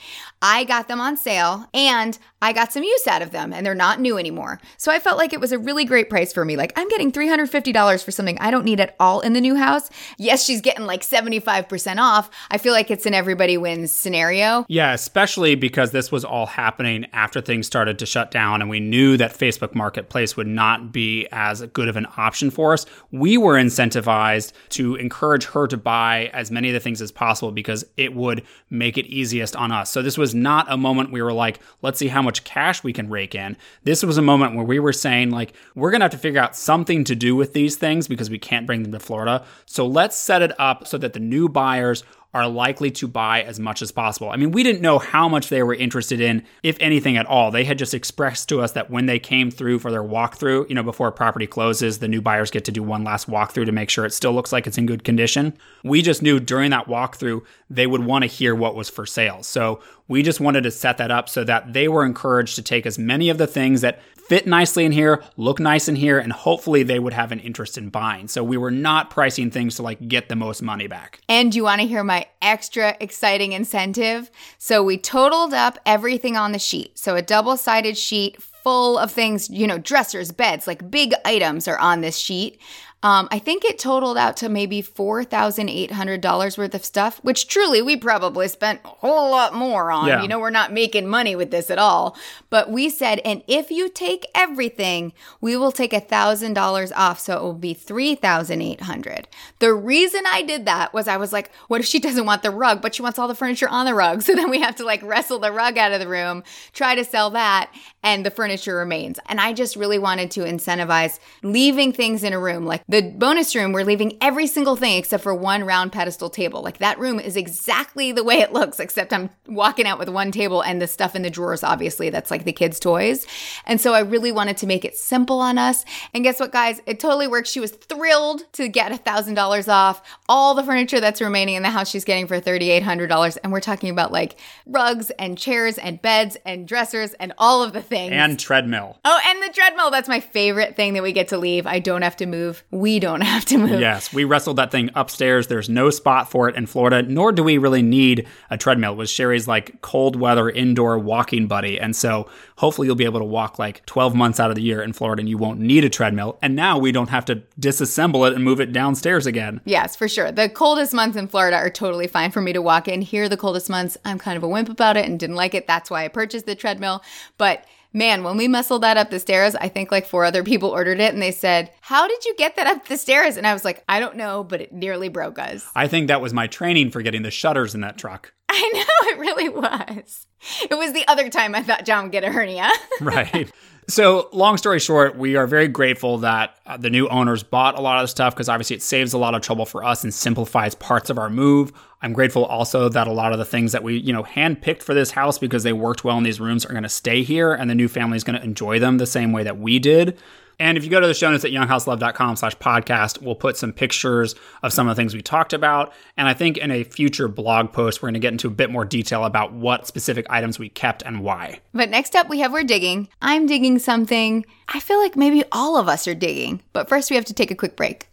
I 0.41 0.63
got 0.63 0.87
them 0.87 1.01
on 1.01 1.17
sale 1.17 1.67
and 1.73 2.17
I 2.41 2.53
got 2.53 2.71
some 2.71 2.83
use 2.83 3.07
out 3.07 3.21
of 3.21 3.31
them 3.31 3.51
and 3.51 3.65
they're 3.65 3.75
not 3.75 3.99
new 3.99 4.17
anymore. 4.17 4.61
So 4.77 4.91
I 4.91 4.99
felt 4.99 5.17
like 5.17 5.33
it 5.33 5.41
was 5.41 5.51
a 5.51 5.59
really 5.59 5.83
great 5.83 6.09
price 6.09 6.31
for 6.31 6.45
me. 6.45 6.55
Like 6.55 6.71
I'm 6.77 6.87
getting 6.87 7.11
$350 7.11 8.03
for 8.03 8.11
something 8.11 8.37
I 8.39 8.49
don't 8.49 8.63
need 8.63 8.79
at 8.79 8.95
all 8.99 9.19
in 9.19 9.33
the 9.33 9.41
new 9.41 9.55
house. 9.55 9.89
Yes, 10.17 10.45
she's 10.45 10.61
getting 10.61 10.85
like 10.85 11.01
75% 11.01 11.97
off. 11.97 12.29
I 12.49 12.57
feel 12.57 12.71
like 12.71 12.89
it's 12.89 13.05
an 13.05 13.13
everybody 13.13 13.57
wins 13.57 13.91
scenario. 13.91 14.65
Yeah, 14.69 14.93
especially 14.93 15.55
because 15.55 15.91
this 15.91 16.11
was 16.11 16.23
all 16.23 16.45
happening 16.45 17.07
after 17.11 17.41
things 17.41 17.67
started 17.67 17.99
to 17.99 18.05
shut 18.05 18.31
down 18.31 18.61
and 18.61 18.69
we 18.69 18.79
knew 18.79 19.17
that 19.17 19.37
Facebook 19.37 19.75
Marketplace 19.75 20.37
would 20.37 20.47
not 20.47 20.93
be 20.93 21.27
as 21.33 21.61
good 21.73 21.89
of 21.89 21.97
an 21.97 22.07
option 22.15 22.49
for 22.49 22.71
us. 22.71 22.85
We 23.11 23.37
were 23.37 23.55
incentivized 23.55 24.53
to 24.69 24.95
encourage 24.95 25.45
her 25.47 25.67
to 25.67 25.75
buy 25.75 26.29
as 26.33 26.51
many 26.51 26.69
of 26.69 26.73
the 26.73 26.79
things 26.79 27.01
as 27.01 27.11
possible 27.11 27.51
because 27.51 27.83
it 27.97 28.13
would 28.13 28.43
make 28.69 28.97
it 28.99 29.07
easiest 29.07 29.55
on 29.55 29.71
us. 29.71 29.89
So 29.89 30.01
this 30.01 30.17
was 30.17 30.35
not 30.35 30.71
a 30.71 30.77
moment 30.77 31.11
we 31.11 31.21
were 31.21 31.33
like, 31.33 31.59
let's 31.81 31.97
see 31.97 32.07
how 32.07 32.21
much 32.21 32.43
cash 32.43 32.83
we 32.83 32.93
can 32.93 33.09
rake 33.09 33.33
in. 33.33 33.57
This 33.83 34.03
was 34.03 34.17
a 34.17 34.21
moment 34.21 34.55
where 34.55 34.65
we 34.65 34.79
were 34.79 34.93
saying 34.93 35.31
like, 35.31 35.53
we're 35.73 35.91
going 35.91 36.01
to 36.01 36.05
have 36.05 36.11
to 36.11 36.17
figure 36.17 36.41
out 36.41 36.55
something 36.55 37.03
to 37.05 37.15
do 37.15 37.35
with 37.35 37.53
these 37.53 37.75
things 37.75 38.07
because 38.07 38.29
we 38.29 38.37
can't 38.37 38.67
bring 38.67 38.83
them 38.83 38.91
to 38.91 38.99
Florida. 38.99 39.43
So 39.65 39.87
let's 39.87 40.15
set 40.15 40.41
it 40.41 40.51
up 40.59 40.87
so 40.87 40.97
that 40.99 41.13
the 41.13 41.19
new 41.19 41.49
buyers 41.49 42.03
are 42.33 42.47
likely 42.47 42.91
to 42.91 43.07
buy 43.07 43.41
as 43.41 43.59
much 43.59 43.81
as 43.81 43.91
possible. 43.91 44.29
I 44.29 44.35
mean, 44.35 44.51
we 44.51 44.61
didn't 44.61 44.81
know 44.81 44.99
how 44.99 45.27
much 45.27 45.49
they 45.49 45.63
were 45.63 45.73
interested 45.73 46.21
in, 46.21 46.43
if 46.61 46.77
anything 46.79 47.17
at 47.17 47.25
all. 47.25 47.49
They 47.49 47.63
had 47.63 47.79
just 47.79 47.95
expressed 47.95 48.49
to 48.49 48.61
us 48.61 48.73
that 48.73 48.91
when 48.91 49.07
they 49.07 49.17
came 49.17 49.49
through 49.49 49.79
for 49.79 49.89
their 49.89 50.03
walkthrough, 50.03 50.69
you 50.69 50.75
know, 50.75 50.83
before 50.83 51.07
a 51.07 51.11
property 51.11 51.47
closes, 51.47 51.97
the 51.97 52.07
new 52.07 52.21
buyers 52.21 52.51
get 52.51 52.65
to 52.65 52.71
do 52.71 52.83
one 52.83 53.03
last 53.03 53.27
walkthrough 53.27 53.65
to 53.65 53.71
make 53.71 53.89
sure 53.89 54.05
it 54.05 54.13
still 54.13 54.33
looks 54.33 54.51
like 54.51 54.67
it's 54.67 54.77
in 54.77 54.85
good 54.85 55.03
condition. 55.03 55.57
We 55.83 56.03
just 56.03 56.21
knew 56.21 56.39
during 56.39 56.69
that 56.69 56.85
walkthrough, 56.85 57.41
they 57.67 57.87
would 57.87 58.05
want 58.05 58.23
to 58.23 58.27
hear 58.27 58.53
what 58.53 58.75
was 58.75 58.89
for 58.89 59.07
sale. 59.07 59.41
So 59.41 59.81
we 60.07 60.21
just 60.21 60.39
wanted 60.39 60.61
to 60.63 60.71
set 60.71 60.97
that 60.97 61.09
up 61.09 61.29
so 61.29 61.43
that 61.45 61.73
they 61.73 61.87
were 61.87 62.05
encouraged 62.05 62.55
to 62.57 62.61
take 62.61 62.85
as 62.85 62.99
many 62.99 63.29
of 63.29 63.39
the 63.39 63.47
things 63.47 63.81
that 63.81 63.99
fit 64.29 64.47
nicely 64.47 64.85
in 64.85 64.91
here, 64.91 65.23
look 65.35 65.59
nice 65.59 65.89
in 65.89 65.95
here, 65.95 66.19
and 66.19 66.31
hopefully 66.31 66.83
they 66.83 66.99
would 66.99 67.13
have 67.13 67.31
an 67.31 67.39
interest 67.39 67.77
in 67.77 67.89
buying. 67.89 68.27
So 68.27 68.43
we 68.43 68.57
were 68.57 68.71
not 68.71 69.09
pricing 69.09 69.49
things 69.49 69.75
to 69.75 69.83
like 69.83 70.07
get 70.07 70.29
the 70.29 70.35
most 70.35 70.61
money 70.61 70.87
back. 70.87 71.19
And 71.27 71.53
you 71.53 71.63
want 71.63 71.81
to 71.81 71.87
hear 71.87 72.03
my 72.03 72.27
extra 72.41 72.95
exciting 72.99 73.51
incentive? 73.53 74.29
So 74.59 74.83
we 74.83 74.97
totaled 74.97 75.53
up 75.53 75.79
everything 75.85 76.37
on 76.37 76.51
the 76.51 76.59
sheet. 76.59 76.97
So 76.97 77.15
a 77.15 77.21
double 77.21 77.57
sided 77.57 77.97
sheet 77.97 78.37
full 78.69 78.99
of 78.99 79.11
things, 79.11 79.49
you 79.49 79.65
know, 79.65 79.79
dressers, 79.79 80.31
beds, 80.31 80.67
like 80.67 80.91
big 80.91 81.11
items 81.25 81.67
are 81.67 81.79
on 81.79 82.01
this 82.01 82.15
sheet. 82.15 82.59
Um, 83.01 83.29
I 83.31 83.39
think 83.39 83.63
it 83.63 83.79
totaled 83.79 84.17
out 84.17 84.35
to 84.37 84.49
maybe 84.49 84.81
$4,800 84.81 86.57
worth 86.57 86.75
of 86.75 86.83
stuff, 86.83 87.19
which 87.23 87.47
truly 87.47 87.81
we 87.81 87.95
probably 87.95 88.49
spent 88.49 88.81
a 88.83 88.89
whole 88.89 89.31
lot 89.31 89.53
more 89.53 89.89
on. 89.89 90.07
Yeah. 90.07 90.21
You 90.21 90.27
know, 90.27 90.37
we're 90.37 90.49
not 90.49 90.73
making 90.73 91.07
money 91.07 91.33
with 91.33 91.49
this 91.49 91.71
at 91.71 91.79
all. 91.79 92.17
But 92.49 92.69
we 92.69 92.89
said, 92.89 93.19
and 93.23 93.41
if 93.47 93.71
you 93.71 93.87
take 93.87 94.25
everything, 94.35 95.13
we 95.39 95.55
will 95.55 95.71
take 95.71 95.91
$1,000 95.91 96.91
off. 96.93 97.19
So 97.21 97.37
it 97.37 97.41
will 97.41 97.53
be 97.53 97.73
3800 97.73 99.27
The 99.59 99.73
reason 99.73 100.23
I 100.27 100.41
did 100.41 100.65
that 100.65 100.93
was 100.93 101.07
I 101.07 101.15
was 101.15 101.31
like, 101.31 101.55
what 101.69 101.79
if 101.79 101.87
she 101.87 101.99
doesn't 101.99 102.25
want 102.25 102.43
the 102.43 102.51
rug, 102.51 102.81
but 102.81 102.95
she 102.95 103.01
wants 103.01 103.17
all 103.17 103.29
the 103.29 103.35
furniture 103.35 103.69
on 103.69 103.85
the 103.85 103.93
rug? 103.95 104.23
So 104.29 104.35
then 104.35 104.51
we 104.51 104.59
have 104.59 104.75
to 104.75 104.85
like 104.85 105.01
wrestle 105.01 105.39
the 105.39 105.51
rug 105.51 105.79
out 105.79 105.91
of 105.91 105.99
the 105.99 106.07
room, 106.07 106.43
try 106.71 106.93
to 106.93 107.03
sell 107.03 107.31
that, 107.31 107.71
and 108.03 108.25
the 108.25 108.31
furniture 108.31 108.75
remains. 108.75 109.19
And 109.27 109.39
I 109.39 109.53
just 109.53 109.75
really 109.75 109.99
wanted 109.99 110.31
to 110.31 110.41
incentivize 110.41 111.19
leaving 111.43 111.91
things 111.91 112.23
in 112.23 112.33
a 112.33 112.39
room. 112.39 112.65
Like 112.65 112.83
the 112.87 113.01
bonus 113.01 113.55
room, 113.55 113.73
we're 113.73 113.83
leaving 113.83 114.17
every 114.21 114.47
single 114.47 114.75
thing 114.75 114.97
except 114.97 115.23
for 115.23 115.33
one 115.35 115.63
round 115.63 115.91
pedestal 115.91 116.29
table. 116.29 116.61
Like 116.61 116.77
that 116.77 116.99
room 116.99 117.19
is 117.19 117.35
exactly 117.35 118.11
the 118.11 118.23
way 118.23 118.39
it 118.39 118.53
looks, 118.53 118.79
except 118.79 119.13
I'm 119.13 119.29
walking 119.47 119.85
out 119.85 119.99
with 119.99 120.09
one 120.09 120.31
table 120.31 120.61
and 120.61 120.81
the 120.81 120.87
stuff 120.87 121.15
in 121.15 121.23
the 121.23 121.29
drawers, 121.29 121.63
obviously, 121.63 122.09
that's 122.09 122.31
like 122.31 122.45
the 122.45 122.53
kids' 122.53 122.79
toys. 122.79 123.27
And 123.65 123.81
so 123.81 123.93
I 123.93 123.99
really 123.99 124.31
wanted 124.31 124.57
to 124.57 124.67
make 124.67 124.85
it 124.85 124.95
simple 124.95 125.39
on 125.39 125.57
us. 125.57 125.83
And 126.13 126.23
guess 126.23 126.39
what, 126.39 126.51
guys? 126.51 126.81
It 126.85 126.99
totally 126.99 127.27
worked. 127.27 127.47
She 127.47 127.59
was 127.59 127.71
thrilled 127.71 128.51
to 128.53 128.67
get 128.67 128.91
$1,000 128.91 129.67
off. 129.67 130.01
All 130.27 130.53
the 130.53 130.63
furniture 130.63 130.99
that's 130.99 131.21
remaining 131.21 131.55
in 131.55 131.63
the 131.63 131.69
house, 131.69 131.89
she's 131.89 132.05
getting 132.05 132.27
for 132.27 132.39
$3,800. 132.39 133.37
And 133.43 133.51
we're 133.51 133.59
talking 133.59 133.89
about 133.89 134.11
like 134.11 134.37
rugs 134.65 135.09
and 135.11 135.37
chairs 135.37 135.77
and 135.77 136.01
beds 136.01 136.37
and 136.45 136.67
dressers 136.67 137.13
and 137.13 137.33
all 137.37 137.63
of 137.63 137.73
the 137.73 137.81
things. 137.89 138.13
And 138.13 138.39
treadmill. 138.39 138.97
Oh, 139.03 139.19
and 139.25 139.43
the 139.43 139.53
treadmill. 139.53 139.91
That's 139.91 140.07
my 140.07 140.19
favorite 140.19 140.75
thing 140.75 140.93
that 140.93 141.03
we 141.03 141.11
get 141.11 141.27
to 141.29 141.37
leave. 141.37 141.67
I 141.67 141.79
don't 141.79 142.01
have 142.01 142.15
to 142.17 142.25
move. 142.25 142.63
We 142.71 142.99
don't 142.99 143.21
have 143.33 143.45
to 143.45 143.57
move. 143.57 143.79
Yes, 143.79 144.13
we 144.13 144.23
wrestled 144.23 144.57
that 144.57 144.71
thing 144.71 144.89
upstairs. 144.95 145.47
There's 145.47 145.69
no 145.69 145.89
spot 145.89 146.31
for 146.31 146.47
it 146.47 146.55
in 146.55 146.65
Florida, 146.65 147.01
nor 147.01 147.31
do 147.31 147.43
we 147.43 147.57
really 147.57 147.81
need 147.81 148.27
a 148.49 148.57
treadmill. 148.57 148.93
It 148.93 148.97
was 148.97 149.09
Sherry's 149.09 149.47
like 149.47 149.81
cold 149.81 150.15
weather 150.15 150.49
indoor 150.49 150.97
walking 150.97 151.47
buddy. 151.47 151.79
And 151.79 151.95
so 151.95 152.29
hopefully 152.57 152.87
you'll 152.87 152.95
be 152.95 153.05
able 153.05 153.19
to 153.19 153.25
walk 153.25 153.59
like 153.59 153.85
12 153.85 154.15
months 154.15 154.39
out 154.39 154.49
of 154.49 154.55
the 154.55 154.61
year 154.61 154.81
in 154.81 154.93
Florida 154.93 155.21
and 155.21 155.29
you 155.29 155.37
won't 155.37 155.59
need 155.59 155.83
a 155.83 155.89
treadmill. 155.89 156.37
And 156.41 156.55
now 156.55 156.77
we 156.77 156.91
don't 156.91 157.09
have 157.09 157.25
to 157.25 157.41
disassemble 157.59 158.27
it 158.27 158.33
and 158.35 158.43
move 158.43 158.59
it 158.59 158.71
downstairs 158.71 159.25
again. 159.25 159.61
Yes, 159.65 159.95
for 159.95 160.07
sure. 160.07 160.31
The 160.31 160.49
coldest 160.49 160.93
months 160.93 161.17
in 161.17 161.27
Florida 161.27 161.57
are 161.57 161.69
totally 161.69 162.07
fine 162.07 162.31
for 162.31 162.41
me 162.41 162.53
to 162.53 162.61
walk 162.61 162.87
in. 162.87 163.01
Here, 163.01 163.29
the 163.29 163.37
coldest 163.37 163.69
months, 163.69 163.97
I'm 164.05 164.19
kind 164.19 164.37
of 164.37 164.43
a 164.43 164.47
wimp 164.47 164.69
about 164.69 164.97
it 164.97 165.05
and 165.05 165.19
didn't 165.19 165.35
like 165.35 165.53
it. 165.53 165.67
That's 165.67 165.89
why 165.89 166.05
I 166.05 166.07
purchased 166.07 166.45
the 166.45 166.55
treadmill. 166.55 167.01
But 167.37 167.65
man, 167.93 168.23
when 168.23 168.37
we 168.37 168.47
muscled 168.47 168.83
that 168.83 168.97
up 168.97 169.09
the 169.09 169.19
stairs, 169.19 169.55
I 169.55 169.67
think 169.67 169.91
like 169.91 170.05
four 170.05 170.25
other 170.25 170.43
people 170.43 170.69
ordered 170.69 170.99
it 170.99 171.13
and 171.13 171.21
they 171.21 171.31
said, 171.31 171.71
How 171.81 172.07
did 172.07 172.25
you 172.25 172.35
get 172.37 172.55
that 172.55 172.67
up 172.67 172.87
the 172.87 172.97
stairs? 172.97 173.37
And 173.37 173.47
I 173.47 173.53
was 173.53 173.65
like, 173.65 173.83
I 173.89 173.99
don't 173.99 174.15
know, 174.15 174.43
but 174.43 174.61
it 174.61 174.73
nearly 174.73 175.09
broke 175.09 175.39
us. 175.39 175.67
I 175.75 175.87
think 175.87 176.07
that 176.07 176.21
was 176.21 176.33
my 176.33 176.47
training 176.47 176.91
for 176.91 177.01
getting 177.01 177.23
the 177.23 177.31
shutters 177.31 177.75
in 177.75 177.81
that 177.81 177.97
truck. 177.97 178.33
I 178.49 178.71
know, 178.73 179.09
it 179.11 179.19
really 179.19 179.49
was. 179.49 180.27
It 180.69 180.77
was 180.77 180.93
the 180.93 181.07
other 181.07 181.29
time 181.29 181.53
I 181.53 181.63
thought 181.63 181.85
John 181.85 182.03
would 182.05 182.11
get 182.11 182.23
a 182.23 182.31
hernia. 182.31 182.69
right. 183.01 183.51
So, 183.89 184.29
long 184.31 184.57
story 184.57 184.79
short, 184.79 185.17
we 185.17 185.35
are 185.35 185.47
very 185.47 185.67
grateful 185.67 186.19
that 186.19 186.59
uh, 186.67 186.77
the 186.77 186.91
new 186.91 187.07
owners 187.07 187.41
bought 187.41 187.75
a 187.75 187.81
lot 187.81 187.97
of 187.97 188.03
the 188.03 188.07
stuff 188.07 188.35
because 188.35 188.47
obviously 188.47 188.75
it 188.75 188.83
saves 188.83 189.13
a 189.13 189.17
lot 189.17 189.33
of 189.33 189.41
trouble 189.41 189.65
for 189.65 189.83
us 189.83 190.03
and 190.03 190.13
simplifies 190.13 190.75
parts 190.75 191.09
of 191.09 191.17
our 191.17 191.27
move. 191.27 191.73
I'm 192.03 192.13
grateful 192.13 192.45
also 192.45 192.87
that 192.89 193.07
a 193.07 193.11
lot 193.11 193.31
of 193.31 193.39
the 193.39 193.45
things 193.45 193.71
that 193.71 193.81
we, 193.81 193.97
you 193.97 194.13
know, 194.13 194.21
handpicked 194.21 194.83
for 194.83 194.93
this 194.93 195.09
house 195.09 195.39
because 195.39 195.63
they 195.63 195.73
worked 195.73 196.03
well 196.03 196.19
in 196.19 196.23
these 196.23 196.39
rooms 196.39 196.67
are 196.67 196.71
going 196.71 196.83
to 196.83 196.89
stay 196.89 197.23
here 197.23 197.51
and 197.51 197.67
the 197.67 197.73
new 197.73 197.87
family 197.87 198.15
is 198.15 198.23
going 198.23 198.37
to 198.37 198.45
enjoy 198.45 198.77
them 198.77 198.99
the 198.99 199.07
same 199.07 199.31
way 199.31 199.41
that 199.41 199.57
we 199.57 199.79
did. 199.79 200.19
And 200.59 200.77
if 200.77 200.83
you 200.83 200.89
go 200.89 200.99
to 200.99 201.07
the 201.07 201.13
show 201.13 201.31
notes 201.31 201.45
at 201.45 201.51
younghouselove.com 201.51 202.35
slash 202.35 202.57
podcast, 202.57 203.21
we'll 203.21 203.35
put 203.35 203.57
some 203.57 203.71
pictures 203.71 204.35
of 204.61 204.73
some 204.73 204.87
of 204.87 204.95
the 204.95 204.99
things 204.99 205.15
we 205.15 205.21
talked 205.21 205.53
about. 205.53 205.93
And 206.17 206.27
I 206.27 206.33
think 206.33 206.57
in 206.57 206.69
a 206.69 206.83
future 206.83 207.27
blog 207.27 207.71
post, 207.71 208.01
we're 208.01 208.07
going 208.07 208.15
to 208.15 208.19
get 208.19 208.33
into 208.33 208.47
a 208.47 208.51
bit 208.51 208.69
more 208.69 208.85
detail 208.85 209.23
about 209.23 209.53
what 209.53 209.87
specific 209.87 210.25
items 210.29 210.59
we 210.59 210.69
kept 210.69 211.01
and 211.03 211.23
why. 211.23 211.61
But 211.73 211.89
next 211.89 212.15
up, 212.15 212.29
we 212.29 212.39
have 212.39 212.51
We're 212.51 212.63
Digging. 212.63 213.07
I'm 213.21 213.45
digging 213.45 213.79
something 213.79 214.45
I 214.67 214.79
feel 214.79 214.99
like 214.99 215.15
maybe 215.15 215.43
all 215.51 215.77
of 215.77 215.87
us 215.87 216.07
are 216.07 216.15
digging. 216.15 216.61
But 216.73 216.89
first, 216.89 217.09
we 217.09 217.15
have 217.15 217.25
to 217.25 217.33
take 217.33 217.51
a 217.51 217.55
quick 217.55 217.75
break. 217.75 218.07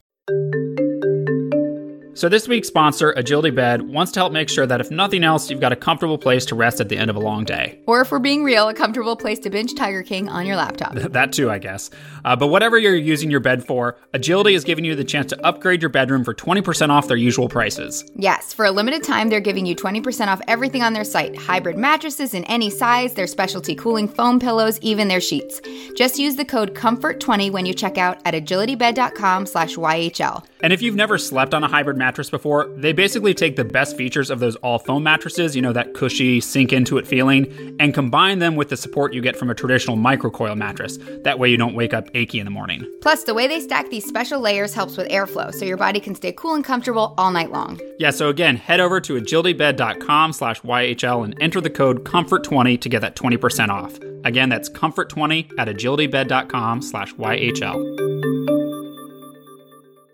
So, 2.17 2.31
this 2.31 2.49
week's 2.49 2.67
sponsor, 2.67 3.13
Agility 3.15 3.51
Bed, 3.51 3.83
wants 3.83 4.11
to 4.13 4.21
help 4.21 4.33
make 4.33 4.49
sure 4.49 4.67
that 4.67 4.81
if 4.81 4.91
nothing 4.91 5.23
else, 5.23 5.51
you've 5.51 5.61
got 5.61 5.73
a 5.73 5.77
comfortable 5.77 6.17
place 6.17 6.47
to 6.47 6.55
rest 6.55 6.81
at 6.81 6.89
the 6.89 6.97
end 6.97 7.11
of 7.11 7.17
a 7.17 7.21
long 7.21 7.45
day. 7.45 7.79
Or 7.85 8.01
if 8.01 8.11
we're 8.11 8.21
being 8.21 8.43
real, 8.43 8.71
a 8.71 8.75
comfortable 8.75 9.17
place 9.17 9.39
to 9.41 9.51
binge 9.51 9.75
Tiger 9.75 10.03
King 10.03 10.31
on 10.31 10.47
your 10.47 10.57
laptop. 10.57 10.95
that 11.13 11.35
too, 11.35 11.51
I 11.51 11.59
guess. 11.59 11.91
Uh, 12.25 12.35
but 12.35 12.47
whatever 12.47 12.79
you're 12.79 12.97
using 12.97 13.31
your 13.31 13.41
bed 13.41 13.67
for, 13.67 13.99
Agility 14.15 14.55
is 14.55 14.65
giving 14.65 14.83
you 14.83 14.95
the 14.95 15.05
chance 15.05 15.29
to 15.29 15.47
upgrade 15.47 15.83
your 15.83 15.91
bedroom 15.91 16.25
for 16.25 16.33
20% 16.33 16.89
off 16.89 17.07
their 17.07 17.19
usual 17.19 17.51
prices. 17.51 18.03
Yes, 18.17 18.55
for 18.55 18.65
a 18.65 18.71
limited 18.71 19.03
time, 19.03 19.29
they're 19.29 19.39
giving 19.39 19.67
you 19.67 19.77
20% 19.77 20.29
off 20.29 20.41
everything 20.49 20.83
on 20.83 20.95
their 20.95 21.05
site 21.05 21.37
hybrid 21.37 21.77
mattresses 21.77 22.33
in 22.33 22.45
any 22.45 22.71
size, 22.71 23.13
their 23.13 23.27
specialty 23.27 23.75
cooling 23.75 24.09
foam 24.09 24.41
pillows, 24.41 24.81
even 24.81 25.09
their 25.09 25.21
sheets. 25.21 25.61
Just 25.95 26.19
use 26.19 26.37
the 26.37 26.47
code 26.47 26.75
COMFORT20 26.75 27.53
when 27.53 27.67
you 27.67 27.75
check 27.75 27.99
out 27.99 28.23
at 28.25 28.33
agilitybed.com 28.33 29.45
slash 29.45 29.77
YHL. 29.77 30.47
And 30.63 30.73
if 30.73 30.81
you've 30.81 30.97
never 30.97 31.19
slept 31.19 31.53
on 31.53 31.63
a 31.63 31.69
hybrid 31.69 31.99
mattress 32.07 32.31
before, 32.31 32.69
they 32.77 32.93
basically 32.93 33.35
take 33.35 33.57
the 33.57 33.65
best 33.65 33.97
features 33.97 34.31
of 34.31 34.39
those 34.39 34.55
all 34.57 34.79
foam 34.79 35.03
mattresses, 35.03 35.57
you 35.57 35.61
know, 35.61 35.73
that 35.73 35.93
cushy, 35.93 36.41
sink 36.41 36.73
into 36.73 36.99
it 36.99 37.07
feeling, 37.07 37.77
and 37.81 37.93
combine 37.95 38.39
them 38.39 38.55
with 38.55 38.69
the 38.69 38.77
support 38.77 39.13
you 39.13 39.21
get 39.21 39.37
from 39.37 39.51
a 39.51 39.57
traditional 39.57 39.97
microcoil 39.97 40.57
mattress. 40.57 41.01
That 41.25 41.41
way 41.41 41.49
you 41.49 41.57
don't 41.57 41.75
wake 41.75 41.93
up 41.93 42.09
achy 42.15 42.39
in 42.39 42.45
the 42.45 42.53
morning. 42.53 42.87
Plus, 43.03 43.25
the 43.25 43.35
way 43.35 43.49
they 43.49 43.59
stack 43.59 43.91
these 43.91 44.05
special 44.05 44.39
layers 44.39 44.73
helps 44.73 44.97
with 44.97 45.09
airflow, 45.09 45.53
so 45.53 45.65
your 45.65 45.77
body 45.77 45.99
can 45.99 46.15
stay 46.15 46.31
cool 46.31 46.55
and 46.55 46.65
comfortable 46.65 47.13
all 47.19 47.33
night 47.33 47.51
long. 47.51 47.81
Yeah, 47.99 48.11
so 48.11 48.29
again, 48.29 48.55
head 48.55 48.79
over 48.79 49.01
to 49.01 49.21
agilitybed.com 49.21 50.33
slash 50.33 50.61
YHL 50.61 51.25
and 51.25 51.37
enter 51.41 51.61
the 51.61 51.71
code 51.71 52.05
COMFORT20 52.05 52.81
to 52.83 52.89
get 52.89 53.01
that 53.01 53.17
20% 53.17 53.69
off. 53.71 53.99
Again, 54.25 54.49
that's 54.49 54.69
COMFORT20 54.69 55.59
at 55.59 55.67
agilitybed.com 55.67 56.83
slash 56.83 57.15
YHL. 57.15 58.06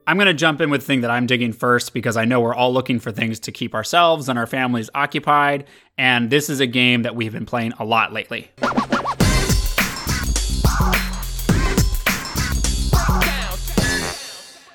I'm 0.07 0.17
going 0.17 0.27
to 0.27 0.35
jump 0.35 0.61
in 0.61 0.71
with 0.71 0.81
the 0.81 0.87
thing 0.87 1.03
that 1.03 1.11
I'm 1.11 1.27
digging 1.27 1.53
first 1.53 1.95
because 1.95 2.17
I 2.17 2.25
know 2.25 2.41
we're 2.41 2.55
all 2.55 2.73
looking 2.73 2.99
for 2.99 3.13
things 3.13 3.39
to 3.41 3.53
keep 3.53 3.75
ourselves 3.75 4.29
and 4.29 4.39
our 4.39 4.47
families 4.47 4.91
occupied. 4.95 5.67
And 5.97 6.31
this 6.31 6.51
is 6.51 6.61
a 6.61 6.67
game 6.67 7.03
that 7.03 7.15
we've 7.15 7.33
been 7.33 7.47
playing 7.47 7.73
a 7.79 7.85
lot 7.85 8.13
lately. 8.13 8.51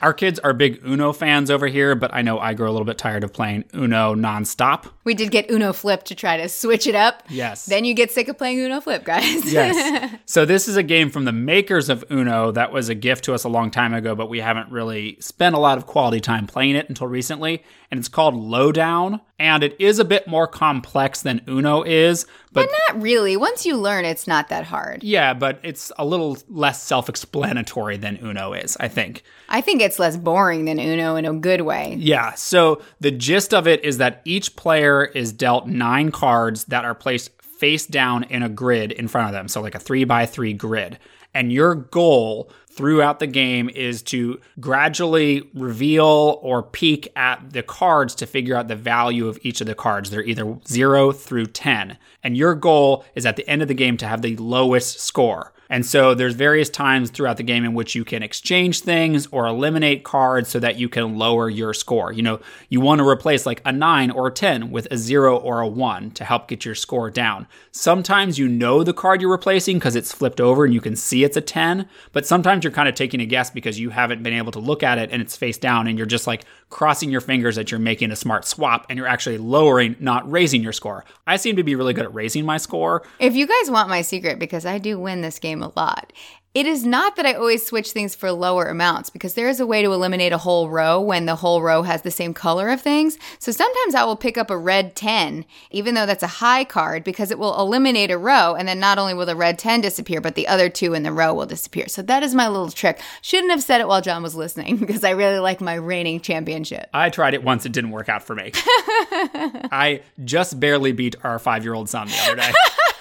Our 0.01 0.13
kids 0.13 0.39
are 0.39 0.53
big 0.53 0.85
Uno 0.85 1.11
fans 1.13 1.49
over 1.49 1.67
here, 1.67 1.95
but 1.95 2.13
I 2.13 2.21
know 2.21 2.39
I 2.39 2.53
grow 2.53 2.69
a 2.69 2.73
little 2.73 2.85
bit 2.85 2.97
tired 2.97 3.23
of 3.23 3.33
playing 3.33 3.65
Uno 3.73 4.15
nonstop. 4.15 4.87
We 5.03 5.13
did 5.13 5.31
get 5.31 5.49
Uno 5.49 5.73
Flip 5.73 6.03
to 6.03 6.15
try 6.15 6.37
to 6.37 6.47
switch 6.49 6.85
it 6.87 6.95
up. 6.95 7.23
Yes. 7.29 7.65
Then 7.65 7.85
you 7.85 7.93
get 7.93 8.11
sick 8.11 8.27
of 8.27 8.37
playing 8.37 8.59
Uno 8.59 8.81
Flip, 8.81 9.03
guys. 9.03 9.51
yes. 9.51 10.13
So 10.25 10.45
this 10.45 10.67
is 10.67 10.75
a 10.75 10.83
game 10.83 11.09
from 11.09 11.25
the 11.25 11.31
makers 11.31 11.89
of 11.89 12.03
Uno 12.11 12.51
that 12.51 12.71
was 12.71 12.89
a 12.89 12.95
gift 12.95 13.23
to 13.25 13.33
us 13.33 13.43
a 13.43 13.49
long 13.49 13.71
time 13.71 13.93
ago, 13.93 14.13
but 14.13 14.29
we 14.29 14.39
haven't 14.39 14.69
really 14.71 15.17
spent 15.19 15.55
a 15.55 15.59
lot 15.59 15.77
of 15.77 15.85
quality 15.87 16.19
time 16.19 16.47
playing 16.47 16.75
it 16.75 16.89
until 16.89 17.07
recently. 17.07 17.63
And 17.89 17.97
it's 17.97 18.09
called 18.09 18.35
Lowdown, 18.35 19.21
and 19.39 19.63
it 19.63 19.75
is 19.79 19.99
a 19.99 20.05
bit 20.05 20.27
more 20.27 20.47
complex 20.47 21.21
than 21.21 21.41
Uno 21.47 21.83
is, 21.83 22.25
but 22.57 22.69
But 22.69 22.93
not 22.93 23.01
really. 23.01 23.37
Once 23.37 23.65
you 23.65 23.77
learn, 23.77 24.03
it's 24.05 24.27
not 24.27 24.49
that 24.49 24.65
hard. 24.65 25.03
yeah, 25.03 25.33
but 25.33 25.59
it's 25.63 25.91
a 25.97 26.05
little 26.05 26.37
less 26.49 26.81
self-explanatory 26.83 27.97
than 27.97 28.17
Uno 28.23 28.53
is, 28.53 28.75
I 28.79 28.87
think. 28.87 29.23
I 29.49 29.61
think 29.61 29.81
it's 29.81 29.99
less 29.99 30.17
boring 30.17 30.65
than 30.65 30.79
Uno 30.79 31.15
in 31.15 31.25
a 31.25 31.33
good 31.33 31.61
way. 31.61 31.95
Yeah, 31.99 32.33
so 32.33 32.81
the 32.99 33.11
gist 33.11 33.53
of 33.53 33.67
it 33.67 33.83
is 33.83 33.97
that 33.97 34.21
each 34.25 34.55
player 34.55 35.05
is 35.05 35.31
dealt 35.31 35.67
nine 35.67 36.11
cards 36.11 36.65
that 36.65 36.85
are 36.85 36.95
placed 36.95 37.31
face 37.41 37.85
down 37.87 38.23
in 38.25 38.43
a 38.43 38.49
grid 38.49 38.91
in 38.91 39.07
front 39.07 39.27
of 39.27 39.33
them. 39.33 39.47
So, 39.47 39.61
like 39.61 39.73
a 39.75 39.79
three 39.79 40.03
by 40.03 40.25
three 40.25 40.53
grid. 40.53 40.99
And 41.33 41.51
your 41.51 41.75
goal 41.75 42.51
throughout 42.77 43.19
the 43.19 43.27
game 43.27 43.69
is 43.69 44.01
to 44.03 44.39
gradually 44.59 45.49
reveal 45.53 46.39
or 46.41 46.61
peek 46.63 47.11
at 47.15 47.51
the 47.51 47.63
cards 47.63 48.13
to 48.15 48.25
figure 48.27 48.55
out 48.55 48.67
the 48.67 48.75
value 48.75 49.27
of 49.27 49.39
each 49.41 49.59
of 49.59 49.67
the 49.67 49.75
cards. 49.75 50.09
They're 50.11 50.23
either 50.23 50.57
0 50.67 51.11
through 51.11 51.47
10. 51.47 51.97
And 52.23 52.37
your 52.37 52.53
goal 52.53 53.03
is 53.15 53.25
at 53.25 53.35
the 53.35 53.47
end 53.49 53.63
of 53.63 53.67
the 53.67 53.73
game 53.73 53.97
to 53.97 54.07
have 54.07 54.21
the 54.21 54.37
lowest 54.37 54.99
score. 54.99 55.53
And 55.69 55.85
so 55.85 56.13
there's 56.13 56.35
various 56.35 56.69
times 56.69 57.09
throughout 57.09 57.37
the 57.37 57.43
game 57.43 57.65
in 57.65 57.73
which 57.73 57.95
you 57.95 58.05
can 58.05 58.23
exchange 58.23 58.81
things 58.81 59.27
or 59.31 59.45
eliminate 59.45 60.03
cards 60.03 60.49
so 60.49 60.59
that 60.59 60.77
you 60.77 60.89
can 60.89 61.17
lower 61.17 61.49
your 61.49 61.73
score. 61.73 62.11
You 62.11 62.21
know, 62.21 62.39
you 62.69 62.79
want 62.79 62.99
to 62.99 63.07
replace 63.07 63.45
like 63.45 63.61
a 63.65 63.71
9 63.71 64.11
or 64.11 64.27
a 64.27 64.31
10 64.31 64.71
with 64.71 64.87
a 64.91 64.97
0 64.97 65.37
or 65.37 65.61
a 65.61 65.67
1 65.67 66.11
to 66.11 66.23
help 66.23 66.47
get 66.47 66.65
your 66.65 66.75
score 66.75 67.09
down. 67.09 67.47
Sometimes 67.71 68.39
you 68.39 68.47
know 68.47 68.83
the 68.83 68.93
card 68.93 69.21
you're 69.21 69.31
replacing 69.31 69.77
because 69.77 69.95
it's 69.95 70.11
flipped 70.11 70.41
over 70.41 70.65
and 70.65 70.73
you 70.73 70.81
can 70.81 70.95
see 70.95 71.23
it's 71.23 71.37
a 71.37 71.41
10, 71.41 71.87
but 72.11 72.25
sometimes 72.25 72.63
you're 72.63 72.73
kind 72.73 72.89
of 72.89 72.95
taking 72.95 73.21
a 73.21 73.25
guess 73.25 73.49
because 73.49 73.79
you 73.79 73.89
haven't 73.89 74.23
been 74.23 74.33
able 74.33 74.51
to 74.51 74.59
look 74.59 74.83
at 74.83 74.97
it 74.97 75.11
and 75.11 75.21
it's 75.21 75.35
face 75.35 75.57
down 75.57 75.87
and 75.87 75.97
you're 75.97 76.07
just 76.07 76.27
like 76.27 76.45
crossing 76.69 77.09
your 77.09 77.21
fingers 77.21 77.55
that 77.55 77.71
you're 77.71 77.79
making 77.79 78.11
a 78.11 78.15
smart 78.15 78.45
swap 78.45 78.85
and 78.89 78.97
you're 78.97 79.07
actually 79.07 79.37
lowering, 79.37 79.95
not 79.99 80.29
raising 80.29 80.61
your 80.61 80.73
score. 80.73 81.05
I 81.25 81.37
seem 81.37 81.55
to 81.55 81.63
be 81.63 81.75
really 81.75 81.93
good 81.93 82.05
at 82.05 82.13
raising 82.13 82.45
my 82.45 82.57
score. 82.57 83.03
If 83.19 83.35
you 83.35 83.47
guys 83.47 83.71
want 83.71 83.89
my 83.89 84.01
secret, 84.01 84.39
because 84.39 84.65
I 84.65 84.77
do 84.77 84.99
win 84.99 85.21
this 85.21 85.39
game 85.39 85.56
a 85.61 85.71
lot, 85.75 86.11
it 86.57 86.65
is 86.65 86.87
not 86.87 87.17
that 87.17 87.25
I 87.27 87.33
always 87.33 87.63
switch 87.63 87.91
things 87.91 88.15
for 88.15 88.31
lower 88.31 88.65
amounts 88.65 89.11
because 89.11 89.35
there 89.35 89.47
is 89.47 89.59
a 89.59 89.67
way 89.67 89.83
to 89.83 89.93
eliminate 89.93 90.31
a 90.31 90.39
whole 90.39 90.71
row 90.71 90.99
when 90.99 91.27
the 91.27 91.35
whole 91.35 91.61
row 91.61 91.83
has 91.83 92.01
the 92.01 92.09
same 92.09 92.33
color 92.33 92.69
of 92.69 92.81
things. 92.81 93.19
So 93.37 93.51
sometimes 93.51 93.93
I 93.93 94.03
will 94.05 94.15
pick 94.15 94.39
up 94.39 94.49
a 94.49 94.57
red 94.57 94.95
10, 94.95 95.45
even 95.69 95.93
though 95.93 96.07
that's 96.07 96.23
a 96.23 96.27
high 96.41 96.63
card, 96.63 97.03
because 97.03 97.29
it 97.29 97.37
will 97.37 97.55
eliminate 97.61 98.09
a 98.09 98.17
row. 98.17 98.55
And 98.55 98.67
then 98.67 98.79
not 98.79 98.97
only 98.97 99.13
will 99.13 99.27
the 99.27 99.35
red 99.35 99.59
10 99.59 99.81
disappear, 99.81 100.19
but 100.19 100.33
the 100.33 100.47
other 100.47 100.67
two 100.67 100.95
in 100.95 101.03
the 101.03 101.11
row 101.11 101.31
will 101.31 101.45
disappear. 101.45 101.87
So 101.87 102.01
that 102.01 102.23
is 102.23 102.33
my 102.33 102.47
little 102.47 102.71
trick. 102.71 102.99
Shouldn't 103.21 103.51
have 103.51 103.61
said 103.61 103.79
it 103.79 103.87
while 103.87 104.01
John 104.01 104.23
was 104.23 104.33
listening 104.33 104.77
because 104.83 105.03
I 105.03 105.11
really 105.11 105.37
like 105.37 105.61
my 105.61 105.75
reigning 105.75 106.21
championship. 106.21 106.89
I 106.91 107.11
tried 107.11 107.35
it 107.35 107.43
once, 107.43 107.67
it 107.67 107.71
didn't 107.71 107.91
work 107.91 108.09
out 108.09 108.23
for 108.23 108.33
me. 108.33 108.51
I 108.55 110.01
just 110.25 110.59
barely 110.59 110.91
beat 110.91 111.17
our 111.23 111.37
five 111.37 111.63
year 111.63 111.75
old 111.75 111.87
son 111.87 112.07
the 112.07 112.19
other 112.23 112.35
day. 112.35 112.51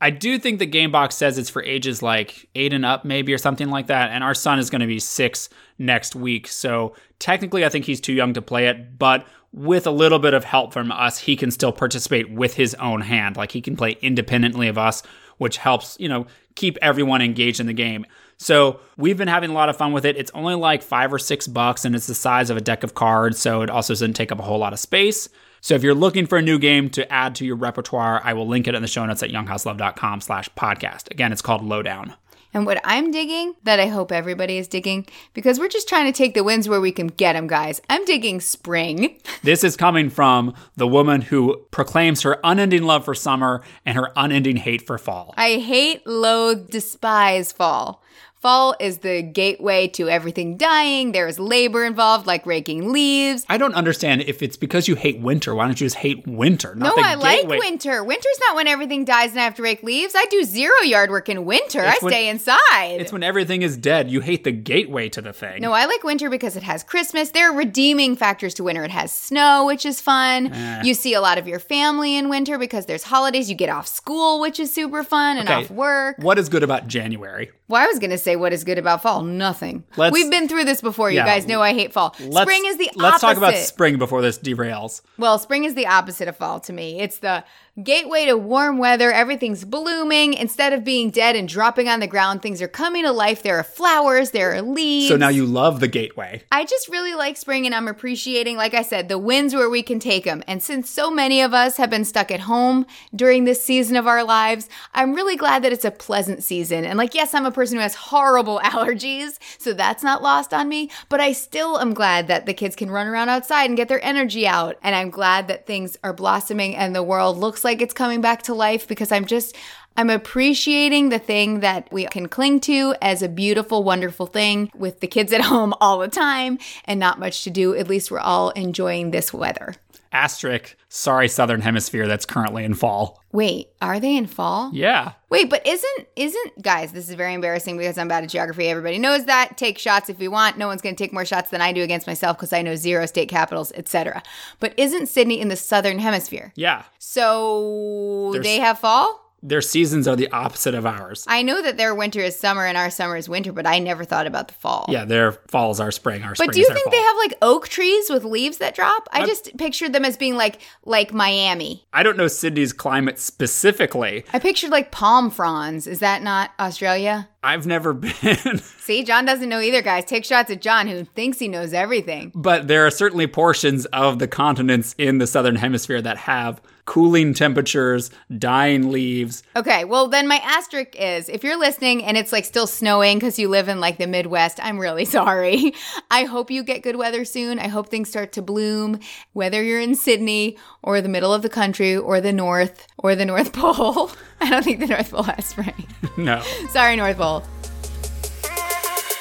I 0.00 0.10
do 0.10 0.38
think 0.38 0.58
the 0.58 0.66
game 0.66 0.90
box 0.90 1.14
says 1.14 1.36
it's 1.36 1.50
for 1.50 1.62
ages 1.62 2.02
like 2.02 2.48
eight 2.54 2.72
and 2.72 2.86
up, 2.86 3.04
maybe, 3.04 3.34
or 3.34 3.38
something 3.38 3.68
like 3.68 3.88
that. 3.88 4.10
And 4.10 4.24
our 4.24 4.34
son 4.34 4.58
is 4.58 4.70
going 4.70 4.80
to 4.80 4.86
be 4.86 4.98
six 4.98 5.50
next 5.78 6.16
week. 6.16 6.48
So 6.48 6.94
technically, 7.18 7.64
I 7.64 7.68
think 7.68 7.84
he's 7.84 8.00
too 8.00 8.14
young 8.14 8.32
to 8.34 8.42
play 8.42 8.68
it. 8.68 8.98
But 8.98 9.26
with 9.52 9.86
a 9.86 9.90
little 9.90 10.18
bit 10.18 10.32
of 10.32 10.44
help 10.44 10.72
from 10.72 10.90
us, 10.90 11.18
he 11.18 11.36
can 11.36 11.50
still 11.50 11.72
participate 11.72 12.30
with 12.30 12.54
his 12.54 12.74
own 12.76 13.02
hand. 13.02 13.36
Like 13.36 13.52
he 13.52 13.60
can 13.60 13.76
play 13.76 13.96
independently 14.00 14.68
of 14.68 14.78
us, 14.78 15.02
which 15.36 15.58
helps, 15.58 15.98
you 16.00 16.08
know, 16.08 16.26
keep 16.54 16.78
everyone 16.80 17.20
engaged 17.20 17.60
in 17.60 17.66
the 17.66 17.72
game. 17.74 18.06
So 18.38 18.80
we've 18.96 19.18
been 19.18 19.28
having 19.28 19.50
a 19.50 19.54
lot 19.54 19.68
of 19.68 19.76
fun 19.76 19.92
with 19.92 20.06
it. 20.06 20.16
It's 20.16 20.30
only 20.32 20.54
like 20.54 20.82
five 20.82 21.12
or 21.12 21.18
six 21.18 21.46
bucks 21.46 21.84
and 21.84 21.94
it's 21.94 22.06
the 22.06 22.14
size 22.14 22.48
of 22.48 22.56
a 22.56 22.60
deck 22.62 22.82
of 22.84 22.94
cards. 22.94 23.38
So 23.38 23.60
it 23.60 23.68
also 23.68 23.92
doesn't 23.92 24.14
take 24.14 24.32
up 24.32 24.38
a 24.38 24.42
whole 24.42 24.58
lot 24.58 24.72
of 24.72 24.78
space. 24.78 25.28
So 25.60 25.74
if 25.74 25.82
you're 25.82 25.94
looking 25.94 26.26
for 26.26 26.38
a 26.38 26.42
new 26.42 26.58
game 26.58 26.88
to 26.90 27.10
add 27.12 27.34
to 27.36 27.44
your 27.44 27.56
repertoire, 27.56 28.20
I 28.24 28.32
will 28.32 28.46
link 28.46 28.66
it 28.66 28.74
in 28.74 28.82
the 28.82 28.88
show 28.88 29.04
notes 29.04 29.22
at 29.22 29.30
younghouselove.com 29.30 30.20
slash 30.20 30.48
podcast. 30.56 31.10
Again, 31.10 31.32
it's 31.32 31.42
called 31.42 31.62
Lowdown. 31.62 32.14
And 32.52 32.66
what 32.66 32.80
I'm 32.82 33.12
digging, 33.12 33.54
that 33.62 33.78
I 33.78 33.86
hope 33.86 34.10
everybody 34.10 34.58
is 34.58 34.66
digging, 34.66 35.06
because 35.34 35.60
we're 35.60 35.68
just 35.68 35.88
trying 35.88 36.12
to 36.12 36.16
take 36.16 36.34
the 36.34 36.42
wins 36.42 36.68
where 36.68 36.80
we 36.80 36.90
can 36.90 37.06
get 37.06 37.34
them, 37.34 37.46
guys. 37.46 37.80
I'm 37.88 38.04
digging 38.04 38.40
spring. 38.40 39.16
This 39.42 39.64
is 39.64 39.74
coming 39.74 40.10
from 40.10 40.54
the 40.76 40.86
woman 40.86 41.22
who 41.22 41.64
proclaims 41.70 42.20
her 42.22 42.38
unending 42.44 42.82
love 42.82 43.06
for 43.06 43.14
summer 43.14 43.62
and 43.86 43.96
her 43.96 44.12
unending 44.14 44.56
hate 44.56 44.86
for 44.86 44.98
fall. 44.98 45.32
I 45.38 45.54
hate, 45.54 46.06
loathe, 46.06 46.68
despise 46.68 47.50
fall. 47.50 48.02
Fall 48.40 48.74
is 48.80 48.98
the 48.98 49.20
gateway 49.20 49.86
to 49.88 50.08
everything 50.08 50.56
dying. 50.56 51.12
There's 51.12 51.38
labor 51.38 51.84
involved, 51.84 52.26
like 52.26 52.46
raking 52.46 52.90
leaves. 52.90 53.44
I 53.50 53.58
don't 53.58 53.74
understand 53.74 54.22
if 54.22 54.42
it's 54.42 54.56
because 54.56 54.88
you 54.88 54.94
hate 54.94 55.20
winter. 55.20 55.54
Why 55.54 55.66
don't 55.66 55.78
you 55.78 55.84
just 55.84 55.96
hate 55.96 56.26
winter? 56.26 56.74
no, 56.74 56.94
I 56.96 57.16
gateway. 57.16 57.22
like 57.22 57.60
winter. 57.60 58.02
Winter's 58.02 58.40
not 58.40 58.56
when 58.56 58.66
everything 58.66 59.04
dies 59.04 59.32
and 59.32 59.40
I 59.40 59.44
have 59.44 59.56
to 59.56 59.62
rake 59.62 59.82
leaves. 59.82 60.14
I 60.16 60.24
do 60.30 60.42
zero 60.44 60.80
yard 60.80 61.10
work 61.10 61.28
in 61.28 61.44
winter. 61.44 61.82
It's 61.82 62.02
I 62.02 62.04
when, 62.06 62.12
stay 62.12 62.28
inside. 62.30 62.96
It's 62.98 63.12
when 63.12 63.22
everything 63.22 63.60
is 63.60 63.76
dead. 63.76 64.10
You 64.10 64.22
hate 64.22 64.44
the 64.44 64.52
gateway 64.52 65.10
to 65.10 65.20
the 65.20 65.34
thing. 65.34 65.60
No, 65.60 65.72
I 65.72 65.84
like 65.84 66.02
winter 66.02 66.30
because 66.30 66.56
it 66.56 66.62
has 66.62 66.82
Christmas. 66.82 67.32
There 67.32 67.50
are 67.50 67.54
redeeming 67.54 68.16
factors 68.16 68.54
to 68.54 68.64
winter. 68.64 68.84
It 68.84 68.90
has 68.90 69.12
snow, 69.12 69.66
which 69.66 69.84
is 69.84 70.00
fun. 70.00 70.50
Eh. 70.50 70.82
You 70.84 70.94
see 70.94 71.12
a 71.12 71.20
lot 71.20 71.36
of 71.36 71.46
your 71.46 71.58
family 71.58 72.16
in 72.16 72.30
winter 72.30 72.56
because 72.56 72.86
there's 72.86 73.02
holidays. 73.02 73.50
You 73.50 73.54
get 73.54 73.68
off 73.68 73.86
school, 73.86 74.40
which 74.40 74.58
is 74.58 74.72
super 74.72 75.02
fun, 75.02 75.36
and 75.36 75.46
okay. 75.46 75.64
off 75.64 75.70
work. 75.70 76.16
What 76.20 76.38
is 76.38 76.48
good 76.48 76.62
about 76.62 76.86
January? 76.86 77.50
Well, 77.70 77.80
I 77.80 77.86
was 77.86 78.00
going 78.00 78.10
to 78.10 78.18
say 78.18 78.29
what 78.36 78.52
is 78.52 78.64
good 78.64 78.78
about 78.78 79.02
fall. 79.02 79.22
Nothing. 79.22 79.84
Let's, 79.96 80.12
We've 80.12 80.30
been 80.30 80.48
through 80.48 80.64
this 80.64 80.80
before. 80.80 81.10
You 81.10 81.18
guys 81.20 81.46
know 81.46 81.60
I 81.62 81.72
hate 81.72 81.92
fall. 81.92 82.14
Spring 82.14 82.62
is 82.66 82.76
the 82.78 82.90
let's 82.94 83.22
opposite. 83.22 83.26
talk 83.26 83.36
about 83.36 83.54
spring 83.56 83.98
before 83.98 84.22
this 84.22 84.38
derails. 84.38 85.02
Well, 85.18 85.38
spring 85.38 85.64
is 85.64 85.74
the 85.74 85.86
opposite 85.86 86.28
of 86.28 86.36
fall 86.36 86.60
to 86.60 86.72
me. 86.72 87.00
It's 87.00 87.18
the 87.18 87.44
gateway 87.82 88.26
to 88.26 88.36
warm 88.36 88.78
weather. 88.78 89.12
Everything's 89.12 89.64
blooming. 89.64 90.34
Instead 90.34 90.72
of 90.72 90.84
being 90.84 91.10
dead 91.10 91.36
and 91.36 91.48
dropping 91.48 91.88
on 91.88 92.00
the 92.00 92.06
ground, 92.06 92.42
things 92.42 92.60
are 92.60 92.68
coming 92.68 93.04
to 93.04 93.12
life. 93.12 93.42
There 93.42 93.58
are 93.58 93.64
flowers, 93.64 94.30
there 94.30 94.54
are 94.54 94.62
leaves. 94.62 95.08
So 95.08 95.16
now 95.16 95.28
you 95.28 95.46
love 95.46 95.80
the 95.80 95.88
gateway. 95.88 96.42
I 96.52 96.64
just 96.64 96.88
really 96.88 97.14
like 97.14 97.36
spring 97.36 97.66
and 97.66 97.74
I'm 97.74 97.88
appreciating, 97.88 98.56
like 98.56 98.74
I 98.74 98.82
said, 98.82 99.08
the 99.08 99.18
winds 99.18 99.54
where 99.54 99.70
we 99.70 99.82
can 99.82 99.98
take 99.98 100.24
them. 100.24 100.42
And 100.46 100.62
since 100.62 100.90
so 100.90 101.10
many 101.10 101.40
of 101.40 101.54
us 101.54 101.76
have 101.76 101.90
been 101.90 102.04
stuck 102.04 102.30
at 102.30 102.40
home 102.40 102.86
during 103.14 103.44
this 103.44 103.62
season 103.62 103.96
of 103.96 104.06
our 104.06 104.24
lives, 104.24 104.68
I'm 104.94 105.14
really 105.14 105.36
glad 105.36 105.62
that 105.62 105.72
it's 105.72 105.84
a 105.84 105.90
pleasant 105.90 106.42
season. 106.42 106.84
And 106.84 106.98
like, 106.98 107.14
yes, 107.14 107.34
I'm 107.34 107.46
a 107.46 107.50
person 107.50 107.76
who 107.76 107.82
has 107.82 107.94
horrible 107.94 108.60
allergies, 108.64 109.38
so 109.58 109.72
that's 109.72 110.02
not 110.02 110.22
lost 110.22 110.52
on 110.52 110.68
me, 110.68 110.90
but 111.08 111.20
I 111.20 111.32
still 111.32 111.78
am 111.78 111.94
glad 111.94 112.26
that 112.28 112.46
the 112.46 112.54
kids 112.54 112.76
can 112.76 112.90
run 112.90 113.06
around 113.06 113.28
outside 113.28 113.66
and 113.66 113.76
get 113.76 113.88
their 113.88 114.04
energy 114.04 114.46
out. 114.46 114.76
And 114.82 114.94
I'm 114.94 115.10
glad 115.10 115.48
that 115.48 115.66
things 115.66 115.96
are 116.02 116.12
blossoming 116.12 116.76
and 116.76 116.94
the 116.94 117.02
world 117.02 117.38
looks 117.38 117.59
like 117.64 117.80
it's 117.80 117.94
coming 117.94 118.20
back 118.20 118.42
to 118.44 118.54
life 118.54 118.86
because 118.88 119.12
I'm 119.12 119.24
just, 119.24 119.56
I'm 119.96 120.10
appreciating 120.10 121.08
the 121.08 121.18
thing 121.18 121.60
that 121.60 121.92
we 121.92 122.06
can 122.06 122.28
cling 122.28 122.60
to 122.60 122.94
as 123.02 123.22
a 123.22 123.28
beautiful, 123.28 123.82
wonderful 123.82 124.26
thing 124.26 124.70
with 124.74 125.00
the 125.00 125.06
kids 125.06 125.32
at 125.32 125.40
home 125.52 125.74
all 125.80 125.98
the 125.98 126.08
time 126.08 126.58
and 126.84 126.98
not 127.00 127.18
much 127.18 127.44
to 127.44 127.50
do. 127.50 127.74
At 127.74 127.88
least 127.88 128.10
we're 128.10 128.18
all 128.18 128.50
enjoying 128.50 129.10
this 129.10 129.32
weather. 129.32 129.74
Asterisk, 130.12 130.76
sorry, 130.88 131.28
Southern 131.28 131.60
Hemisphere 131.60 132.08
that's 132.08 132.26
currently 132.26 132.64
in 132.64 132.74
fall. 132.74 133.22
Wait, 133.32 133.68
are 133.80 134.00
they 134.00 134.16
in 134.16 134.26
fall? 134.26 134.70
Yeah. 134.74 135.12
Wait, 135.28 135.48
but 135.48 135.64
isn't, 135.64 136.08
isn't, 136.16 136.62
guys, 136.62 136.90
this 136.90 137.08
is 137.08 137.14
very 137.14 137.32
embarrassing 137.32 137.78
because 137.78 137.96
I'm 137.96 138.08
bad 138.08 138.24
at 138.24 138.30
geography. 138.30 138.66
Everybody 138.66 138.98
knows 138.98 139.26
that. 139.26 139.56
Take 139.56 139.78
shots 139.78 140.10
if 140.10 140.20
you 140.20 140.32
want. 140.32 140.58
No 140.58 140.66
one's 140.66 140.82
going 140.82 140.96
to 140.96 141.02
take 141.04 141.12
more 141.12 141.24
shots 141.24 141.50
than 141.50 141.60
I 141.60 141.72
do 141.72 141.82
against 141.84 142.08
myself 142.08 142.36
because 142.36 142.52
I 142.52 142.62
know 142.62 142.74
zero 142.74 143.06
state 143.06 143.28
capitals, 143.28 143.70
etc. 143.76 144.20
But 144.58 144.74
isn't 144.76 145.06
Sydney 145.06 145.40
in 145.40 145.46
the 145.46 145.54
Southern 145.56 146.00
Hemisphere? 146.00 146.52
Yeah. 146.56 146.82
So 146.98 148.30
There's- 148.32 148.44
they 148.44 148.58
have 148.58 148.78
fall? 148.80 149.19
Their 149.42 149.60
seasons 149.60 150.06
are 150.06 150.16
the 150.16 150.30
opposite 150.30 150.74
of 150.74 150.84
ours. 150.84 151.24
I 151.26 151.42
know 151.42 151.62
that 151.62 151.76
their 151.76 151.94
winter 151.94 152.20
is 152.20 152.38
summer 152.38 152.66
and 152.66 152.76
our 152.76 152.90
summer 152.90 153.16
is 153.16 153.28
winter, 153.28 153.52
but 153.52 153.66
I 153.66 153.78
never 153.78 154.04
thought 154.04 154.26
about 154.26 154.48
the 154.48 154.54
fall. 154.54 154.86
Yeah, 154.88 155.04
their 155.04 155.32
fall 155.32 155.70
is 155.70 155.80
our 155.80 155.90
spring. 155.90 156.22
Our 156.22 156.34
but 156.36 156.52
do 156.52 156.60
you 156.60 156.66
think 156.66 156.84
fall. 156.84 156.90
they 156.90 157.02
have 157.02 157.16
like 157.16 157.34
oak 157.42 157.68
trees 157.68 158.10
with 158.10 158.24
leaves 158.24 158.58
that 158.58 158.74
drop? 158.74 159.08
I 159.12 159.22
i 159.22 159.26
just 159.26 159.56
pictured 159.56 159.92
them 159.92 160.04
as 160.04 160.16
being 160.16 160.36
like 160.36 160.60
like 160.84 161.12
Miami. 161.12 161.86
I 161.92 162.02
don't 162.02 162.16
know 162.16 162.28
Sydney's 162.28 162.72
climate 162.72 163.18
specifically. 163.18 164.24
I 164.32 164.38
pictured 164.38 164.70
like 164.70 164.90
palm 164.90 165.30
fronds. 165.30 165.86
Is 165.86 166.00
that 166.00 166.22
not 166.22 166.50
Australia? 166.58 167.28
I've 167.42 167.66
never 167.66 167.92
been. 168.22 168.58
See, 168.58 169.02
John 169.04 169.24
doesn't 169.24 169.48
know 169.48 169.60
either, 169.60 169.82
guys. 169.82 170.04
Take 170.04 170.24
shots 170.24 170.50
at 170.50 170.60
John, 170.60 170.86
who 170.86 171.04
thinks 171.04 171.38
he 171.38 171.48
knows 171.48 171.72
everything. 171.72 172.32
But 172.34 172.68
there 172.68 172.86
are 172.86 172.90
certainly 172.90 173.26
portions 173.26 173.86
of 173.86 174.18
the 174.18 174.28
continents 174.28 174.94
in 174.98 175.18
the 175.18 175.26
southern 175.26 175.56
hemisphere 175.56 176.02
that 176.02 176.18
have 176.18 176.60
cooling 176.90 177.32
temperatures, 177.32 178.10
dying 178.36 178.90
leaves. 178.90 179.44
Okay, 179.54 179.84
well, 179.84 180.08
then 180.08 180.26
my 180.26 180.40
asterisk 180.42 180.96
is 180.98 181.28
if 181.28 181.44
you're 181.44 181.56
listening 181.56 182.02
and 182.02 182.16
it's 182.16 182.32
like 182.32 182.44
still 182.44 182.66
snowing 182.66 183.16
because 183.16 183.38
you 183.38 183.48
live 183.48 183.68
in 183.68 183.78
like 183.78 183.96
the 183.96 184.08
Midwest, 184.08 184.58
I'm 184.60 184.76
really 184.76 185.04
sorry. 185.18 185.72
I 186.10 186.24
hope 186.24 186.50
you 186.50 186.64
get 186.64 186.82
good 186.82 186.96
weather 186.96 187.24
soon. 187.24 187.60
I 187.60 187.68
hope 187.68 187.88
things 187.90 188.08
start 188.08 188.32
to 188.32 188.42
bloom, 188.42 188.98
whether 189.34 189.62
you're 189.62 189.78
in 189.80 189.94
Sydney 189.94 190.56
or 190.82 191.00
the 191.00 191.08
middle 191.08 191.32
of 191.32 191.42
the 191.42 191.48
country 191.48 191.96
or 191.96 192.20
the 192.20 192.32
North 192.32 192.88
or 192.98 193.14
the 193.14 193.24
North 193.24 193.52
Pole. 193.60 194.10
I 194.40 194.50
don't 194.50 194.64
think 194.64 194.80
the 194.80 194.88
North 194.88 195.12
Pole 195.12 195.22
has 195.22 195.46
spring. 195.46 195.86
No. 196.16 196.42
sorry, 196.70 196.96
North 196.96 197.18
Pole. 197.18 197.44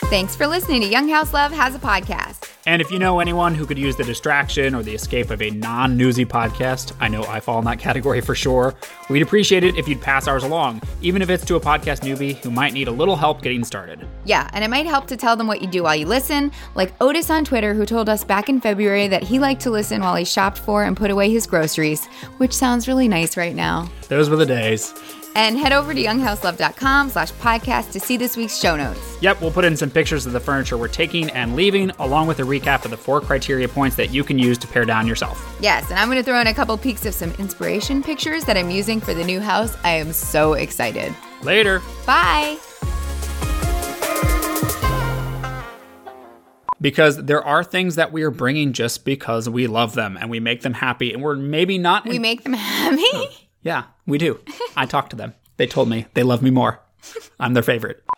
Thanks 0.10 0.36
for 0.36 0.48
listening 0.48 0.82
to 0.82 0.88
Young 0.88 1.08
House 1.08 1.34
Love 1.34 1.52
Has 1.52 1.76
a 1.76 1.80
Podcast. 1.80 2.49
And 2.70 2.84
if 2.84 2.92
you 2.92 3.00
know 3.00 3.20
anyone 3.20 3.56
who 3.56 3.66
could 3.66 3.80
use 3.80 3.96
the 3.96 4.04
distraction 4.04 4.76
or 4.76 4.84
the 4.84 4.94
escape 4.94 5.32
of 5.32 5.42
a 5.42 5.50
non 5.50 5.98
newsy 5.98 6.24
podcast, 6.24 6.94
I 7.00 7.08
know 7.08 7.24
I 7.24 7.40
fall 7.40 7.58
in 7.58 7.66
that 7.66 7.80
category 7.80 8.22
for 8.22 8.36
sure. 8.36 8.76
We'd 9.10 9.24
appreciate 9.24 9.64
it 9.64 9.76
if 9.76 9.88
you'd 9.88 10.00
pass 10.00 10.28
ours 10.28 10.44
along, 10.44 10.84
even 11.02 11.24
if 11.24 11.32
it's 11.32 11.44
to 11.46 11.56
a 11.56 11.60
podcast 11.60 12.02
newbie 12.02 12.36
who 12.36 12.52
might 12.52 12.74
need 12.74 12.88
a 12.88 12.92
little 12.92 13.16
help 13.16 13.42
getting 13.42 13.64
started. 13.64 14.08
Yeah, 14.24 14.48
and 14.54 14.64
it 14.64 14.68
might 14.68 14.86
help 14.86 15.08
to 15.08 15.18
tell 15.18 15.36
them 15.36 15.48
what 15.48 15.64
you 15.64 15.68
do 15.68 15.82
while 15.82 15.96
you 15.96 16.06
listen, 16.06 16.52
like 16.76 16.94
Otis 17.02 17.32
on 17.32 17.44
Twitter, 17.44 17.74
who 17.74 17.88
told 17.88 18.08
us 18.08 18.24
back 18.24 18.50
in 18.50 18.62
February 18.62 19.08
that 19.08 19.24
he 19.24 19.40
liked 19.40 19.62
to 19.62 19.72
listen 19.72 20.02
while 20.02 20.16
he 20.16 20.24
shopped 20.24 20.60
for 20.60 20.84
and 20.84 20.96
put 20.96 21.10
away 21.10 21.32
his 21.32 21.48
groceries, 21.48 22.06
which 22.38 22.54
sounds 22.54 22.88
really 22.88 23.08
nice 23.08 23.36
right 23.36 23.56
now. 23.56 23.90
Those 24.10 24.30
were 24.30 24.38
the 24.38 24.46
days. 24.46 24.94
And 25.36 25.58
head 25.58 25.72
over 25.72 25.94
to 25.94 26.04
younghouselove.com 26.04 27.10
slash 27.10 27.32
podcast 27.34 27.92
to 27.92 28.00
see 28.00 28.18
this 28.18 28.36
week's 28.36 28.58
show 28.60 28.76
notes. 28.76 29.18
Yep, 29.22 29.42
we'll 29.42 29.52
put 29.52 29.64
in 29.64 29.78
some 29.78 29.90
pictures 29.90 30.26
of 30.26 30.34
the 30.34 30.40
furniture 30.40 30.78
we're 30.78 30.88
taking 30.88 31.30
and 31.32 31.56
leaving, 31.56 31.92
along 32.00 32.28
with 32.28 32.40
a 32.40 32.44
recap 32.44 32.84
of 32.84 32.92
the 32.92 32.98
four 32.98 33.22
criteria 33.22 33.68
points 33.68 33.96
that 33.96 34.12
you 34.12 34.24
can 34.24 34.38
use 34.40 34.58
to 34.58 34.68
pare 34.68 34.86
down 34.86 35.08
yourself. 35.08 35.58
Yes, 35.62 35.90
and 35.90 36.00
I'm 36.00 36.08
going 36.08 36.18
to 36.18 36.24
throw 36.24 36.40
in 36.42 36.48
a 36.48 36.54
couple 36.54 36.78
peeks 36.78 37.06
of 37.06 37.14
some 37.14 37.32
inspiration 37.34 38.04
pictures 38.04 38.44
that 38.46 38.58
I'm 38.58 38.70
using 38.70 39.00
for 39.00 39.14
the 39.14 39.24
new 39.24 39.40
house. 39.40 39.78
I 39.84 39.92
am 39.92 40.14
so 40.14 40.54
excited. 40.54 41.16
Later. 41.44 41.82
Bye. 42.06 42.58
Because 46.82 47.18
there 47.18 47.44
are 47.44 47.64
things 47.64 47.96
that 47.96 48.14
we 48.14 48.24
are 48.24 48.32
bringing 48.32 48.72
just 48.72 49.04
because 49.04 49.50
we 49.50 49.68
love 49.68 49.96
them 49.96 50.18
and 50.18 50.30
we 50.30 50.40
make 50.40 50.62
them 50.62 50.74
happy, 50.74 51.14
and 51.14 51.22
we're 51.22 51.36
maybe 51.36 51.78
not. 51.78 52.06
We 52.06 52.20
make 52.20 52.44
them 52.44 52.54
happy. 52.54 53.49
Yeah, 53.62 53.86
we 54.06 54.18
do. 54.18 54.40
I 54.76 54.86
talked 54.86 55.12
to 55.12 55.16
them. 55.16 55.34
They 55.58 55.68
told 55.68 55.90
me 55.90 56.06
they 56.14 56.24
love 56.24 56.42
me 56.42 56.50
more. 56.50 56.80
I'm 57.40 57.54
their 57.54 57.64
favorite. 57.64 58.04